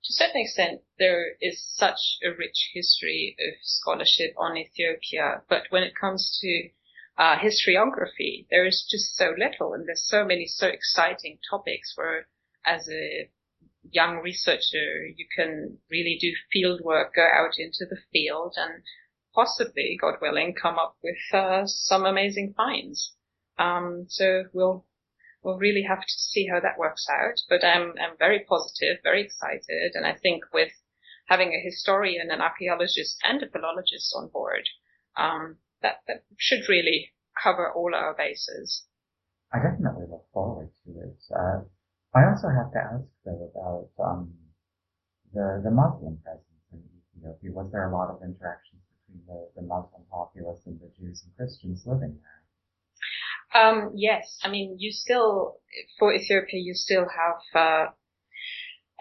to 0.04 0.12
a 0.12 0.14
certain 0.14 0.42
extent, 0.42 0.82
there 1.00 1.36
is 1.42 1.60
such 1.74 2.20
a 2.24 2.30
rich 2.30 2.70
history 2.76 3.36
of 3.40 3.56
scholarship 3.64 4.36
on 4.38 4.56
Ethiopia, 4.56 5.42
but 5.50 5.64
when 5.72 5.82
it 5.82 5.96
comes 6.00 6.38
to 6.42 6.70
uh, 7.18 7.40
historiography, 7.40 8.46
there 8.52 8.68
is 8.68 8.86
just 8.88 9.16
so 9.16 9.34
little, 9.36 9.74
and 9.74 9.88
there's 9.88 10.08
so 10.08 10.24
many 10.24 10.46
so 10.46 10.68
exciting 10.68 11.40
topics 11.50 11.94
where, 11.96 12.28
as 12.64 12.88
a 12.88 13.32
young 13.90 14.18
researcher, 14.18 15.08
you 15.08 15.26
can 15.36 15.80
really 15.90 16.20
do 16.22 16.34
field 16.52 16.82
work, 16.82 17.16
go 17.16 17.24
out 17.26 17.58
into 17.58 17.86
the 17.90 17.98
field, 18.12 18.54
and 18.58 18.84
possibly, 19.36 19.98
God 20.02 20.16
willing, 20.22 20.56
come 20.60 20.80
up 20.80 20.96
with 21.04 21.18
uh, 21.34 21.64
some 21.66 22.06
amazing 22.06 22.54
finds. 22.56 23.14
Um, 23.60 24.06
so 24.08 24.46
we'll 24.54 24.86
we'll 25.44 25.58
really 25.60 25.84
have 25.84 26.02
to 26.02 26.14
see 26.18 26.48
how 26.52 26.60
that 26.60 26.80
works 26.80 27.06
out. 27.10 27.38
But 27.48 27.64
I'm, 27.64 27.94
I'm 28.02 28.18
very 28.18 28.44
positive, 28.50 28.98
very 29.04 29.22
excited. 29.22 29.92
And 29.94 30.06
I 30.06 30.16
think 30.16 30.44
with 30.52 30.72
having 31.28 31.54
a 31.54 31.64
historian, 31.64 32.32
an 32.32 32.42
archaeologist 32.42 33.18
and 33.24 33.44
a 33.44 33.50
philologist 33.50 34.12
on 34.18 34.30
board, 34.30 34.68
um, 35.16 35.58
that, 35.84 36.02
that 36.08 36.24
should 36.38 36.68
really 36.68 37.14
cover 37.42 37.72
all 37.72 37.94
our 37.94 38.16
bases. 38.18 38.86
I 39.54 39.58
definitely 39.58 40.06
look 40.10 40.26
forward 40.34 40.70
to 40.84 40.90
it. 40.90 41.20
Uh, 41.30 41.62
I 42.16 42.26
also 42.26 42.50
have 42.50 42.72
to 42.74 42.80
ask 42.80 43.06
though 43.24 43.52
about, 43.54 43.90
um, 44.04 44.34
the, 45.32 45.62
the 45.64 45.72
Muslim 45.72 46.18
presence 46.24 46.66
in 46.74 46.82
Ethiopia. 47.20 47.52
Was 47.52 47.72
there 47.72 47.88
a 47.88 47.94
lot 47.94 48.10
of 48.10 48.24
interactions 48.24 48.82
the, 49.28 49.50
the 49.56 49.62
Muslim 49.62 50.04
populace 50.12 50.62
and 50.66 50.80
the 50.80 50.92
Jews 50.98 51.24
and 51.24 51.36
Christians 51.36 51.84
living 51.86 52.20
there? 52.22 53.62
Um, 53.62 53.92
yes, 53.96 54.40
I 54.44 54.50
mean, 54.50 54.78
you 54.80 54.92
still, 54.92 55.58
for 55.98 56.14
Ethiopia, 56.14 56.60
you 56.60 56.74
still 56.74 57.08
have 57.08 57.42
uh, 57.54 57.92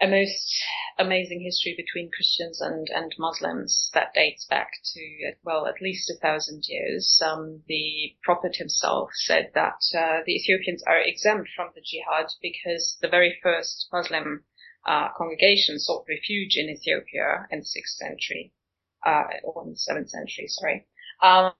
a 0.01 0.07
most 0.07 0.63
amazing 0.97 1.41
history 1.41 1.73
between 1.75 2.11
Christians 2.11 2.61
and, 2.61 2.87
and 2.93 3.13
Muslims 3.17 3.89
that 3.93 4.13
dates 4.13 4.45
back 4.45 4.71
to, 4.93 5.33
well, 5.43 5.67
at 5.67 5.81
least 5.81 6.09
a 6.09 6.19
thousand 6.19 6.63
years. 6.67 7.19
Um, 7.25 7.63
the 7.67 8.15
Prophet 8.23 8.55
himself 8.57 9.09
said 9.13 9.51
that 9.55 9.79
uh, 9.97 10.21
the 10.25 10.35
Ethiopians 10.35 10.83
are 10.85 10.99
exempt 10.99 11.49
from 11.55 11.71
the 11.75 11.81
jihad 11.81 12.27
because 12.41 12.97
the 13.01 13.09
very 13.09 13.37
first 13.41 13.87
Muslim 13.91 14.45
uh, 14.85 15.09
congregation 15.17 15.79
sought 15.79 16.05
refuge 16.07 16.55
in 16.55 16.69
Ethiopia 16.69 17.47
in 17.51 17.59
the 17.59 17.65
6th 17.65 17.97
century, 17.97 18.53
uh, 19.05 19.23
or 19.43 19.63
in 19.63 19.71
the 19.71 19.75
7th 19.75 20.09
century, 20.09 20.47
sorry. 20.47 20.87
Um, 21.21 21.51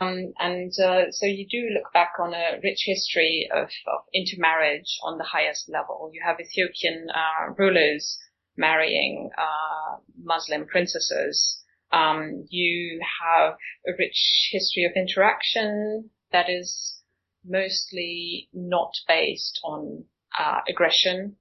um, 0.00 0.32
and 0.38 0.72
uh, 0.78 1.10
so 1.10 1.26
you 1.26 1.46
do 1.50 1.74
look 1.74 1.92
back 1.92 2.12
on 2.20 2.32
a 2.32 2.60
rich 2.62 2.84
history 2.86 3.48
of, 3.52 3.64
of 3.64 4.02
intermarriage 4.14 4.98
on 5.02 5.18
the 5.18 5.24
highest 5.24 5.68
level. 5.68 6.10
You 6.12 6.22
have 6.24 6.38
Ethiopian 6.40 7.08
uh, 7.12 7.52
rulers 7.58 8.16
marrying 8.56 9.30
uh, 9.36 9.96
Muslim 10.22 10.66
princesses. 10.66 11.62
Um, 11.90 12.46
you 12.48 13.00
have 13.22 13.54
a 13.86 13.92
rich 13.98 14.50
history 14.52 14.84
of 14.84 14.92
interaction 14.94 16.10
that 16.30 16.48
is 16.48 17.02
mostly 17.44 18.48
not 18.52 18.92
based 19.08 19.58
on 19.64 20.04
uh, 20.38 20.60
aggression. 20.68 21.36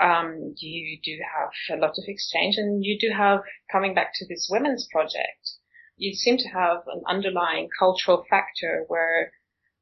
Um, 0.00 0.54
you 0.56 0.98
do 1.02 1.18
have 1.36 1.78
a 1.78 1.80
lot 1.80 1.98
of 1.98 2.04
exchange 2.06 2.56
and 2.56 2.84
you 2.84 2.98
do 2.98 3.10
have, 3.14 3.40
coming 3.70 3.94
back 3.94 4.12
to 4.14 4.26
this 4.26 4.48
women's 4.50 4.88
project, 4.90 5.50
you 5.96 6.14
seem 6.14 6.38
to 6.38 6.48
have 6.48 6.78
an 6.86 7.02
underlying 7.06 7.68
cultural 7.78 8.24
factor 8.30 8.84
where 8.88 9.32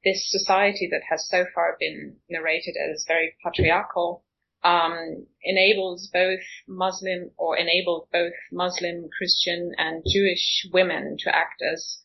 this 0.05 0.29
society 0.31 0.89
that 0.91 1.03
has 1.09 1.29
so 1.29 1.45
far 1.55 1.77
been 1.79 2.17
narrated 2.29 2.75
as 2.77 3.05
very 3.07 3.35
patriarchal 3.45 4.25
um, 4.65 5.27
enables 5.43 6.09
both 6.13 6.41
Muslim 6.67 7.31
or 7.37 7.57
enabled 7.57 8.09
both 8.13 8.33
Muslim, 8.51 9.09
Christian, 9.17 9.73
and 9.79 10.05
Jewish 10.07 10.67
women 10.73 11.17
to 11.21 11.35
act 11.35 11.63
as 11.63 11.99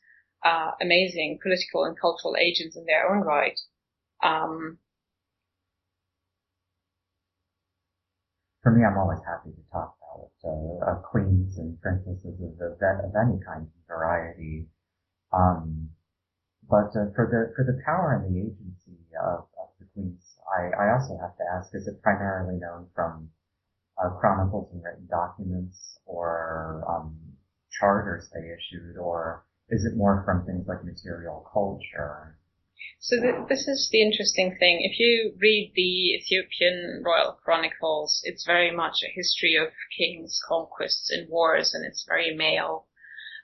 uh, 0.45 0.71
amazing 0.81 1.39
political 1.41 1.83
and 1.85 1.99
cultural 1.99 2.35
agents 2.39 2.75
in 2.75 2.85
their 2.85 3.11
own 3.13 3.21
right. 3.23 3.59
Um, 4.21 4.77
For 8.63 8.71
me, 8.71 8.85
I'm 8.85 8.97
always 8.97 9.19
happy 9.27 9.51
to 9.51 9.63
talk 9.71 9.93
about 9.99 10.31
uh, 10.87 10.95
queens 11.03 11.57
and 11.57 11.79
princesses 11.81 12.39
of, 12.39 12.55
of, 12.63 12.79
of 12.79 13.11
any 13.13 13.37
kind 13.43 13.67
of 13.67 13.87
variety. 13.87 14.67
Um, 15.33 15.89
but 16.69 16.95
uh, 16.95 17.11
for 17.13 17.27
the 17.27 17.51
for 17.55 17.65
the 17.67 17.81
power 17.85 18.15
and 18.15 18.23
the 18.23 18.39
agency 18.39 19.03
of, 19.19 19.47
of 19.59 19.67
the 19.79 19.85
queens, 19.93 20.23
I, 20.47 20.71
I 20.79 20.93
also 20.93 21.17
have 21.19 21.35
to 21.35 21.43
ask: 21.53 21.75
Is 21.75 21.87
it 21.87 22.01
primarily 22.01 22.57
known 22.57 22.87
from 22.95 23.29
uh, 23.99 24.09
chronicles 24.11 24.71
and 24.71 24.81
written 24.81 25.07
documents, 25.11 25.99
or 26.05 26.85
um, 26.87 27.19
charters 27.69 28.29
they 28.33 28.47
issued, 28.47 28.95
or 28.97 29.43
is 29.69 29.83
it 29.83 29.97
more 29.97 30.23
from 30.23 30.45
things 30.45 30.67
like 30.69 30.85
material 30.85 31.45
culture? 31.51 32.37
So 32.99 33.19
th- 33.21 33.47
this 33.49 33.67
is 33.67 33.89
the 33.91 34.01
interesting 34.01 34.57
thing. 34.57 34.81
If 34.81 34.99
you 34.99 35.35
read 35.37 35.73
the 35.75 36.15
Ethiopian 36.15 37.03
royal 37.05 37.33
chronicles, 37.43 38.21
it's 38.23 38.45
very 38.45 38.71
much 38.71 39.03
a 39.03 39.11
history 39.13 39.55
of 39.55 39.73
kings, 39.97 40.39
conquests, 40.47 41.09
and 41.09 41.29
wars, 41.29 41.73
and 41.73 41.85
it's 41.85 42.05
very 42.07 42.35
male. 42.35 42.87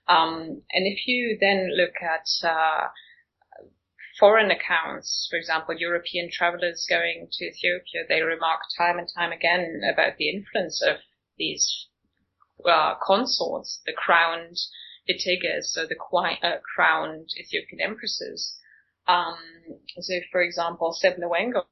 Um, 0.08 0.64
and 0.72 0.88
if 0.88 1.08
you 1.08 1.38
then 1.40 1.76
look 1.76 1.96
at 2.02 2.26
uh, 2.44 2.88
foreign 4.20 4.52
accounts, 4.52 5.28
for 5.30 5.38
example, 5.38 5.76
European 5.76 6.30
travelers 6.32 6.86
going 6.90 7.28
to 7.32 7.46
Ethiopia, 7.46 8.04
they 8.08 8.22
remark 8.22 8.62
time 8.78 8.98
and 8.98 9.08
time 9.16 9.32
again 9.32 9.82
about 9.90 10.18
the 10.18 10.30
influence 10.30 10.82
of 10.82 10.98
these 11.38 11.88
uh, 12.66 12.96
consorts, 12.96 13.82
the 13.86 13.94
crowned 13.94 14.58
Iteges, 15.10 15.72
so 15.72 15.86
the 15.86 15.98
uh, 15.98 16.58
crowned 16.76 17.30
Ethiopian 17.40 17.82
empresses. 17.82 18.59
Um, 19.10 19.38
so, 20.00 20.14
for 20.32 20.42
example, 20.42 20.94
Seble 20.94 21.32
Wongel, 21.32 21.66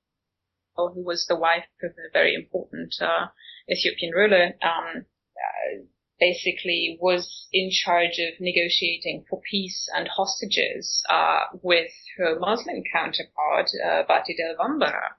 who 0.76 1.04
was 1.04 1.28
the 1.28 1.36
wife 1.36 1.66
of 1.84 1.92
a 1.92 2.12
very 2.12 2.34
important 2.34 2.96
uh, 3.00 3.28
Ethiopian 3.70 4.12
ruler, 4.14 4.56
um, 4.64 5.06
uh, 5.06 5.84
basically 6.20 6.98
was 7.00 7.48
in 7.54 7.70
charge 7.70 8.18
of 8.18 8.40
negotiating 8.40 9.26
for 9.30 9.40
peace 9.50 9.88
and 9.96 10.08
hostages 10.08 11.04
uh, 11.12 11.46
with 11.62 11.92
her 12.18 12.40
Muslim 12.40 12.82
counterpart, 12.92 13.70
uh, 13.86 14.02
Bati 14.08 14.36
del 14.36 14.56
Wambara, 14.56 15.12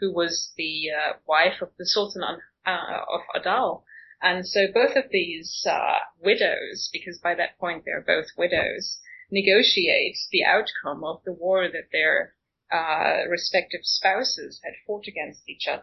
who 0.00 0.14
was 0.14 0.52
the 0.56 0.88
uh, 0.90 1.12
wife 1.28 1.60
of 1.60 1.68
the 1.78 1.84
Sultan 1.84 2.22
uh, 2.22 2.38
of 2.66 3.20
Adal. 3.34 3.82
And 4.22 4.48
so 4.48 4.60
both 4.72 4.96
of 4.96 5.10
these 5.10 5.66
uh, 5.68 5.98
widows, 6.18 6.88
because 6.90 7.18
by 7.18 7.34
that 7.34 7.58
point 7.58 7.82
they're 7.84 8.00
both 8.00 8.28
widows, 8.38 8.98
negotiate 9.30 10.16
the 10.30 10.44
outcome 10.44 11.04
of 11.04 11.22
the 11.24 11.32
war 11.32 11.68
that 11.68 11.90
their 11.92 12.34
uh, 12.72 13.28
respective 13.28 13.80
spouses 13.84 14.60
had 14.64 14.74
fought 14.86 15.06
against 15.06 15.48
each 15.48 15.66
other. 15.68 15.82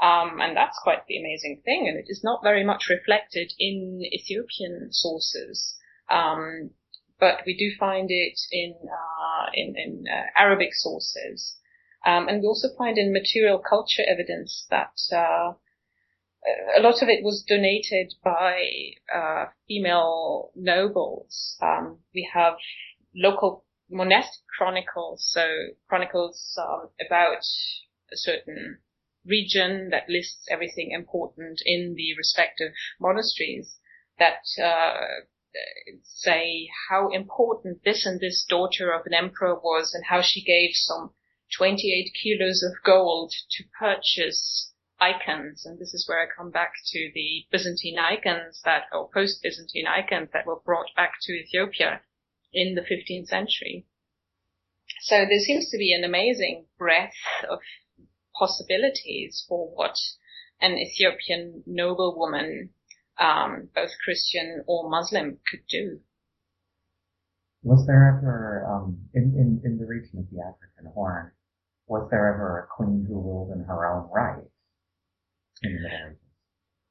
Um, 0.00 0.40
and 0.40 0.56
that's 0.56 0.78
quite 0.82 1.06
the 1.06 1.18
amazing 1.18 1.62
thing, 1.64 1.88
and 1.88 1.98
it 1.98 2.06
is 2.08 2.22
not 2.22 2.42
very 2.42 2.62
much 2.62 2.88
reflected 2.90 3.52
in 3.58 4.02
Ethiopian 4.12 4.88
sources. 4.92 5.76
Um, 6.10 6.70
but 7.18 7.40
we 7.46 7.56
do 7.56 7.74
find 7.78 8.10
it 8.10 8.38
in 8.52 8.74
uh, 8.74 9.46
in, 9.54 9.74
in 9.76 10.04
uh, 10.06 10.26
Arabic 10.36 10.74
sources, 10.74 11.56
um, 12.04 12.28
and 12.28 12.42
we 12.42 12.46
also 12.46 12.68
find 12.76 12.98
in 12.98 13.10
material 13.10 13.58
culture 13.58 14.02
evidence 14.06 14.66
that 14.68 14.92
uh, 15.10 15.54
a 16.76 16.80
lot 16.80 17.02
of 17.02 17.08
it 17.08 17.24
was 17.24 17.44
donated 17.46 18.14
by 18.22 18.92
uh, 19.12 19.46
female 19.66 20.50
nobles. 20.54 21.56
Um, 21.60 22.00
we 22.14 22.28
have 22.32 22.54
local 23.14 23.64
monastic 23.90 24.44
chronicles, 24.56 25.28
so 25.32 25.68
chronicles 25.88 26.58
um, 26.58 26.90
about 27.04 27.44
a 28.12 28.16
certain 28.16 28.78
region 29.24 29.90
that 29.90 30.08
lists 30.08 30.46
everything 30.50 30.92
important 30.92 31.60
in 31.64 31.94
the 31.96 32.14
respective 32.16 32.72
monasteries 33.00 33.78
that 34.18 34.42
uh, 34.62 35.24
say 36.02 36.68
how 36.88 37.08
important 37.10 37.82
this 37.84 38.06
and 38.06 38.20
this 38.20 38.44
daughter 38.48 38.92
of 38.92 39.06
an 39.06 39.14
emperor 39.14 39.54
was 39.54 39.94
and 39.94 40.04
how 40.06 40.20
she 40.22 40.42
gave 40.42 40.70
some 40.74 41.14
28 41.56 42.12
kilos 42.22 42.62
of 42.62 42.82
gold 42.84 43.32
to 43.50 43.64
purchase 43.78 44.72
icons, 45.00 45.66
and 45.66 45.78
this 45.78 45.92
is 45.94 46.08
where 46.08 46.20
I 46.20 46.26
come 46.26 46.50
back 46.50 46.72
to 46.86 47.10
the 47.14 47.44
Byzantine 47.50 47.98
icons 47.98 48.60
that, 48.64 48.84
or 48.92 49.10
post-Byzantine 49.12 49.86
icons 49.86 50.30
that 50.32 50.46
were 50.46 50.60
brought 50.64 50.94
back 50.96 51.14
to 51.22 51.32
Ethiopia 51.32 52.00
in 52.52 52.74
the 52.74 52.80
15th 52.80 53.26
century. 53.26 53.86
So 55.00 55.24
there 55.28 55.40
seems 55.40 55.70
to 55.70 55.78
be 55.78 55.92
an 55.92 56.04
amazing 56.04 56.66
breadth 56.78 57.14
of 57.48 57.60
possibilities 58.38 59.44
for 59.48 59.68
what 59.68 59.96
an 60.60 60.78
Ethiopian 60.78 61.62
noblewoman, 61.66 62.70
um, 63.18 63.68
both 63.74 63.90
Christian 64.04 64.64
or 64.66 64.88
Muslim, 64.88 65.38
could 65.50 65.66
do. 65.68 66.00
Was 67.62 67.86
there 67.86 68.16
ever, 68.16 68.66
um, 68.70 68.98
in, 69.14 69.34
in, 69.36 69.60
in 69.64 69.78
the 69.78 69.86
region 69.86 70.18
of 70.18 70.30
the 70.30 70.40
African 70.40 70.92
Horn, 70.94 71.32
was 71.88 72.08
there 72.10 72.32
ever 72.32 72.60
a 72.60 72.74
queen 72.74 73.04
who 73.08 73.14
ruled 73.14 73.52
in 73.52 73.64
her 73.64 73.86
own 73.86 74.08
right? 74.10 74.44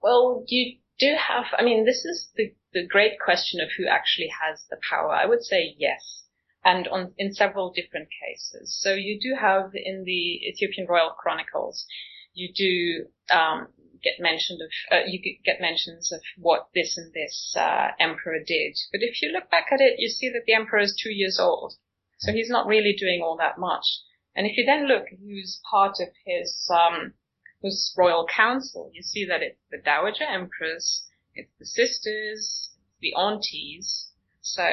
Well, 0.02 0.44
you 0.48 0.78
do 1.00 1.16
have, 1.16 1.46
I 1.58 1.64
mean, 1.64 1.86
this 1.86 2.06
is 2.06 2.30
the, 2.36 2.54
the 2.74 2.86
great 2.86 3.20
question 3.24 3.60
of 3.60 3.70
who 3.78 3.88
actually 3.88 4.30
has 4.44 4.64
the 4.70 4.78
power. 4.90 5.12
I 5.12 5.26
would 5.26 5.44
say 5.44 5.76
yes. 5.78 6.24
And 6.64 6.88
on, 6.88 7.14
in 7.18 7.34
several 7.34 7.72
different 7.72 8.10
cases. 8.26 8.76
So 8.82 8.94
you 8.94 9.20
do 9.20 9.36
have 9.40 9.72
in 9.76 10.04
the 10.04 10.50
Ethiopian 10.50 10.88
Royal 10.88 11.12
Chronicles, 11.12 11.86
you 12.34 12.52
do, 12.54 13.06
um, 13.36 13.68
get 14.04 14.20
mentioned 14.20 14.62
of, 14.62 14.70
uh, 14.92 15.04
you 15.06 15.20
get 15.44 15.62
mentions 15.62 16.12
of 16.12 16.22
what 16.38 16.68
this 16.74 16.98
and 16.98 17.14
this, 17.14 17.56
uh, 17.56 17.90
emperor 18.00 18.40
did. 18.46 18.78
But 18.92 19.02
if 19.04 19.22
you 19.22 19.32
look 19.32 19.50
back 19.52 19.68
at 19.72 19.82
it, 19.82 20.00
you 20.00 20.10
see 20.10 20.30
that 20.30 20.44
the 20.48 20.54
emperor 20.54 20.80
is 20.80 21.00
two 21.02 21.14
years 21.14 21.40
old. 21.40 21.74
So 22.20 22.32
he's 22.32 22.50
not 22.50 22.68
really 22.68 22.96
doing 22.98 23.22
all 23.22 23.38
that 23.38 23.60
much. 23.60 23.86
And 24.36 24.48
if 24.48 24.58
you 24.58 24.66
then 24.66 24.88
look 24.88 25.06
who's 25.10 25.62
part 25.70 25.98
of 26.00 26.10
his, 26.26 26.68
um, 26.70 27.14
was 27.62 27.94
royal 27.98 28.28
council. 28.28 28.92
You 28.94 29.02
see 29.02 29.26
that 29.26 29.42
it's 29.42 29.60
the 29.72 29.78
Dowager 29.78 30.24
Empress, 30.24 31.08
it's 31.34 31.52
the 31.60 31.66
sisters, 31.66 32.72
the 33.02 33.14
aunties. 33.16 34.12
So 34.42 34.68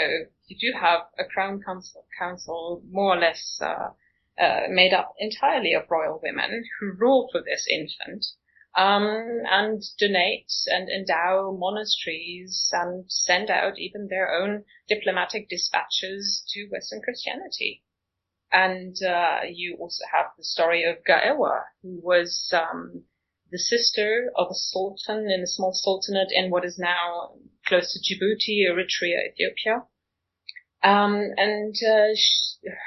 you 0.47 0.57
do 0.59 0.78
have 0.78 1.03
a 1.18 1.24
crown 1.24 1.62
council, 1.64 2.07
council 2.18 2.83
more 2.91 3.16
or 3.16 3.18
less 3.18 3.59
uh, 3.61 3.91
uh, 4.39 4.66
made 4.68 4.93
up 4.93 5.14
entirely 5.18 5.72
of 5.74 5.91
royal 5.91 6.20
women 6.22 6.64
who 6.78 6.93
rule 6.93 7.28
for 7.33 7.43
this 7.43 7.66
infant. 7.68 8.24
Um, 8.74 9.43
and 9.51 9.83
donate 9.99 10.51
and 10.66 10.89
endow 10.89 11.55
monasteries 11.59 12.70
and 12.72 13.05
send 13.07 13.51
out 13.51 13.78
even 13.78 14.09
their 14.09 14.33
own 14.33 14.64
diplomatic 14.89 15.51
dispatches 15.51 16.43
to 16.49 16.68
Western 16.70 17.03
Christianity. 17.03 17.83
And 18.53 18.94
uh, 19.03 19.40
you 19.50 19.76
also 19.80 20.05
have 20.12 20.26
the 20.36 20.44
story 20.44 20.84
of 20.84 20.96
Gaewa, 21.09 21.62
who 21.82 22.00
was 22.03 22.53
um, 22.53 23.05
the 23.50 23.59
sister 23.59 24.30
of 24.36 24.48
a 24.50 24.55
sultan 24.55 25.30
in 25.30 25.40
a 25.42 25.46
small 25.46 25.72
sultanate 25.72 26.30
in 26.30 26.50
what 26.50 26.64
is 26.64 26.78
now 26.78 27.32
close 27.66 27.92
to 27.92 28.00
Djibouti, 28.00 28.66
Eritrea, 28.68 29.32
Ethiopia. 29.32 29.84
Um, 30.82 31.30
and 31.36 31.74
uh, 31.82 32.14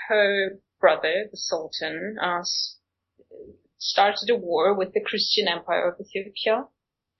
her 0.09 0.59
brother, 0.79 1.27
the 1.31 1.37
sultan, 1.37 2.17
uh, 2.21 2.43
started 3.77 4.29
a 4.29 4.35
war 4.35 4.73
with 4.73 4.93
the 4.93 5.01
Christian 5.01 5.47
Empire 5.47 5.89
of 5.89 5.99
Ethiopia 5.99 6.65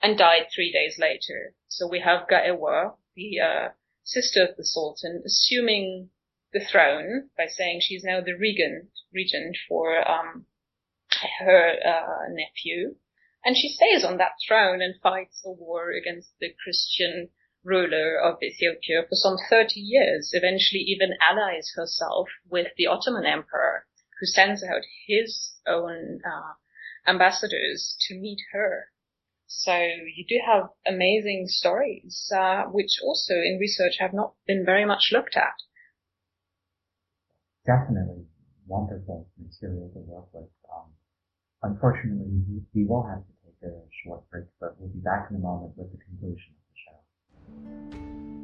and 0.01 0.17
died 0.17 0.47
three 0.53 0.71
days 0.71 0.97
later. 0.99 1.53
So 1.67 1.87
we 1.87 1.99
have 2.01 2.27
Gaewa, 2.27 2.95
the 3.15 3.39
uh, 3.39 3.69
sister 4.03 4.43
of 4.43 4.57
the 4.57 4.65
sultan, 4.65 5.23
assuming 5.25 6.09
the 6.56 6.66
throne 6.66 7.30
by 7.38 7.47
saying 7.47 7.82
she's 7.82 8.06
now 8.06 8.22
the 8.22 8.32
regent, 8.32 8.89
regent 9.14 9.58
for 9.68 10.10
um, 10.10 10.45
her 11.39 11.74
uh, 11.86 12.30
nephew, 12.30 12.95
and 13.43 13.58
she 13.58 13.68
stays 13.68 14.06
on 14.06 14.18
that 14.18 14.32
throne 14.47 14.82
and 14.82 14.95
fights 15.03 15.43
a 15.45 15.51
war 15.51 15.91
against 15.91 16.30
the 16.39 16.56
Christian 16.64 17.28
ruler 17.66 18.18
of 18.18 18.41
Ethiopia 18.41 19.03
for 19.03 19.16
some 19.16 19.36
30 19.49 19.82
years, 19.82 20.30
eventually 20.32 20.80
even 20.80 21.18
allies 21.20 21.74
herself 21.76 22.30
with 22.49 22.68
the 22.78 22.88
Ottoman 22.88 23.26
emperor, 23.26 23.86
who 24.22 24.26
sends 24.26 24.64
out 24.64 24.84
his 25.08 25.56
own 25.68 26.22
uh, 26.26 26.53
ambassadors 27.06 27.97
to 28.08 28.16
meet 28.16 28.39
her 28.53 28.91
So 29.47 29.76
you 29.78 30.26
do 30.28 30.39
have 30.45 30.70
amazing 30.88 31.47
stories, 31.47 32.32
uh, 32.34 32.64
which 32.64 32.99
also 33.03 33.34
in 33.34 33.58
research 33.60 33.97
have 33.99 34.14
not 34.14 34.36
been 34.47 34.66
very 34.66 34.86
much 34.86 35.10
looked 35.12 35.36
at. 35.36 35.56
Definitely 37.66 38.26
wonderful 38.68 39.28
material 39.41 39.89
to 39.93 39.99
work 39.99 40.26
with. 40.34 40.49
Um, 40.72 40.89
unfortunately, 41.63 42.28
we, 42.47 42.61
we 42.74 42.88
will 42.88 43.03
have 43.03 43.20
to 43.20 43.34
take 43.43 43.72
a 43.72 43.82
short 44.03 44.22
break, 44.30 44.45
but 44.59 44.80
we'll 44.80 44.89
be 44.89 44.99
back 44.99 45.28
in 45.30 45.38
a 45.38 45.39
moment 45.39 45.74
with 45.76 45.91
the 45.91 45.97
conclusion 45.97 46.53
of 46.53 46.66
the 46.70 46.78
show. 46.86 48.34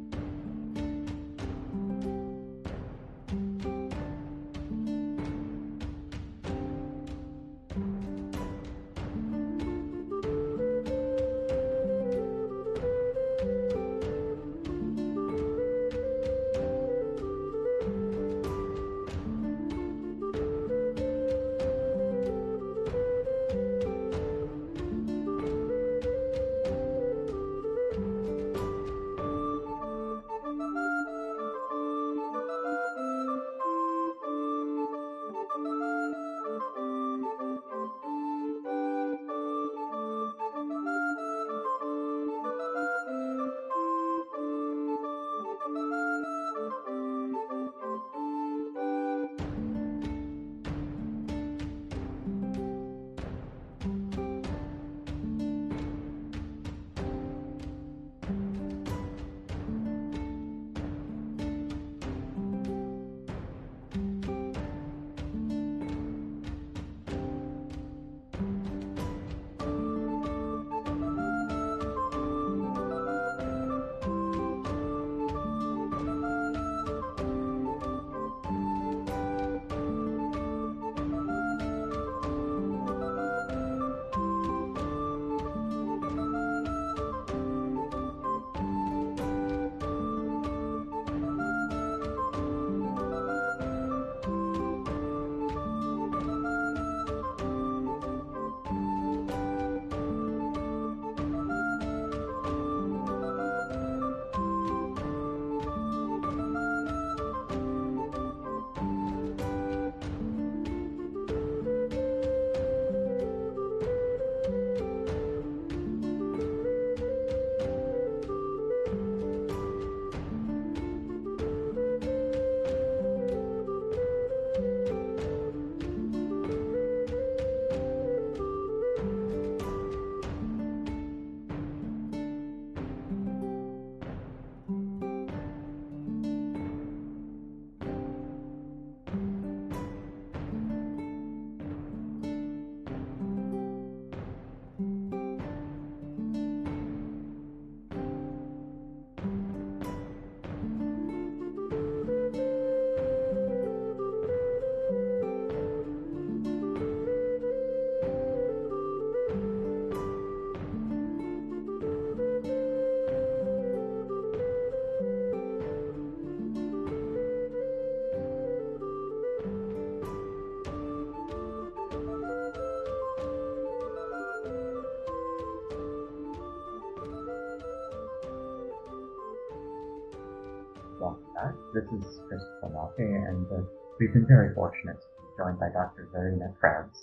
This 181.74 181.84
is 181.84 182.20
Christopher 182.28 182.68
Malke, 182.68 183.00
and 183.00 183.46
uh, 183.50 183.64
we've 183.98 184.12
been 184.12 184.26
very 184.26 184.54
fortunate 184.54 185.00
to 185.00 185.08
be 185.08 185.28
joined 185.38 185.58
by 185.58 185.70
Dr. 185.72 186.06
Verena 186.12 186.52
Krebs, 186.60 187.00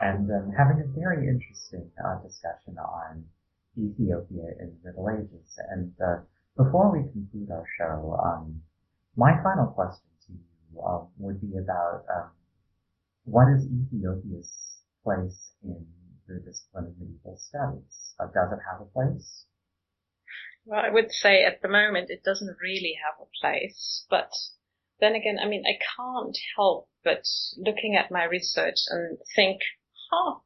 and 0.00 0.24
um, 0.30 0.50
having 0.56 0.80
a 0.80 0.88
very 0.98 1.28
interesting 1.28 1.84
uh, 2.02 2.16
discussion 2.24 2.78
on 2.78 3.22
Ethiopia 3.76 4.56
in 4.58 4.72
the 4.72 4.88
Middle 4.88 5.04
Ages. 5.10 5.52
And 5.68 5.92
uh, 6.00 6.24
before 6.56 6.88
we 6.88 7.12
conclude 7.12 7.50
our 7.50 7.66
show, 7.76 8.16
um, 8.24 8.62
my 9.16 9.36
final 9.42 9.66
question 9.66 10.08
to 10.28 10.32
you 10.32 10.80
uh, 10.80 11.04
would 11.18 11.38
be 11.38 11.58
about 11.58 12.04
um, 12.08 12.30
what 13.24 13.52
is 13.52 13.68
Ethiopia's 13.68 14.80
place 15.04 15.52
in 15.62 15.84
the 16.26 16.40
discipline 16.40 16.86
of 16.86 16.96
medieval 16.96 17.36
studies? 17.36 18.14
Uh, 18.18 18.32
does 18.32 18.48
it 18.50 18.64
have 18.64 18.80
a 18.80 18.88
place? 18.96 19.44
Well, 20.64 20.80
I 20.80 20.90
would 20.90 21.10
say 21.10 21.44
at 21.44 21.62
the 21.62 21.68
moment 21.68 22.10
it 22.10 22.22
doesn't 22.22 22.56
really 22.62 22.96
have 23.04 23.14
a 23.20 23.30
place, 23.40 24.06
but 24.10 24.32
then 25.00 25.14
again, 25.14 25.38
I 25.42 25.46
mean, 25.46 25.64
I 25.66 25.78
can't 25.96 26.36
help 26.56 26.90
but 27.02 27.24
looking 27.56 27.96
at 27.96 28.10
my 28.10 28.24
research 28.24 28.76
and 28.90 29.18
think, 29.34 29.60
huh, 30.10 30.40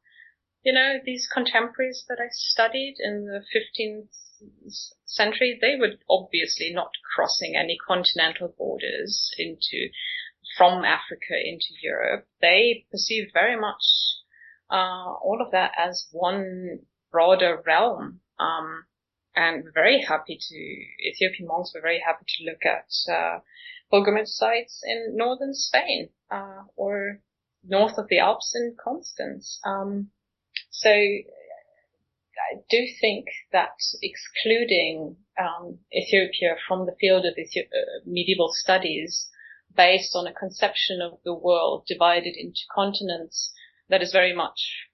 you 0.63 0.73
know, 0.73 0.99
these 1.03 1.27
contemporaries 1.31 2.05
that 2.07 2.17
I 2.19 2.29
studied 2.31 2.95
in 2.99 3.25
the 3.25 3.43
15th 3.53 4.09
century, 5.05 5.57
they 5.59 5.75
were 5.75 5.95
obviously 6.09 6.71
not 6.73 6.91
crossing 7.13 7.55
any 7.55 7.77
continental 7.77 8.53
borders 8.57 9.31
into, 9.37 9.89
from 10.57 10.85
Africa 10.85 11.33
into 11.43 11.73
Europe. 11.81 12.27
They 12.41 12.85
perceived 12.89 13.31
very 13.33 13.59
much, 13.59 13.83
uh, 14.69 15.13
all 15.21 15.41
of 15.45 15.51
that 15.51 15.73
as 15.77 16.07
one 16.11 16.79
broader 17.11 17.61
realm. 17.65 18.21
Um, 18.39 18.85
and 19.35 19.65
very 19.73 20.01
happy 20.01 20.37
to, 20.39 20.55
Ethiopian 21.09 21.47
monks 21.47 21.73
were 21.73 21.81
very 21.81 22.01
happy 22.05 22.25
to 22.27 22.45
look 22.45 22.65
at 22.65 22.87
uh, 23.11 23.39
pilgrimage 23.91 24.29
sites 24.29 24.81
in 24.85 25.15
northern 25.15 25.53
Spain 25.53 26.09
uh, 26.31 26.63
or 26.75 27.21
north 27.63 27.97
of 27.97 28.07
the 28.09 28.19
Alps 28.19 28.53
in 28.55 28.75
Constance. 28.81 29.59
Um, 29.65 30.11
so 30.69 30.89
I 30.89 31.23
do 32.69 32.87
think 33.01 33.25
that 33.51 33.77
excluding 34.01 35.17
um, 35.39 35.79
Ethiopia 35.93 36.55
from 36.67 36.85
the 36.85 36.95
field 36.99 37.25
of 37.25 37.35
Ethi- 37.35 37.67
uh, 37.67 38.01
medieval 38.05 38.51
studies 38.53 39.29
based 39.75 40.15
on 40.15 40.27
a 40.27 40.33
conception 40.33 41.01
of 41.01 41.19
the 41.23 41.33
world 41.33 41.85
divided 41.87 42.35
into 42.37 42.61
continents 42.73 43.51
that 43.89 44.01
is 44.01 44.11
very 44.11 44.33
much 44.33 44.87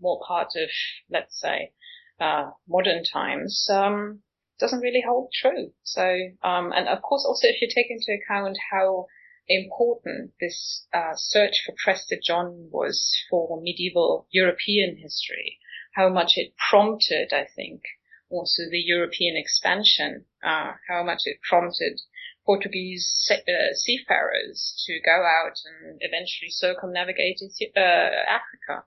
more 0.00 0.20
part 0.26 0.48
of, 0.56 0.70
let's 1.10 1.38
say, 1.40 1.72
uh, 2.20 2.50
modern 2.68 3.04
times 3.04 3.68
um, 3.70 4.20
doesn't 4.58 4.80
really 4.80 5.02
hold 5.06 5.30
true. 5.32 5.72
So, 5.82 6.02
um, 6.42 6.72
and 6.72 6.88
of 6.88 7.02
course, 7.02 7.24
also 7.26 7.46
if 7.46 7.60
you 7.60 7.68
take 7.68 7.90
into 7.90 8.12
account 8.12 8.56
how 8.70 9.06
important 9.48 10.32
this 10.40 10.86
uh, 10.92 11.12
search 11.14 11.62
for 11.64 11.74
Prester 11.82 12.16
John 12.22 12.68
was 12.70 13.14
for 13.30 13.60
medieval 13.62 14.26
European 14.30 14.96
history, 14.96 15.58
how 15.94 16.08
much 16.08 16.32
it 16.36 16.52
prompted, 16.70 17.32
I 17.32 17.46
think, 17.56 17.82
also 18.30 18.62
the 18.70 18.80
European 18.80 19.36
expansion, 19.36 20.26
uh, 20.44 20.72
how 20.88 21.02
much 21.02 21.22
it 21.24 21.38
prompted 21.48 22.00
Portuguese 22.44 23.30
uh, 23.30 23.74
seafarers 23.74 24.82
to 24.86 25.00
go 25.04 25.22
out 25.22 25.56
and 25.66 25.98
eventually 26.00 26.50
circumnavigate 26.50 27.40
uh, 27.76 27.80
Africa. 27.80 28.84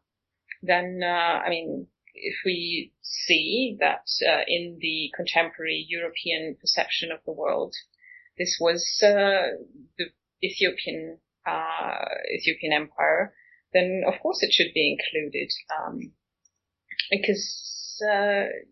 Then, 0.62 1.02
uh, 1.04 1.42
I 1.46 1.50
mean, 1.50 1.88
if 2.14 2.36
we 2.46 2.94
see 3.02 3.78
that 3.80 4.08
uh, 4.28 4.42
in 4.48 4.78
the 4.80 5.12
contemporary 5.16 5.86
European 5.88 6.56
perception 6.60 7.12
of 7.12 7.20
the 7.26 7.32
world, 7.32 7.74
this 8.38 8.58
was 8.60 8.84
uh, 9.04 9.58
the 9.98 10.06
Ethiopian 10.44 11.20
Ethiopian 12.36 12.74
Empire, 12.74 13.34
then 13.74 14.04
of 14.08 14.20
course 14.22 14.44
it 14.44 14.54
should 14.54 14.74
be 14.74 14.98
included. 14.98 15.52
Um, 15.78 16.14
because 17.10 18.02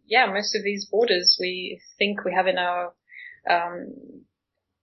yeah, 0.05 0.25
most 0.31 0.55
of 0.55 0.63
these 0.63 0.85
borders 0.85 1.37
we 1.39 1.81
think 1.97 2.23
we 2.23 2.33
have 2.33 2.47
in 2.47 2.57
our 2.57 2.93
um, 3.49 4.25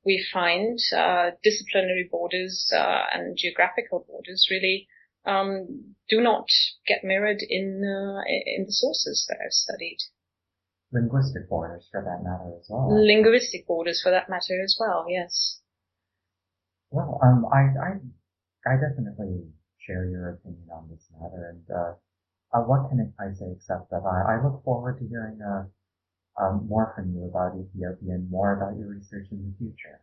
we 0.06 0.24
find 0.32 0.78
uh, 0.96 1.30
disciplinary 1.42 2.08
borders 2.10 2.72
uh, 2.74 3.02
and 3.12 3.36
geographical 3.36 4.06
borders 4.08 4.46
really 4.50 4.86
um, 5.26 5.94
do 6.08 6.20
not 6.20 6.46
get 6.86 7.04
mirrored 7.04 7.42
in 7.42 7.82
uh, 7.82 8.22
in 8.26 8.64
the 8.64 8.72
sources 8.72 9.26
that 9.28 9.38
I've 9.44 9.52
studied. 9.52 9.98
Linguistic 10.92 11.48
borders, 11.48 11.88
for 11.90 12.00
that 12.00 12.22
matter, 12.22 12.56
as 12.58 12.66
well. 12.70 12.88
Linguistic 12.88 13.66
borders, 13.66 14.00
for 14.02 14.10
that 14.10 14.30
matter, 14.30 14.62
as 14.62 14.76
well. 14.78 15.04
Yes. 15.08 15.60
Well, 16.90 17.18
um, 17.22 17.44
I, 17.52 17.66
I, 17.74 17.90
I 18.70 18.74
definitely 18.78 19.42
share 19.84 20.06
your 20.06 20.38
opinion 20.38 20.68
on 20.72 20.88
this 20.88 21.02
matter, 21.18 21.50
and 21.50 21.64
uh, 21.74 21.92
uh, 22.56 22.62
what 22.62 22.88
can 22.88 23.12
I 23.18 23.34
say 23.34 23.50
except 23.50 23.90
that 23.90 24.02
I, 24.06 24.36
I 24.38 24.44
look 24.44 24.62
forward 24.64 24.98
to 25.00 25.08
hearing 25.08 25.40
uh, 25.42 25.64
um, 26.40 26.66
more 26.68 26.92
from 26.94 27.12
you 27.12 27.24
about 27.24 27.58
Ethiopia 27.58 28.14
and 28.14 28.30
more 28.30 28.56
about 28.56 28.78
your 28.78 28.88
research 28.88 29.26
in 29.32 29.42
the 29.42 29.54
future. 29.58 30.00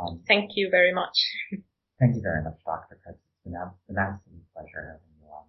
Um, 0.00 0.22
thank 0.26 0.52
you 0.54 0.70
very 0.70 0.92
much. 0.92 1.16
thank 2.00 2.16
you 2.16 2.22
very 2.22 2.42
much, 2.42 2.56
Dr. 2.64 2.98
Krebs. 3.04 3.25
It's 3.46 3.86
been 3.86 3.96
an 3.96 4.20
pleasure 4.54 4.82
having 4.90 5.14
you 5.22 5.28
on. 5.30 5.44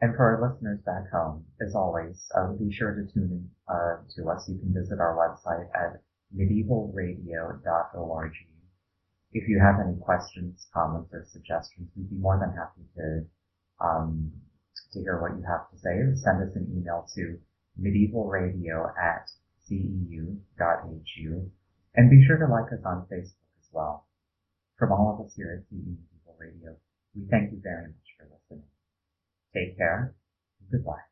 And 0.00 0.14
for 0.14 0.24
our 0.28 0.38
listeners 0.44 0.80
back 0.84 1.10
home, 1.10 1.44
as 1.60 1.74
always, 1.74 2.28
uh, 2.36 2.52
be 2.52 2.70
sure 2.70 2.94
to 2.94 3.12
tune 3.12 3.32
in 3.32 3.50
uh, 3.68 3.96
to 4.16 4.28
us. 4.28 4.48
You 4.48 4.58
can 4.58 4.74
visit 4.74 5.00
our 5.00 5.16
website 5.16 5.68
at 5.74 6.02
medievalradio.org. 6.36 8.32
If 9.32 9.48
you 9.48 9.60
have 9.60 9.80
any 9.80 9.96
questions, 10.00 10.66
comments, 10.72 11.10
or 11.12 11.26
suggestions, 11.30 11.88
we'd 11.96 12.10
be 12.10 12.16
more 12.16 12.38
than 12.38 12.56
happy 12.56 12.82
to 12.96 13.24
um, 13.80 14.32
to 14.92 15.00
hear 15.00 15.20
what 15.20 15.36
you 15.36 15.44
have 15.46 15.70
to 15.70 15.78
say. 15.78 16.00
Send 16.22 16.42
us 16.42 16.56
an 16.56 16.68
email 16.76 17.06
to 17.14 17.38
medievalradio 17.80 18.92
at 19.00 19.30
ceu.hu. 19.68 21.50
And 21.94 22.10
be 22.10 22.24
sure 22.24 22.38
to 22.38 22.46
like 22.46 22.72
us 22.72 22.84
on 22.84 23.06
Facebook 23.10 23.48
as 23.60 23.68
well. 23.72 24.06
From 24.78 24.92
all 24.92 25.18
of 25.18 25.26
us 25.26 25.34
here 25.34 25.58
at 25.58 25.74
CEU 25.74 25.96
Medieval 25.98 26.36
Radio, 26.38 26.76
we 27.18 27.26
thank 27.30 27.52
you 27.52 27.60
very 27.62 27.88
much 27.88 28.08
for 28.18 28.26
listening. 28.26 28.68
Take 29.54 29.76
care. 29.78 30.14
Goodbye. 30.72 31.06